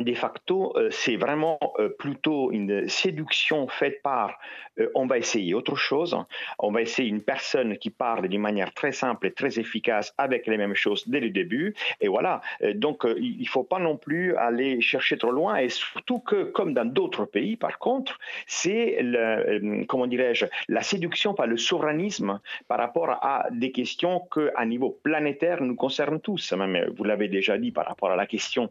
de 0.00 0.14
facto, 0.14 0.72
euh, 0.76 0.88
c'est 0.90 1.16
vraiment 1.16 1.58
euh, 1.78 1.88
plutôt 1.90 2.50
une 2.50 2.88
séduction 2.88 3.68
faite 3.68 4.02
par 4.02 4.38
euh, 4.80 4.88
on 4.94 5.06
va 5.06 5.18
essayer 5.18 5.52
autre 5.52 5.76
chose, 5.76 6.16
on 6.58 6.72
va 6.72 6.80
essayer 6.80 7.08
une 7.08 7.22
personne 7.22 7.76
qui 7.76 7.90
parle 7.90 8.28
d'une 8.28 8.40
manière 8.40 8.72
très 8.72 8.92
simple 8.92 9.26
et 9.26 9.32
très 9.32 9.58
efficace 9.58 10.14
avec 10.16 10.46
les 10.46 10.56
mêmes 10.56 10.74
choses 10.74 11.06
dès 11.08 11.20
le 11.20 11.30
début. 11.30 11.74
Et 12.00 12.08
voilà, 12.08 12.40
donc 12.74 13.04
il 13.18 13.40
ne 13.40 13.46
faut 13.46 13.64
pas 13.64 13.78
non 13.78 13.96
plus 13.96 14.34
aller 14.36 14.80
chercher 14.80 15.18
trop 15.18 15.30
loin 15.30 15.56
et 15.56 15.68
surtout 15.68 16.20
que, 16.20 16.44
comme 16.44 16.72
dans 16.72 16.86
d'autres 16.86 17.26
pays, 17.26 17.56
par 17.56 17.78
contre, 17.78 18.18
c'est, 18.46 18.98
comment 19.88 20.06
dirais-je, 20.06 20.46
la 20.68 20.82
séduction 20.82 21.34
par 21.34 21.46
le 21.46 21.56
souverainisme 21.56 22.40
par 22.66 22.78
rapport 22.78 23.10
à 23.10 23.46
des 23.50 23.72
questions 23.72 24.20
qu'à 24.20 24.64
niveau 24.64 24.98
planétaire 25.02 25.62
nous 25.62 25.76
concernent 25.76 26.20
tous. 26.20 26.54
Vous 26.96 27.04
l'avez 27.04 27.28
déjà 27.28 27.58
dit 27.58 27.72
par 27.72 27.86
rapport 27.86 28.10
à 28.10 28.16
la 28.16 28.26
question 28.26 28.70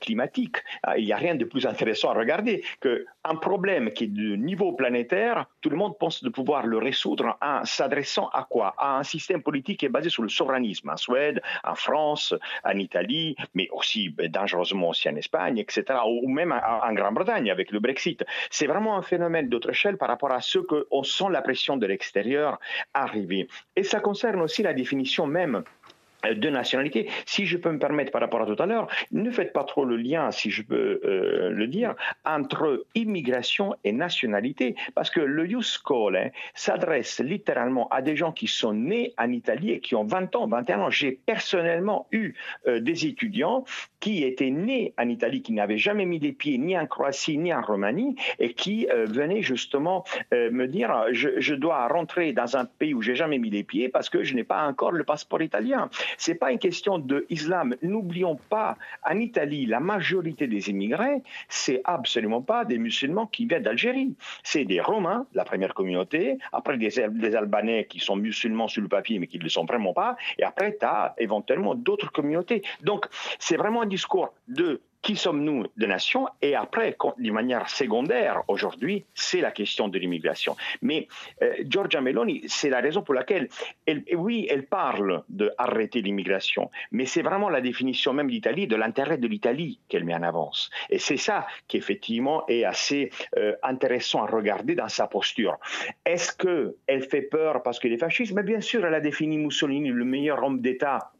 climatique. 0.00 0.53
Ah, 0.82 0.98
il 0.98 1.04
n'y 1.04 1.12
a 1.12 1.16
rien 1.16 1.34
de 1.34 1.44
plus 1.44 1.66
intéressant 1.66 2.10
à 2.10 2.14
regarder 2.14 2.64
qu'un 2.80 3.36
problème 3.36 3.90
qui 3.90 4.04
est 4.04 4.08
de 4.08 4.36
niveau 4.36 4.72
planétaire, 4.72 5.46
tout 5.60 5.70
le 5.70 5.76
monde 5.76 5.98
pense 5.98 6.22
de 6.22 6.28
pouvoir 6.28 6.66
le 6.66 6.78
résoudre 6.78 7.36
en 7.40 7.64
s'adressant 7.64 8.28
à 8.28 8.46
quoi? 8.48 8.74
À 8.78 8.98
un 8.98 9.02
système 9.02 9.42
politique 9.42 9.80
qui 9.80 9.86
est 9.86 9.90
basé 9.90 10.10
sur 10.10 10.22
le 10.22 10.28
souverainisme, 10.28 10.88
en 10.90 10.96
Suède, 10.96 11.42
en 11.64 11.74
France, 11.74 12.34
en 12.64 12.76
Italie, 12.78 13.36
mais 13.54 13.68
aussi 13.72 14.10
ben, 14.10 14.30
dangereusement 14.30 14.90
aussi 14.90 15.08
en 15.08 15.16
Espagne, 15.16 15.58
etc., 15.58 15.84
ou 16.06 16.28
même 16.28 16.52
en, 16.52 16.92
Grande-Bretagne 16.94 17.50
avec 17.50 17.72
le 17.72 17.80
Brexit. 17.80 18.24
C'est 18.50 18.66
vraiment 18.66 18.96
un 18.96 19.02
phénomène 19.02 19.48
d'autre 19.48 19.70
échelle 19.70 19.96
par 19.96 20.08
rapport 20.08 20.32
à 20.32 20.40
ce 20.40 20.58
qu'on 20.58 21.02
sent 21.02 21.24
la 21.30 21.42
pression 21.42 21.76
de 21.76 21.86
l'extérieur 21.86 22.58
arriver. 22.92 23.48
Et 23.76 23.82
ça 23.82 24.00
concerne 24.00 24.40
aussi 24.40 24.62
la 24.62 24.74
définition 24.74 25.26
même 25.26 25.64
de 26.32 26.50
nationalité. 26.50 27.08
Si 27.26 27.46
je 27.46 27.56
peux 27.56 27.70
me 27.70 27.78
permettre 27.78 28.10
par 28.10 28.20
rapport 28.20 28.42
à 28.42 28.46
tout 28.46 28.60
à 28.62 28.66
l'heure, 28.66 28.88
ne 29.12 29.30
faites 29.30 29.52
pas 29.52 29.64
trop 29.64 29.84
le 29.84 29.96
lien, 29.96 30.30
si 30.30 30.50
je 30.50 30.62
peux 30.62 31.00
euh, 31.04 31.50
le 31.50 31.66
dire, 31.66 31.94
entre 32.24 32.86
immigration 32.94 33.74
et 33.84 33.92
nationalité, 33.92 34.76
parce 34.94 35.10
que 35.10 35.20
le 35.20 35.46
Ius 35.48 35.82
hein, 35.90 36.30
s'adresse 36.54 37.20
littéralement 37.20 37.88
à 37.88 38.02
des 38.02 38.16
gens 38.16 38.32
qui 38.32 38.46
sont 38.46 38.72
nés 38.72 39.12
en 39.18 39.30
Italie 39.30 39.72
et 39.72 39.80
qui 39.80 39.94
ont 39.94 40.04
20 40.04 40.36
ans, 40.36 40.46
21 40.46 40.80
ans. 40.80 40.90
J'ai 40.90 41.12
personnellement 41.12 42.06
eu 42.12 42.34
euh, 42.66 42.80
des 42.80 43.06
étudiants 43.06 43.64
qui 44.00 44.24
étaient 44.24 44.50
nés 44.50 44.94
en 44.98 45.08
Italie, 45.08 45.42
qui 45.42 45.52
n'avaient 45.52 45.78
jamais 45.78 46.06
mis 46.06 46.18
les 46.18 46.32
pieds 46.32 46.58
ni 46.58 46.78
en 46.78 46.86
Croatie 46.86 47.38
ni 47.38 47.52
en 47.52 47.62
Roumanie, 47.62 48.16
et 48.38 48.52
qui 48.52 48.86
euh, 48.90 49.06
venaient 49.06 49.42
justement 49.42 50.04
me 50.32 50.66
dire, 50.66 51.06
je, 51.12 51.28
je, 51.38 51.54
dois 51.54 51.86
rentrer 51.88 52.32
dans 52.32 52.56
un 52.56 52.64
pays 52.64 52.94
où 52.94 53.02
j'ai 53.02 53.14
jamais 53.14 53.38
mis 53.38 53.50
les 53.50 53.62
pieds 53.62 53.88
parce 53.88 54.10
que 54.10 54.22
je 54.22 54.34
n'ai 54.34 54.44
pas 54.44 54.66
encore 54.66 54.92
le 54.92 55.04
passeport 55.04 55.42
italien. 55.42 55.88
C'est 56.18 56.34
pas 56.34 56.52
une 56.52 56.58
question 56.58 56.98
de 56.98 57.26
islam. 57.30 57.76
N'oublions 57.82 58.36
pas, 58.36 58.76
en 59.04 59.18
Italie, 59.18 59.66
la 59.66 59.80
majorité 59.80 60.46
des 60.46 60.70
immigrés, 60.70 61.22
c'est 61.48 61.80
absolument 61.84 62.42
pas 62.42 62.64
des 62.64 62.78
musulmans 62.78 63.26
qui 63.26 63.46
viennent 63.46 63.62
d'Algérie. 63.62 64.14
C'est 64.42 64.64
des 64.64 64.80
Romains, 64.80 65.26
la 65.34 65.44
première 65.44 65.74
communauté, 65.74 66.38
après 66.52 66.76
des, 66.78 66.90
des, 67.10 67.34
Albanais 67.34 67.86
qui 67.88 68.00
sont 68.00 68.16
musulmans 68.16 68.68
sur 68.68 68.82
le 68.82 68.88
papier 68.88 69.18
mais 69.18 69.26
qui 69.26 69.38
ne 69.38 69.44
le 69.44 69.48
sont 69.48 69.64
vraiment 69.64 69.92
pas, 69.92 70.16
et 70.38 70.44
après 70.44 70.76
tu 70.78 70.86
as 70.86 71.14
éventuellement 71.18 71.74
d'autres 71.74 72.10
communautés. 72.12 72.62
Donc 72.82 73.06
c'est 73.38 73.56
vraiment 73.56 73.82
un 73.82 73.86
discours 73.86 74.34
de 74.48 74.80
qui 75.04 75.16
sommes-nous 75.16 75.66
de 75.76 75.86
nation? 75.86 76.26
Et 76.40 76.54
après, 76.54 76.96
d'une 77.18 77.34
manière 77.34 77.68
secondaire, 77.68 78.42
aujourd'hui, 78.48 79.04
c'est 79.14 79.42
la 79.42 79.50
question 79.50 79.86
de 79.88 79.98
l'immigration. 79.98 80.56
Mais 80.80 81.08
euh, 81.42 81.52
Giorgia 81.68 82.00
Meloni, 82.00 82.42
c'est 82.48 82.70
la 82.70 82.80
raison 82.80 83.02
pour 83.02 83.12
laquelle, 83.12 83.48
elle, 83.86 84.02
oui, 84.16 84.48
elle 84.50 84.64
parle 84.64 85.22
d'arrêter 85.28 86.00
l'immigration, 86.00 86.70
mais 86.90 87.04
c'est 87.04 87.20
vraiment 87.20 87.50
la 87.50 87.60
définition 87.60 88.14
même 88.14 88.30
d'Italie, 88.30 88.66
de 88.66 88.76
l'intérêt 88.76 89.18
de 89.18 89.28
l'Italie 89.28 89.78
qu'elle 89.88 90.04
met 90.04 90.14
en 90.14 90.22
avance. 90.22 90.70
Et 90.88 90.98
c'est 90.98 91.18
ça 91.18 91.46
qui, 91.68 91.76
effectivement, 91.76 92.46
est 92.48 92.64
assez 92.64 93.10
euh, 93.36 93.54
intéressant 93.62 94.24
à 94.24 94.26
regarder 94.26 94.74
dans 94.74 94.88
sa 94.88 95.06
posture. 95.06 95.58
Est-ce 96.06 96.34
qu'elle 96.34 97.02
fait 97.02 97.22
peur 97.22 97.62
parce 97.62 97.78
qu'elle 97.78 97.92
est 97.92 97.98
fasciste 97.98 98.32
Mais 98.32 98.42
bien 98.42 98.62
sûr, 98.62 98.86
elle 98.86 98.94
a 98.94 99.00
défini 99.00 99.36
Mussolini, 99.36 99.90
le 99.90 100.04
meilleur 100.06 100.42
homme 100.42 100.62
d'État 100.62 101.12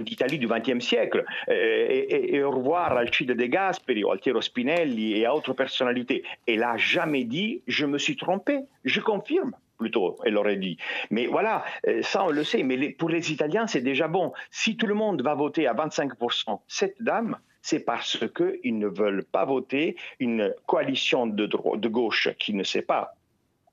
d'Italie 0.00 0.38
du 0.38 0.48
XXe 0.48 0.84
siècle 0.84 1.24
et, 1.48 2.42
au 2.42 2.50
revoir 2.50 2.92
Alcide 2.92 3.32
De 3.32 3.46
Gasperi, 3.46 4.02
Altiero 4.10 4.40
Spinelli 4.40 5.18
et 5.18 5.26
à 5.26 5.34
autres 5.34 5.52
personnalités. 5.52 6.22
Elle 6.46 6.60
n'a 6.60 6.76
jamais 6.76 7.24
dit 7.24 7.62
je 7.66 7.86
me 7.86 7.98
suis 7.98 8.16
trompé. 8.16 8.60
Je 8.84 9.00
confirme 9.00 9.52
plutôt, 9.78 10.18
elle 10.24 10.36
aurait 10.36 10.56
dit. 10.56 10.76
Mais 11.10 11.26
voilà, 11.26 11.64
ça 12.02 12.24
on 12.24 12.30
le 12.30 12.44
sait, 12.44 12.62
mais 12.62 12.90
pour 12.90 13.08
les 13.08 13.32
Italiens 13.32 13.66
c'est 13.66 13.80
déjà 13.80 14.08
bon. 14.08 14.32
Si 14.50 14.76
tout 14.76 14.86
le 14.86 14.94
monde 14.94 15.22
va 15.22 15.34
voter 15.34 15.66
à 15.66 15.74
25%, 15.74 16.60
cette 16.66 17.00
dame, 17.00 17.38
c'est 17.62 17.80
parce 17.80 18.24
qu'ils 18.34 18.78
ne 18.78 18.88
veulent 18.88 19.24
pas 19.24 19.44
voter 19.44 19.96
une 20.20 20.54
coalition 20.66 21.26
de, 21.26 21.46
de 21.46 21.88
gauche 21.88 22.30
qui 22.38 22.54
ne 22.54 22.64
sait 22.64 22.82
pas 22.82 23.17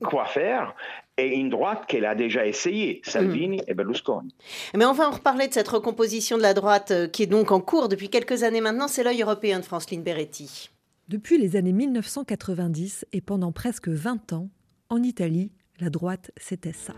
quoi 0.04 0.24
faire 0.26 0.74
et 1.18 1.34
une 1.34 1.48
droite 1.48 1.84
qu'elle 1.86 2.04
a 2.04 2.14
déjà 2.14 2.46
essayé, 2.46 3.00
Salvini 3.04 3.62
et 3.66 3.74
Berlusconi. 3.74 4.34
Mais 4.74 4.84
on 4.84 4.92
va 4.92 5.08
en 5.08 5.12
reparler 5.12 5.48
de 5.48 5.54
cette 5.54 5.68
recomposition 5.68 6.36
de 6.36 6.42
la 6.42 6.52
droite 6.52 6.90
euh, 6.90 7.08
qui 7.08 7.22
est 7.22 7.26
donc 7.26 7.52
en 7.52 7.60
cours 7.60 7.88
depuis 7.88 8.10
quelques 8.10 8.42
années 8.42 8.60
maintenant. 8.60 8.88
C'est 8.88 9.02
l'œil 9.02 9.22
européen 9.22 9.60
de 9.60 9.64
Franceline 9.64 10.02
Beretti. 10.02 10.70
Depuis 11.08 11.38
les 11.38 11.56
années 11.56 11.72
1990 11.72 13.06
et 13.12 13.20
pendant 13.20 13.52
presque 13.52 13.88
20 13.88 14.34
ans, 14.34 14.48
en 14.90 15.02
Italie, 15.02 15.52
la 15.80 15.88
droite, 15.88 16.30
c'était 16.36 16.72
ça. 16.72 16.94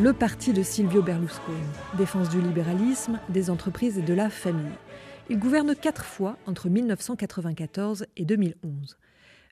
Le 0.00 0.12
parti 0.12 0.52
de 0.52 0.62
Silvio 0.62 1.02
Berlusconi, 1.02 1.58
défense 1.96 2.28
du 2.28 2.40
libéralisme, 2.40 3.18
des 3.28 3.50
entreprises 3.50 3.98
et 3.98 4.02
de 4.02 4.14
la 4.14 4.30
famille. 4.30 4.70
Il 5.30 5.38
gouverne 5.38 5.76
quatre 5.76 6.06
fois 6.06 6.38
entre 6.46 6.70
1994 6.70 8.06
et 8.16 8.24
2011. 8.24 8.96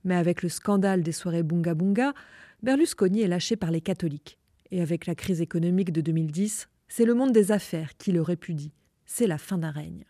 Mais 0.04 0.14
avec 0.14 0.42
le 0.42 0.48
scandale 0.48 1.02
des 1.02 1.12
soirées 1.12 1.42
Bunga 1.42 1.74
Bunga, 1.74 2.14
Berlusconi 2.62 3.20
est 3.20 3.28
lâché 3.28 3.56
par 3.56 3.70
les 3.70 3.82
catholiques. 3.82 4.38
Et 4.70 4.80
avec 4.80 5.04
la 5.04 5.14
crise 5.14 5.42
économique 5.42 5.92
de 5.92 6.00
2010, 6.00 6.70
c'est 6.88 7.04
le 7.04 7.12
monde 7.12 7.32
des 7.32 7.52
affaires 7.52 7.94
qui 7.98 8.10
le 8.10 8.22
répudie. 8.22 8.72
C'est 9.04 9.26
la 9.26 9.36
fin 9.36 9.58
d'un 9.58 9.70
règne. 9.70 10.06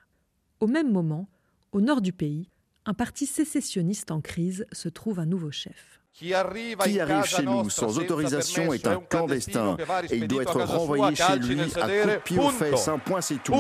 Au 0.61 0.69
même 0.69 0.93
moment, 0.93 1.29
au 1.73 1.81
nord 1.81 2.01
du 2.01 2.13
pays, 2.13 2.49
un 2.85 2.95
parti 2.95 3.27
sécessionniste 3.27 4.13
en 4.13 4.21
crise 4.21 4.67
se 4.71 4.89
trouve 4.89 5.19
un 5.19 5.27
nouveau 5.27 5.51
chef. 5.51 6.01
Qui 6.19 6.33
arrive 6.33 6.79
chez 7.27 7.43
nous? 7.43 7.69
sans 7.69 7.99
autorisation 7.99 8.73
est 8.73 8.87
un 8.87 9.01
clandestin 9.01 9.77
et 10.11 10.17
il 10.17 10.27
doit 10.27 10.43
être 10.43 10.63
renvoyé 10.63 11.15
chez 11.15 11.39
lui 11.39 11.61
à 11.61 11.89
coup 11.89 12.09
de 12.09 12.23
pied 12.25 12.39
aux 12.39 12.49
fesses. 12.49 12.89
Un 12.89 12.99
point, 12.99 13.21
c'est 13.21 13.43
tout. 13.43 13.53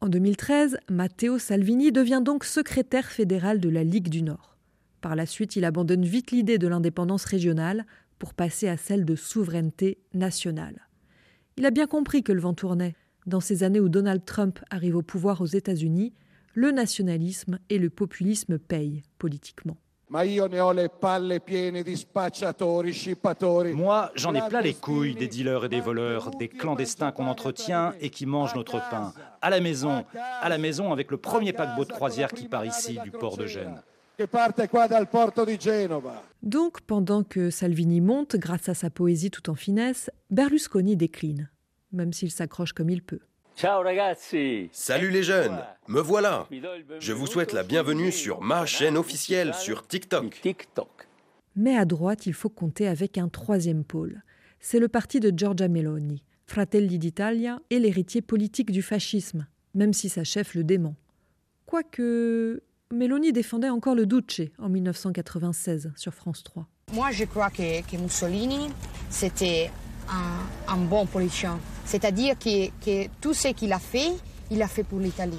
En 0.00 0.08
2013, 0.08 0.78
Matteo 0.90 1.38
Salvini 1.38 1.92
devient 1.92 2.20
donc 2.24 2.44
secrétaire 2.44 3.06
fédéral 3.06 3.60
de 3.60 3.68
la 3.68 3.84
Ligue 3.84 4.08
du 4.08 4.22
Nord. 4.22 4.56
Par 5.02 5.14
la 5.14 5.24
suite, 5.24 5.54
il 5.54 5.64
abandonne 5.64 6.04
vite 6.04 6.32
l'idée 6.32 6.58
de 6.58 6.66
l'indépendance 6.66 7.26
régionale 7.26 7.86
pour 8.18 8.34
passer 8.34 8.68
à 8.68 8.76
celle 8.76 9.04
de 9.04 9.14
souveraineté 9.14 9.98
nationale. 10.14 10.88
Il 11.56 11.64
a 11.64 11.70
bien 11.70 11.86
compris 11.86 12.24
que 12.24 12.32
le 12.32 12.40
vent 12.40 12.54
tournait. 12.54 12.96
Dans 13.26 13.40
ces 13.40 13.62
années 13.62 13.80
où 13.80 13.88
Donald 13.88 14.24
Trump 14.24 14.58
arrive 14.70 14.96
au 14.96 15.02
pouvoir 15.02 15.40
aux 15.40 15.46
États-Unis, 15.46 16.12
le 16.54 16.72
nationalisme 16.72 17.60
et 17.70 17.78
le 17.78 17.88
populisme 17.88 18.58
payent 18.58 19.02
politiquement. 19.18 19.76
Moi, 20.10 20.28
j'en 24.14 24.34
ai 24.34 24.42
plein 24.48 24.60
les 24.60 24.74
couilles 24.74 25.14
des 25.14 25.28
dealers 25.28 25.64
et 25.64 25.68
des 25.68 25.80
voleurs, 25.80 26.30
des 26.32 26.48
clandestins 26.48 27.10
qu'on 27.10 27.26
entretient 27.26 27.94
et 28.00 28.10
qui 28.10 28.26
mangent 28.26 28.54
notre 28.54 28.80
pain. 28.90 29.12
À 29.40 29.50
la 29.50 29.60
maison, 29.60 30.04
à 30.40 30.48
la 30.48 30.58
maison 30.58 30.92
avec 30.92 31.10
le 31.10 31.16
premier 31.16 31.52
paquebot 31.52 31.84
de 31.84 31.92
croisière 31.92 32.32
qui 32.32 32.48
part 32.48 32.66
ici 32.66 32.98
du 33.02 33.10
port 33.10 33.36
de 33.36 33.46
Gênes. 33.46 33.80
Donc, 36.42 36.80
pendant 36.82 37.24
que 37.24 37.50
Salvini 37.50 38.00
monte 38.00 38.36
grâce 38.36 38.68
à 38.68 38.74
sa 38.74 38.90
poésie 38.90 39.30
tout 39.30 39.50
en 39.50 39.54
finesse, 39.56 40.10
Berlusconi 40.30 40.96
décline, 40.96 41.50
même 41.92 42.12
s'il 42.12 42.30
s'accroche 42.30 42.72
comme 42.72 42.90
il 42.90 43.02
peut. 43.02 43.20
Salut 43.56 45.10
les 45.10 45.22
jeunes, 45.22 45.58
me 45.88 46.00
voilà. 46.00 46.48
Je 46.98 47.12
vous 47.12 47.26
souhaite 47.26 47.52
la 47.52 47.62
bienvenue 47.62 48.10
sur 48.10 48.40
ma 48.40 48.66
chaîne 48.66 48.96
officielle 48.96 49.54
sur 49.54 49.86
TikTok. 49.86 50.42
Mais 51.56 51.76
à 51.76 51.84
droite, 51.84 52.26
il 52.26 52.34
faut 52.34 52.48
compter 52.48 52.88
avec 52.88 53.16
un 53.16 53.28
troisième 53.28 53.84
pôle. 53.84 54.22
C'est 54.60 54.80
le 54.80 54.88
parti 54.88 55.20
de 55.20 55.32
Giorgia 55.36 55.68
Meloni, 55.68 56.24
Fratelli 56.46 56.98
d'Italia 56.98 57.60
et 57.70 57.78
l'héritier 57.78 58.22
politique 58.22 58.72
du 58.72 58.82
fascisme, 58.82 59.46
même 59.74 59.92
si 59.92 60.08
sa 60.08 60.24
chef 60.24 60.54
le 60.54 60.64
dément. 60.64 60.96
Quoique 61.66 62.60
Meloni 62.92 63.32
défendait 63.32 63.70
encore 63.70 63.94
le 63.94 64.06
Duce 64.06 64.50
en 64.58 64.68
1996 64.68 65.92
sur 65.96 66.12
France 66.12 66.42
3. 66.42 66.66
Moi, 66.92 67.10
je 67.12 67.24
crois 67.24 67.50
que, 67.50 67.96
Mussolini, 67.96 68.68
c'était 69.10 69.70
un, 70.10 70.72
un 70.72 70.76
bon 70.76 71.06
politicien. 71.06 71.58
C'est-à-dire 71.84 72.38
que, 72.38 73.06
tout 73.20 73.34
ce 73.34 73.48
qu'il 73.48 73.72
a 73.72 73.78
fait, 73.78 74.12
il 74.50 74.62
a 74.62 74.68
fait 74.68 74.84
pour 74.84 75.00
l'Italie. 75.00 75.38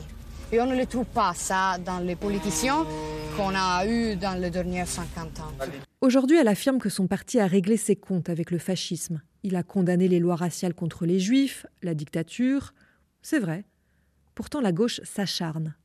Et 0.52 0.60
on 0.62 0.66
ne 0.68 0.76
le 0.76 0.86
trouve 0.86 1.06
pas 1.06 1.34
ça 1.34 1.78
dans 1.80 2.00
les 2.00 2.16
politiciens 2.16 2.86
qu'on 3.36 3.54
a 3.56 3.86
eus 3.86 4.16
dans 4.16 4.40
les 4.40 4.50
derniers 4.50 4.86
50 4.86 5.40
ans. 5.40 5.52
Aujourd'hui, 6.02 6.38
elle 6.38 6.48
affirme 6.48 6.80
que 6.80 6.90
son 6.90 7.08
parti 7.08 7.40
a 7.40 7.48
réglé 7.48 7.78
ses 7.78 7.96
comptes 7.96 8.30
avec 8.30 8.52
le 8.52 8.60
fascisme. 8.60 9.22
Il 9.44 9.56
a 9.56 9.64
condamné 9.64 10.08
les 10.08 10.20
lois 10.20 10.36
raciales 10.36 10.74
contre 10.74 11.06
les 11.06 11.20
juifs, 11.20 11.66
la 11.82 11.94
dictature. 11.94 12.74
C'est 13.22 13.40
vrai. 13.40 13.66
Pourtant, 14.36 14.62
la 14.62 14.72
gauche 14.72 15.02
s'acharne. 15.04 15.76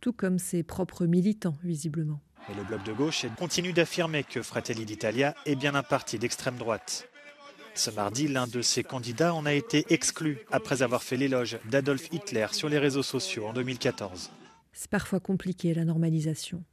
Tout 0.00 0.12
comme 0.12 0.38
ses 0.38 0.62
propres 0.62 1.06
militants, 1.06 1.56
visiblement. 1.64 2.20
Et 2.48 2.54
le 2.54 2.62
bloc 2.62 2.84
de 2.84 2.92
gauche 2.92 3.26
continue 3.38 3.72
d'affirmer 3.72 4.22
que 4.22 4.40
Fratelli 4.40 4.84
d'Italia 4.84 5.34
est 5.46 5.56
bien 5.56 5.74
un 5.74 5.82
parti 5.82 6.18
d'extrême 6.18 6.56
droite. 6.56 7.08
Ce 7.76 7.90
mardi, 7.90 8.26
l'un 8.26 8.46
de 8.46 8.62
ses 8.62 8.82
candidats 8.82 9.34
en 9.34 9.44
a 9.44 9.52
été 9.52 9.84
exclu 9.90 10.38
après 10.50 10.82
avoir 10.82 11.02
fait 11.02 11.18
l'éloge 11.18 11.58
d'Adolf 11.70 12.08
Hitler 12.10 12.46
sur 12.52 12.70
les 12.70 12.78
réseaux 12.78 13.02
sociaux 13.02 13.46
en 13.46 13.52
2014. 13.52 14.30
C'est 14.72 14.90
parfois 14.90 15.20
compliqué 15.20 15.74
la 15.74 15.84
normalisation. 15.84 16.64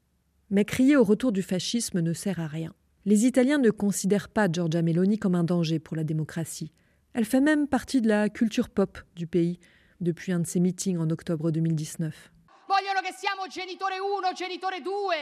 Mais 0.50 0.64
crier 0.64 0.96
au 0.96 1.04
retour 1.04 1.34
du 1.34 1.42
fascisme 1.42 2.00
ne 2.00 2.14
sert 2.14 2.40
à 2.40 2.48
rien. 2.48 2.74
Les 3.06 3.26
Italiens 3.26 3.58
ne 3.58 3.70
considèrent 3.70 4.30
pas 4.30 4.50
Giorgia 4.50 4.82
Meloni 4.82 5.20
comme 5.20 5.36
un 5.36 5.44
danger 5.44 5.78
pour 5.78 5.98
la 5.98 6.06
démocratie. 6.06 6.72
Elle 7.14 7.26
fait 7.26 7.42
même 7.42 7.68
partie 7.68 8.00
de 8.00 8.08
la 8.08 8.30
culture 8.30 8.70
pop 8.70 8.98
du 9.18 9.28
pays 9.28 9.60
depuis 10.00 10.32
un 10.32 10.40
de 10.40 10.48
ses 10.48 10.62
meetings 10.62 10.98
en 10.98 11.10
octobre 11.10 11.52
2019. 11.52 12.32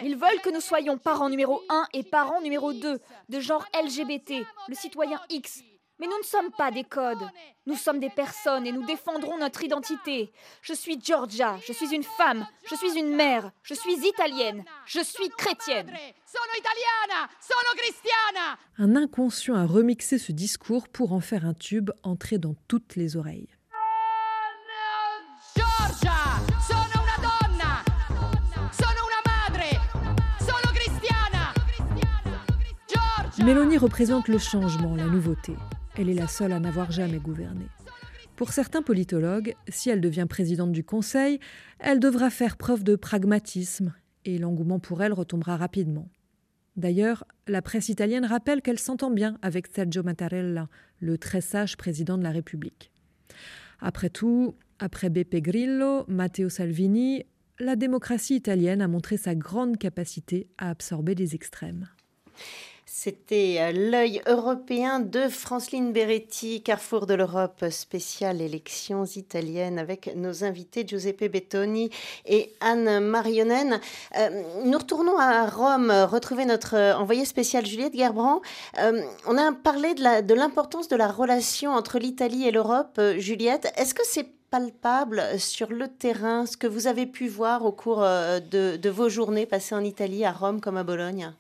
Ils 0.04 0.16
veulent 0.16 0.42
que 0.44 0.54
nous 0.54 0.62
soyons 0.62 0.98
parents 1.00 1.30
numéro 1.30 1.64
1 1.70 1.88
et 1.94 2.04
parents 2.04 2.42
numéro 2.42 2.72
2, 2.72 3.00
de 3.30 3.40
genre 3.40 3.66
LGBT, 3.84 4.46
le 4.70 4.76
citoyen 4.76 5.20
X, 5.30 5.64
mais 6.02 6.08
nous 6.08 6.18
ne 6.18 6.24
sommes 6.24 6.52
pas 6.58 6.72
des 6.72 6.84
codes. 6.84 7.30
Nous 7.68 7.76
sommes 7.76 8.00
des 8.00 8.10
personnes 8.10 8.66
et 8.66 8.72
nous 8.72 8.86
défendrons 8.86 9.38
notre 9.38 9.64
identité. 9.64 10.32
Je 10.64 10.74
suis 10.74 11.00
Georgia, 11.00 11.60
je 11.66 11.74
suis 11.74 11.94
une 11.94 12.04
femme, 12.04 12.48
je 12.68 12.76
suis 12.76 12.98
une 12.98 13.16
mère, 13.16 13.52
je 13.62 13.76
suis 13.76 13.94
italienne, 13.94 14.66
je 14.88 15.00
suis 15.00 15.30
chrétienne. 15.30 15.94
Un 18.80 18.96
inconscient 18.96 19.56
a 19.56 19.66
remixé 19.68 20.18
ce 20.18 20.32
discours 20.32 20.90
pour 20.90 21.14
en 21.14 21.20
faire 21.20 21.46
un 21.46 21.54
tube 21.54 21.92
entré 22.02 22.40
dans 22.40 22.56
toutes 22.68 22.96
les 22.96 23.16
oreilles. 23.16 23.50
Mélanie 33.44 33.80
représente 33.80 34.28
le 34.28 34.38
changement, 34.38 34.96
la 34.96 35.08
nouveauté. 35.08 35.54
Elle 35.98 36.10
est 36.10 36.14
la 36.14 36.28
seule 36.28 36.52
à 36.52 36.60
n'avoir 36.60 36.92
jamais 36.92 37.18
gouverné. 37.18 37.66
Pour 38.36 38.54
certains 38.54 38.84
politologues, 38.84 39.56
si 39.68 39.90
elle 39.90 40.00
devient 40.00 40.28
présidente 40.30 40.72
du 40.72 40.84
Conseil, 40.84 41.40
elle 41.80 42.00
devra 42.00 42.30
faire 42.30 42.56
preuve 42.56 42.84
de 42.84 42.96
pragmatisme 42.96 43.96
et 44.26 44.38
l'engouement 44.38 44.80
pour 44.80 45.02
elle 45.02 45.14
retombera 45.14 45.58
rapidement. 45.58 46.08
D'ailleurs, 46.76 47.26
la 47.48 47.64
presse 47.64 47.90
italienne 47.90 48.26
rappelle 48.26 48.62
qu'elle 48.62 48.78
s'entend 48.78 49.10
bien 49.10 49.40
avec 49.42 49.66
Sergio 49.68 50.04
Mattarella, 50.04 50.70
le 51.00 51.18
très 51.18 51.42
sage 51.42 51.78
président 51.78 52.20
de 52.20 52.24
la 52.24 52.32
République. 52.32 52.92
Après 53.80 54.12
tout, 54.12 54.54
après 54.78 55.10
Beppe 55.10 55.38
Grillo, 55.38 56.06
Matteo 56.08 56.50
Salvini, 56.50 57.26
la 57.60 57.76
démocratie 57.76 58.36
italienne 58.36 58.84
a 58.84 58.88
montré 58.88 59.18
sa 59.18 59.34
grande 59.34 59.78
capacité 59.78 60.48
à 60.60 60.70
absorber 60.70 61.16
les 61.16 61.34
extrêmes. 61.34 61.88
C'était 62.94 63.56
euh, 63.60 63.72
l'œil 63.72 64.22
européen 64.28 65.00
de 65.00 65.30
Franceline 65.30 65.94
Beretti, 65.94 66.62
Carrefour 66.62 67.06
de 67.06 67.14
l'Europe, 67.14 67.64
spéciale 67.70 68.42
élections 68.42 69.06
italiennes 69.06 69.80
avec 69.80 70.14
nos 70.18 70.44
invités 70.44 70.86
Giuseppe 70.86 71.32
Bettoni 71.32 71.90
et 72.26 72.52
Anne 72.60 73.00
Marionen. 73.00 73.80
Euh, 74.18 74.44
nous 74.66 74.78
retournons 74.78 75.18
à 75.18 75.46
Rome, 75.48 75.90
retrouver 75.90 76.44
notre 76.44 76.76
euh, 76.76 76.94
envoyée 76.94 77.24
spéciale 77.24 77.66
Juliette 77.66 77.96
Gerbrand. 77.96 78.42
on 78.78 79.38
a 79.38 79.54
parlé 79.54 79.94
de 79.94 80.34
l'importance 80.34 80.90
de, 80.90 80.98
la 80.98 81.08
relation 81.08 81.72
entre 81.72 81.98
l'Italie 81.98 82.46
et 82.46 82.52
l'Europe. 82.52 83.00
Juliette, 83.18 83.72
est-ce 83.78 83.94
que 83.94 84.04
c'est 84.06 84.28
palpable 84.50 85.24
sur 85.40 85.72
le 85.72 85.88
terrain, 85.88 86.46
ce 86.46 86.58
que 86.58 86.68
vous 86.68 86.88
avez 86.88 87.06
pu 87.06 87.30
voir 87.30 87.64
au 87.64 87.72
cours 87.72 88.02
de 88.02 88.90
vos 88.90 89.08
journées 89.08 89.46
passées 89.46 89.76
en 89.76 89.84
Italie, 89.84 90.26
à 90.26 90.34
Rome 90.34 90.60
comme 90.60 90.76
à 90.76 90.84
Bologne? 90.84 91.32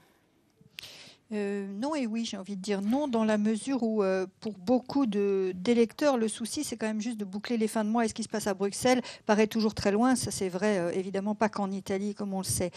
Euh, 1.33 1.65
non 1.79 1.95
et 1.95 2.07
oui, 2.07 2.25
j'ai 2.25 2.35
envie 2.35 2.57
de 2.57 2.61
dire 2.61 2.81
non, 2.81 3.07
dans 3.07 3.23
la 3.23 3.37
mesure 3.37 3.83
où 3.83 4.03
euh, 4.03 4.27
pour 4.41 4.53
beaucoup 4.53 5.05
d'électeurs, 5.05 6.17
le 6.17 6.27
souci 6.27 6.65
c'est 6.65 6.75
quand 6.75 6.87
même 6.87 6.99
juste 6.99 7.17
de 7.17 7.23
boucler 7.23 7.57
les 7.57 7.69
fins 7.69 7.85
de 7.85 7.89
mois 7.89 8.03
et 8.03 8.09
ce 8.09 8.13
qui 8.13 8.23
se 8.23 8.29
passe 8.29 8.47
à 8.47 8.53
Bruxelles 8.53 9.01
paraît 9.25 9.47
toujours 9.47 9.73
très 9.73 9.91
loin. 9.91 10.15
Ça 10.17 10.29
c'est 10.29 10.49
vrai, 10.49 10.77
euh, 10.79 10.91
évidemment 10.91 11.33
pas 11.33 11.47
qu'en 11.47 11.71
Italie 11.71 12.15
comme 12.15 12.33
on 12.33 12.39
le 12.39 12.43
sait. 12.43 12.71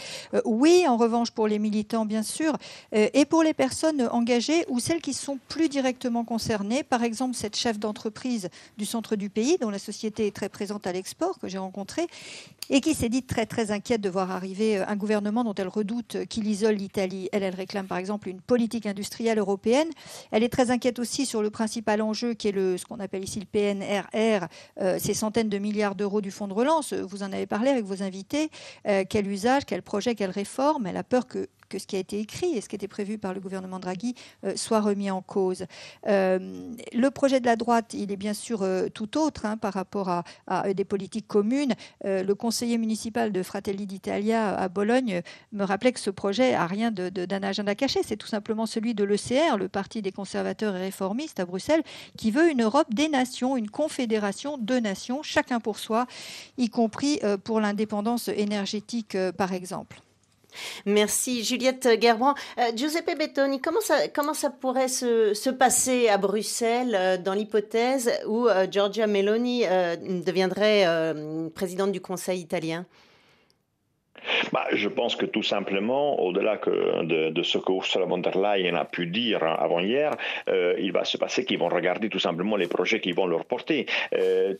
oui, 0.44 0.84
en 0.86 0.96
revanche 0.96 1.32
pour 1.32 1.48
les 1.48 1.58
militants 1.58 2.06
bien 2.06 2.22
sûr, 2.22 2.56
et 2.92 3.24
pour 3.24 3.42
les 3.42 3.54
personnes 3.54 4.02
engagées 4.12 4.64
ou 4.68 4.78
celles 4.78 5.00
qui 5.00 5.14
sont 5.14 5.38
plus 5.48 5.68
directement 5.68 6.24
concernées, 6.24 6.84
par 6.84 7.02
exemple 7.02 7.34
cette 7.34 7.56
chef 7.56 7.78
d'entreprise 7.78 8.48
du 8.78 8.84
centre 8.86 9.16
du 9.16 9.30
pays 9.30 9.58
dont 9.60 9.70
la 9.70 9.78
société 9.78 10.28
est 10.28 10.34
très 10.34 10.48
présente 10.48 10.86
à 10.86 10.92
l'export 10.92 11.38
que 11.38 11.48
j'ai 11.48 11.58
rencontrée 11.58 12.06
et 12.70 12.80
qui 12.80 12.94
s'est 12.94 13.08
dit 13.08 13.22
très 13.22 13.46
très 13.46 13.72
inquiète 13.72 14.00
de 14.00 14.08
voir 14.08 14.30
arriver 14.30 14.78
un 14.78 14.96
gouvernement 14.96 15.44
dont 15.44 15.54
elle 15.54 15.68
redoute 15.68 16.24
qu'il 16.26 16.46
isole 16.46 16.76
l'Italie. 16.76 17.28
Elle, 17.32 17.42
elle 17.42 17.54
réclame 17.54 17.86
par 17.86 17.98
exemple 17.98 18.28
une 18.28 18.40
politique 18.46 18.86
industrielle 18.86 19.38
européenne. 19.38 19.88
Elle 20.30 20.42
est 20.42 20.48
très 20.48 20.70
inquiète 20.70 20.98
aussi 20.98 21.26
sur 21.26 21.42
le 21.42 21.50
principal 21.50 22.02
enjeu 22.02 22.34
qui 22.34 22.48
est 22.48 22.52
le, 22.52 22.78
ce 22.78 22.84
qu'on 22.84 23.00
appelle 23.00 23.24
ici 23.24 23.40
le 23.40 23.46
PNRR, 23.46 24.46
euh, 24.80 24.98
ces 24.98 25.14
centaines 25.14 25.48
de 25.48 25.58
milliards 25.58 25.94
d'euros 25.94 26.20
du 26.20 26.30
fonds 26.30 26.48
de 26.48 26.54
relance. 26.54 26.92
Vous 26.92 27.22
en 27.22 27.32
avez 27.32 27.46
parlé 27.46 27.70
avec 27.70 27.84
vos 27.84 28.02
invités. 28.02 28.50
Euh, 28.86 29.04
quel 29.08 29.26
usage, 29.26 29.64
quel 29.66 29.82
projet, 29.82 30.14
quelle 30.14 30.30
réforme 30.30 30.86
Elle 30.86 30.96
a 30.96 31.04
peur 31.04 31.26
que 31.26 31.48
ce 31.78 31.86
qui 31.86 31.96
a 31.96 31.98
été 31.98 32.18
écrit 32.18 32.56
et 32.56 32.60
ce 32.60 32.68
qui 32.68 32.76
était 32.76 32.88
prévu 32.88 33.18
par 33.18 33.34
le 33.34 33.40
gouvernement 33.40 33.78
Draghi 33.78 34.14
euh, 34.44 34.54
soit 34.56 34.80
remis 34.80 35.10
en 35.10 35.22
cause. 35.22 35.66
Euh, 36.06 36.74
le 36.92 37.10
projet 37.10 37.40
de 37.40 37.46
la 37.46 37.56
droite, 37.56 37.94
il 37.94 38.12
est 38.12 38.16
bien 38.16 38.34
sûr 38.34 38.62
euh, 38.62 38.88
tout 38.88 39.18
autre 39.18 39.46
hein, 39.46 39.56
par 39.56 39.74
rapport 39.74 40.08
à, 40.08 40.24
des 40.74 40.84
politiques 40.84 41.26
communes. 41.26 41.74
le 42.04 42.32
conseiller 42.32 42.78
municipal 42.78 43.32
de 43.32 43.42
Fratelli 43.42 43.86
d'Italia 43.86 44.56
à 44.56 44.68
Bologne 44.68 45.22
me 45.52 45.64
rappelait 45.64 45.92
que 45.92 46.00
ce 46.00 46.10
projet 46.10 46.54
a 46.54 46.66
rien 46.66 46.90
d'un 46.90 47.42
agenda 47.42 47.74
caché. 47.74 48.00
C'est 48.04 48.16
tout 48.16 48.26
simplement 48.26 48.66
celui 48.66 48.94
de 48.94 49.04
l'ECR, 49.04 49.56
le 49.58 49.68
Parti 49.68 50.02
des 50.02 50.12
conservateurs 50.12 50.76
et 50.76 50.80
réformistes 50.80 51.40
à 51.40 51.46
Bruxelles, 51.46 51.82
qui 52.16 52.30
veut 52.30 52.50
une 52.50 52.62
Europe 52.62 52.92
des 52.92 53.08
nations, 53.08 53.56
une 53.56 53.70
confédération 53.70 54.58
de 54.58 54.78
nations, 54.78 55.22
chacun 55.22 55.60
pour 55.60 55.78
soi, 55.78 56.06
y 56.58 56.68
compris 56.68 57.20
pour 57.44 57.60
l'indépendance 57.60 58.28
énergétique, 58.28 59.16
par 59.36 59.52
exemple. 59.52 60.03
Merci 60.86 61.44
Juliette 61.44 61.88
Gerbrand. 62.00 62.34
Euh, 62.58 62.70
Giuseppe 62.74 63.16
Bettoni, 63.18 63.60
comment 63.60 64.34
ça, 64.34 64.50
pourrait 64.50 64.88
se, 64.88 65.34
se 65.34 65.50
passer 65.50 66.08
à 66.08 66.18
Bruxelles 66.18 66.94
euh, 66.94 67.16
dans 67.16 67.32
l'hypothèse 67.32 68.10
où 68.26 68.46
euh, 68.46 68.66
Giorgia 68.70 69.06
Meloni 69.06 69.64
deviendrait 70.24 71.14
présidente 71.54 71.92
du 71.92 72.00
Conseil 72.00 72.40
italien? 72.40 72.86
Bah, 74.52 74.66
je 74.72 74.88
pense 74.88 75.16
que 75.16 75.26
tout 75.26 75.42
simplement, 75.42 76.20
au-delà 76.20 76.58
de, 77.02 77.42
ce 77.42 77.58
que 77.58 77.72
Ursula 77.72 78.06
von 78.06 78.18
der 78.18 78.36
Leyen 78.36 78.74
a 78.74 78.84
pu 78.84 79.06
dire 79.06 79.42
avant 79.42 79.80
hier, 79.80 80.16
euh, 80.48 80.74
il 80.78 80.92
va 80.92 81.04
se 81.04 81.16
passer 81.16 81.44
qu'ils 81.44 81.58
vont 81.58 81.68
regarder 81.68 82.08
tout 82.08 82.18
simplement 82.18 82.56
les 82.56 82.66
projets 82.68 83.00
qu'ils 83.00 83.14
vont 83.14 83.26
leur 83.26 83.44
porter. 83.44 83.86
Euh, 84.14 84.54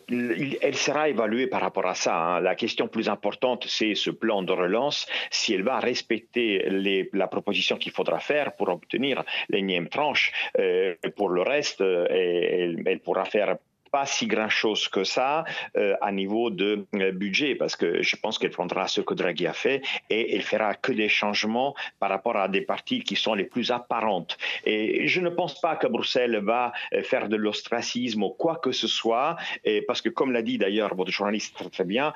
elle 0.61 0.75
sera 0.75 1.09
évaluée 1.09 1.47
par 1.47 1.61
rapport 1.61 1.87
à 1.87 1.95
ça. 1.95 2.17
Hein. 2.17 2.41
La 2.41 2.55
question 2.55 2.89
plus 2.89 3.09
importante, 3.09 3.65
c'est 3.69 3.95
ce 3.95 4.11
plan 4.11 4.43
de 4.43 4.53
relance, 4.53 5.07
si 5.31 5.55
elle 5.55 5.63
va 5.63 5.79
respecter 5.79 6.67
la 7.13 7.27
proposition 7.27 7.77
qu'il 7.77 7.93
faudra 7.93 8.19
faire 8.19 8.55
pour 8.57 8.69
obtenir 8.69 9.23
l'énième 9.49 9.89
tranche. 9.89 10.33
Euh, 10.59 10.95
pour 11.17 11.29
le 11.29 11.43
reste, 11.43 11.81
elle, 11.81 12.83
elle 12.87 13.01
pourra 13.01 13.25
faire 13.25 13.57
pas 13.95 14.07
si 14.07 14.27
grand-chose 14.27 14.89
que 14.89 15.05
ça 15.05 15.45
euh, 15.77 15.95
à 16.01 16.11
niveau 16.11 16.51
de 16.51 16.85
euh, 16.97 17.13
budget, 17.13 17.55
parce 17.55 17.77
que 17.77 18.03
je 18.03 18.17
pense 18.17 18.41
qu'elle 18.41 18.51
prendra 18.51 18.89
ce 18.89 19.01
que 19.01 19.15
Draghi 19.15 19.47
a 19.47 19.53
fait 19.53 19.83
et 20.11 20.35
elle 20.35 20.43
fera 20.43 20.75
que 20.75 20.91
des 20.91 21.09
changements 21.09 21.77
par 22.01 22.11
rapport 22.11 22.37
à 22.37 22.49
des 22.49 22.63
parties 22.63 23.05
qui 23.05 23.15
sont 23.15 23.35
les 23.35 23.45
plus 23.45 23.71
apparentes. 23.71 24.37
Et 24.65 25.07
je 25.07 25.21
ne 25.21 25.29
pense 25.29 25.61
pas 25.61 25.77
que 25.77 25.87
Bruxelles 25.87 26.41
va 26.43 26.73
euh, 26.93 27.05
faire 27.05 27.29
de 27.29 27.37
l'ostracisme 27.37 28.25
ou 28.25 28.31
quoi 28.31 28.57
que 28.57 28.73
ce 28.73 28.89
soit, 28.89 29.37
et 29.63 29.83
parce 29.83 30.03
que 30.03 30.09
comme 30.09 30.33
l'a 30.33 30.43
dit 30.43 30.59
d'ailleurs 30.59 30.93
votre 30.97 31.13
journaliste 31.13 31.55
très, 31.55 31.71
très 31.71 31.85
bien, 31.85 32.13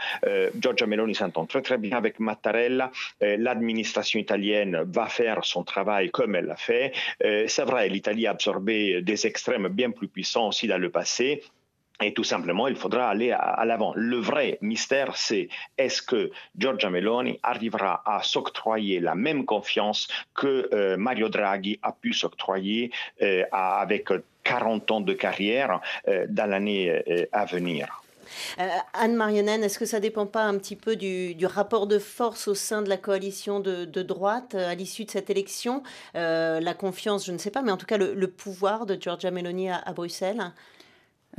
Giorgia 0.60 0.86
Meloni 0.88 1.14
s'entend 1.14 1.46
très 1.46 1.62
très 1.62 1.78
bien 1.78 1.96
avec 1.96 2.18
Mattarella, 2.18 2.90
l'administration 3.20 4.18
italienne 4.18 4.82
va 4.96 5.06
faire 5.06 5.44
son 5.44 5.62
travail 5.62 6.10
comme 6.10 6.34
elle 6.34 6.46
l'a 6.46 6.56
fait. 6.56 6.92
C'est 7.20 7.66
vrai, 7.72 7.88
l'Italie 7.88 8.26
a 8.26 8.32
absorbé 8.32 9.00
des 9.02 9.26
extrêmes 9.26 9.68
bien 9.68 9.90
plus 9.90 10.08
puissants 10.08 10.48
aussi 10.48 10.66
dans 10.66 10.78
le 10.78 10.90
passé. 10.90 11.42
Et 12.00 12.14
tout 12.14 12.24
simplement, 12.24 12.68
il 12.68 12.76
faudra 12.76 13.08
aller 13.08 13.32
à, 13.32 13.64
l'avant. 13.64 13.92
Le 13.96 14.18
vrai 14.18 14.58
mystère, 14.60 15.16
c'est 15.16 15.48
est-ce 15.78 16.00
que 16.00 16.30
Giorgia 16.56 16.90
Meloni 16.90 17.40
arrivera 17.42 18.02
à 18.06 18.22
s'octroyer 18.22 19.00
la 19.00 19.16
même 19.16 19.44
confiance 19.44 20.06
que 20.34 20.68
euh, 20.72 20.96
Mario 20.96 21.28
Draghi 21.28 21.80
a 21.82 21.92
pu 21.92 22.12
s'octroyer 22.12 22.92
euh, 23.22 23.42
avec 23.50 24.10
40 24.44 24.90
ans 24.92 25.00
de 25.00 25.12
carrière 25.12 25.80
euh, 26.06 26.26
dans 26.28 26.48
l'année 26.48 27.02
à 27.32 27.44
venir. 27.44 28.02
Anne 28.92 29.16
Marionne, 29.16 29.48
est-ce 29.48 29.78
que 29.78 29.86
ça 29.86 29.96
ne 29.96 30.02
dépend 30.02 30.26
pas 30.26 30.44
un 30.44 30.58
petit 30.58 30.76
peu 30.76 30.96
du, 30.96 31.34
rapport 31.46 31.86
de 31.86 31.98
force 31.98 32.46
au 32.46 32.54
sein 32.54 32.82
de 32.82 32.88
la 32.88 32.98
coalition 32.98 33.58
de, 33.58 33.84
droite 34.02 34.54
à 34.54 34.74
l'issue 34.74 35.04
de 35.04 35.10
cette 35.10 35.30
élection? 35.30 35.82
La 36.14 36.74
confiance, 36.74 37.26
je 37.26 37.32
ne 37.32 37.38
sais 37.38 37.50
pas, 37.50 37.62
mais 37.62 37.72
en 37.72 37.78
tout 37.78 37.86
cas 37.86 37.96
le, 37.96 38.26
pouvoir 38.28 38.84
de 38.84 39.00
Giorgia 39.00 39.30
Meloni 39.30 39.70
à 39.70 39.92
Bruxelles? 39.94 40.52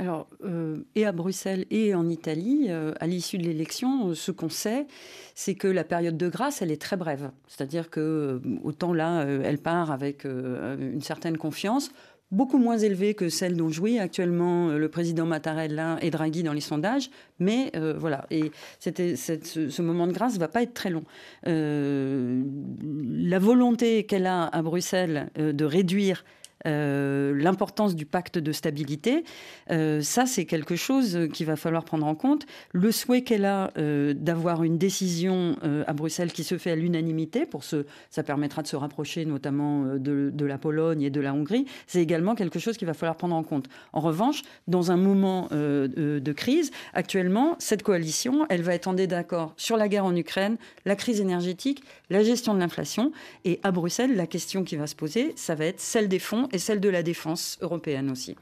Alors, 0.00 0.26
euh, 0.46 0.78
et 0.94 1.04
à 1.04 1.12
Bruxelles 1.12 1.66
et 1.70 1.94
en 1.94 2.08
Italie, 2.08 2.68
euh, 2.70 2.94
à 3.00 3.06
l'issue 3.06 3.36
de 3.36 3.42
l'élection, 3.44 4.08
euh, 4.08 4.14
ce 4.14 4.30
qu'on 4.30 4.48
sait, 4.48 4.86
c'est 5.34 5.54
que 5.54 5.68
la 5.68 5.84
période 5.84 6.16
de 6.16 6.30
grâce, 6.30 6.62
elle 6.62 6.70
est 6.70 6.80
très 6.80 6.96
brève. 6.96 7.30
C'est-à-dire 7.48 7.90
que 7.90 8.40
autant 8.64 8.94
là, 8.94 9.24
elle 9.24 9.58
part 9.58 9.90
avec 9.90 10.24
une 10.24 11.02
certaine 11.02 11.36
confiance, 11.36 11.90
beaucoup 12.30 12.56
moins 12.56 12.78
élevée 12.78 13.12
que 13.12 13.28
celle 13.28 13.58
dont 13.58 13.68
jouit 13.68 13.98
actuellement 13.98 14.68
le 14.68 14.88
président 14.88 15.26
Mattarella 15.26 15.98
et 16.00 16.10
Draghi 16.10 16.42
dans 16.44 16.54
les 16.54 16.62
sondages. 16.62 17.10
Mais 17.38 17.70
voilà, 17.98 18.24
et 18.30 18.52
ce, 18.78 19.82
moment 19.82 20.06
de 20.06 20.12
grâce 20.12 20.34
ne 20.34 20.40
va 20.40 20.48
pas 20.48 20.62
être 20.62 20.74
très 20.74 20.90
long. 20.90 21.04
la 21.44 23.38
volonté 23.38 24.04
qu'elle 24.04 24.26
a 24.26 24.44
à 24.44 24.62
Bruxelles 24.62 25.30
de 25.36 25.64
réduire 25.64 26.24
euh, 26.66 27.34
l'importance 27.34 27.94
du 27.94 28.06
pacte 28.06 28.38
de 28.38 28.52
stabilité, 28.52 29.24
euh, 29.70 30.00
ça 30.02 30.26
c'est 30.26 30.44
quelque 30.44 30.76
chose 30.76 31.28
qu'il 31.32 31.46
va 31.46 31.56
falloir 31.56 31.84
prendre 31.84 32.06
en 32.06 32.14
compte. 32.14 32.46
Le 32.72 32.92
souhait 32.92 33.22
qu'elle 33.22 33.44
a 33.44 33.72
euh, 33.78 34.14
d'avoir 34.14 34.62
une 34.62 34.78
décision 34.78 35.56
à 35.86 35.92
Bruxelles 35.92 36.32
qui 36.32 36.44
se 36.44 36.58
fait 36.58 36.70
à 36.70 36.76
l'unanimité, 36.76 37.46
pour 37.46 37.64
ce, 37.64 37.86
ça 38.10 38.22
permettra 38.22 38.62
de 38.62 38.66
se 38.66 38.76
rapprocher 38.76 39.24
notamment 39.24 39.84
de, 39.96 40.30
de 40.32 40.44
la 40.44 40.58
Pologne 40.58 41.02
et 41.02 41.10
de 41.10 41.20
la 41.20 41.32
Hongrie, 41.32 41.66
c'est 41.86 42.02
également 42.02 42.34
quelque 42.34 42.58
chose 42.58 42.76
qu'il 42.76 42.86
va 42.86 42.94
falloir 42.94 43.16
prendre 43.16 43.34
en 43.34 43.42
compte. 43.42 43.68
En 43.92 44.00
revanche, 44.00 44.42
dans 44.68 44.90
un 44.90 44.96
moment 44.96 45.48
de 45.50 46.32
crise, 46.32 46.70
actuellement, 46.94 47.56
cette 47.58 47.82
coalition, 47.82 48.46
elle 48.48 48.62
va 48.62 48.74
être 48.74 48.88
en 48.88 48.94
désaccord 48.94 49.54
sur 49.56 49.76
la 49.76 49.88
guerre 49.88 50.04
en 50.04 50.14
Ukraine, 50.16 50.56
la 50.84 50.96
crise 50.96 51.20
énergétique, 51.20 51.82
la 52.08 52.22
gestion 52.22 52.54
de 52.54 52.58
l'inflation, 52.58 53.12
et 53.44 53.60
à 53.62 53.70
Bruxelles, 53.70 54.16
la 54.16 54.26
question 54.26 54.64
qui 54.64 54.76
va 54.76 54.86
se 54.86 54.94
poser, 54.94 55.32
ça 55.36 55.54
va 55.54 55.66
être 55.66 55.80
celle 55.80 56.08
des 56.08 56.18
fonds 56.18 56.48
et 56.52 56.58
celle 56.58 56.80
de 56.80 56.88
la 56.88 57.02
défense 57.02 57.58
européenne 57.60 58.10
aussi. 58.10 58.36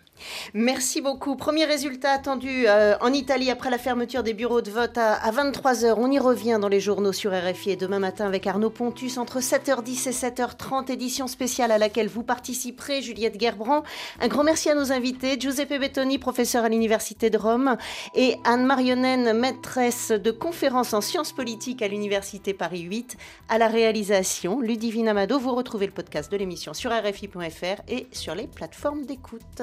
Merci 0.55 1.01
beaucoup. 1.01 1.37
Premier 1.37 1.64
résultat 1.64 2.12
attendu 2.12 2.64
euh, 2.66 2.97
en 3.01 3.12
Italie 3.12 3.51
après 3.51 3.71
la 3.71 3.79
fermeture 3.79 4.23
des 4.23 4.35
bureaux 4.35 4.61
de 4.61 4.71
vote 4.71 4.99
à, 4.99 5.31
23h. 5.31 5.95
On 5.97 6.11
y 6.11 6.19
revient 6.19 6.59
dans 6.61 6.69
les 6.69 6.81
journaux 6.81 7.12
sur 7.12 7.33
RFI 7.33 7.71
et 7.71 7.77
demain 7.77 7.99
matin 7.99 8.27
avec 8.27 8.47
Arnaud 8.47 8.71
Pontus 8.71 9.19
entre 9.19 9.41
7h10 9.41 10.09
et 10.09 10.12
7h30, 10.12 10.91
édition 10.91 11.27
spéciale 11.27 11.71
à 11.71 11.79
laquelle 11.79 12.09
vous 12.09 12.23
participerez, 12.23 13.03
Juliette 13.03 13.41
Gerbrand. 13.41 13.83
Un 14.21 14.29
grand 14.29 14.45
merci 14.45 14.71
à 14.71 14.75
nos 14.75 14.93
invités, 14.93 15.39
Giuseppe 15.39 15.79
Bettoni, 15.79 16.19
professeur 16.19 16.64
à 16.64 16.69
l'Université 16.69 17.31
de 17.31 17.39
Rome, 17.39 17.77
et 18.14 18.37
Anne 18.45 18.64
Marionnen, 18.64 19.33
maîtresse 19.33 20.11
de 20.11 20.31
conférences 20.31 20.95
en 20.95 21.01
sciences 21.01 21.33
politiques 21.33 21.83
à 21.83 21.89
l'Université 21.89 22.55
Paris 22.55 22.83
8. 22.83 23.16
À 23.49 23.59
la 23.59 23.69
réalisation, 23.69 24.61
Ludivine 24.61 25.09
Amado. 25.09 25.39
Vous 25.39 25.55
retrouvez 25.55 25.87
le 25.87 25.93
podcast 25.93 26.31
de 26.31 26.37
l'émission 26.37 26.75
sur 26.75 26.91
RFI.fr 26.91 27.83
et 27.89 28.07
sur 28.12 28.35
les 28.35 28.47
plateformes 28.47 29.05
d'écoute. 29.05 29.62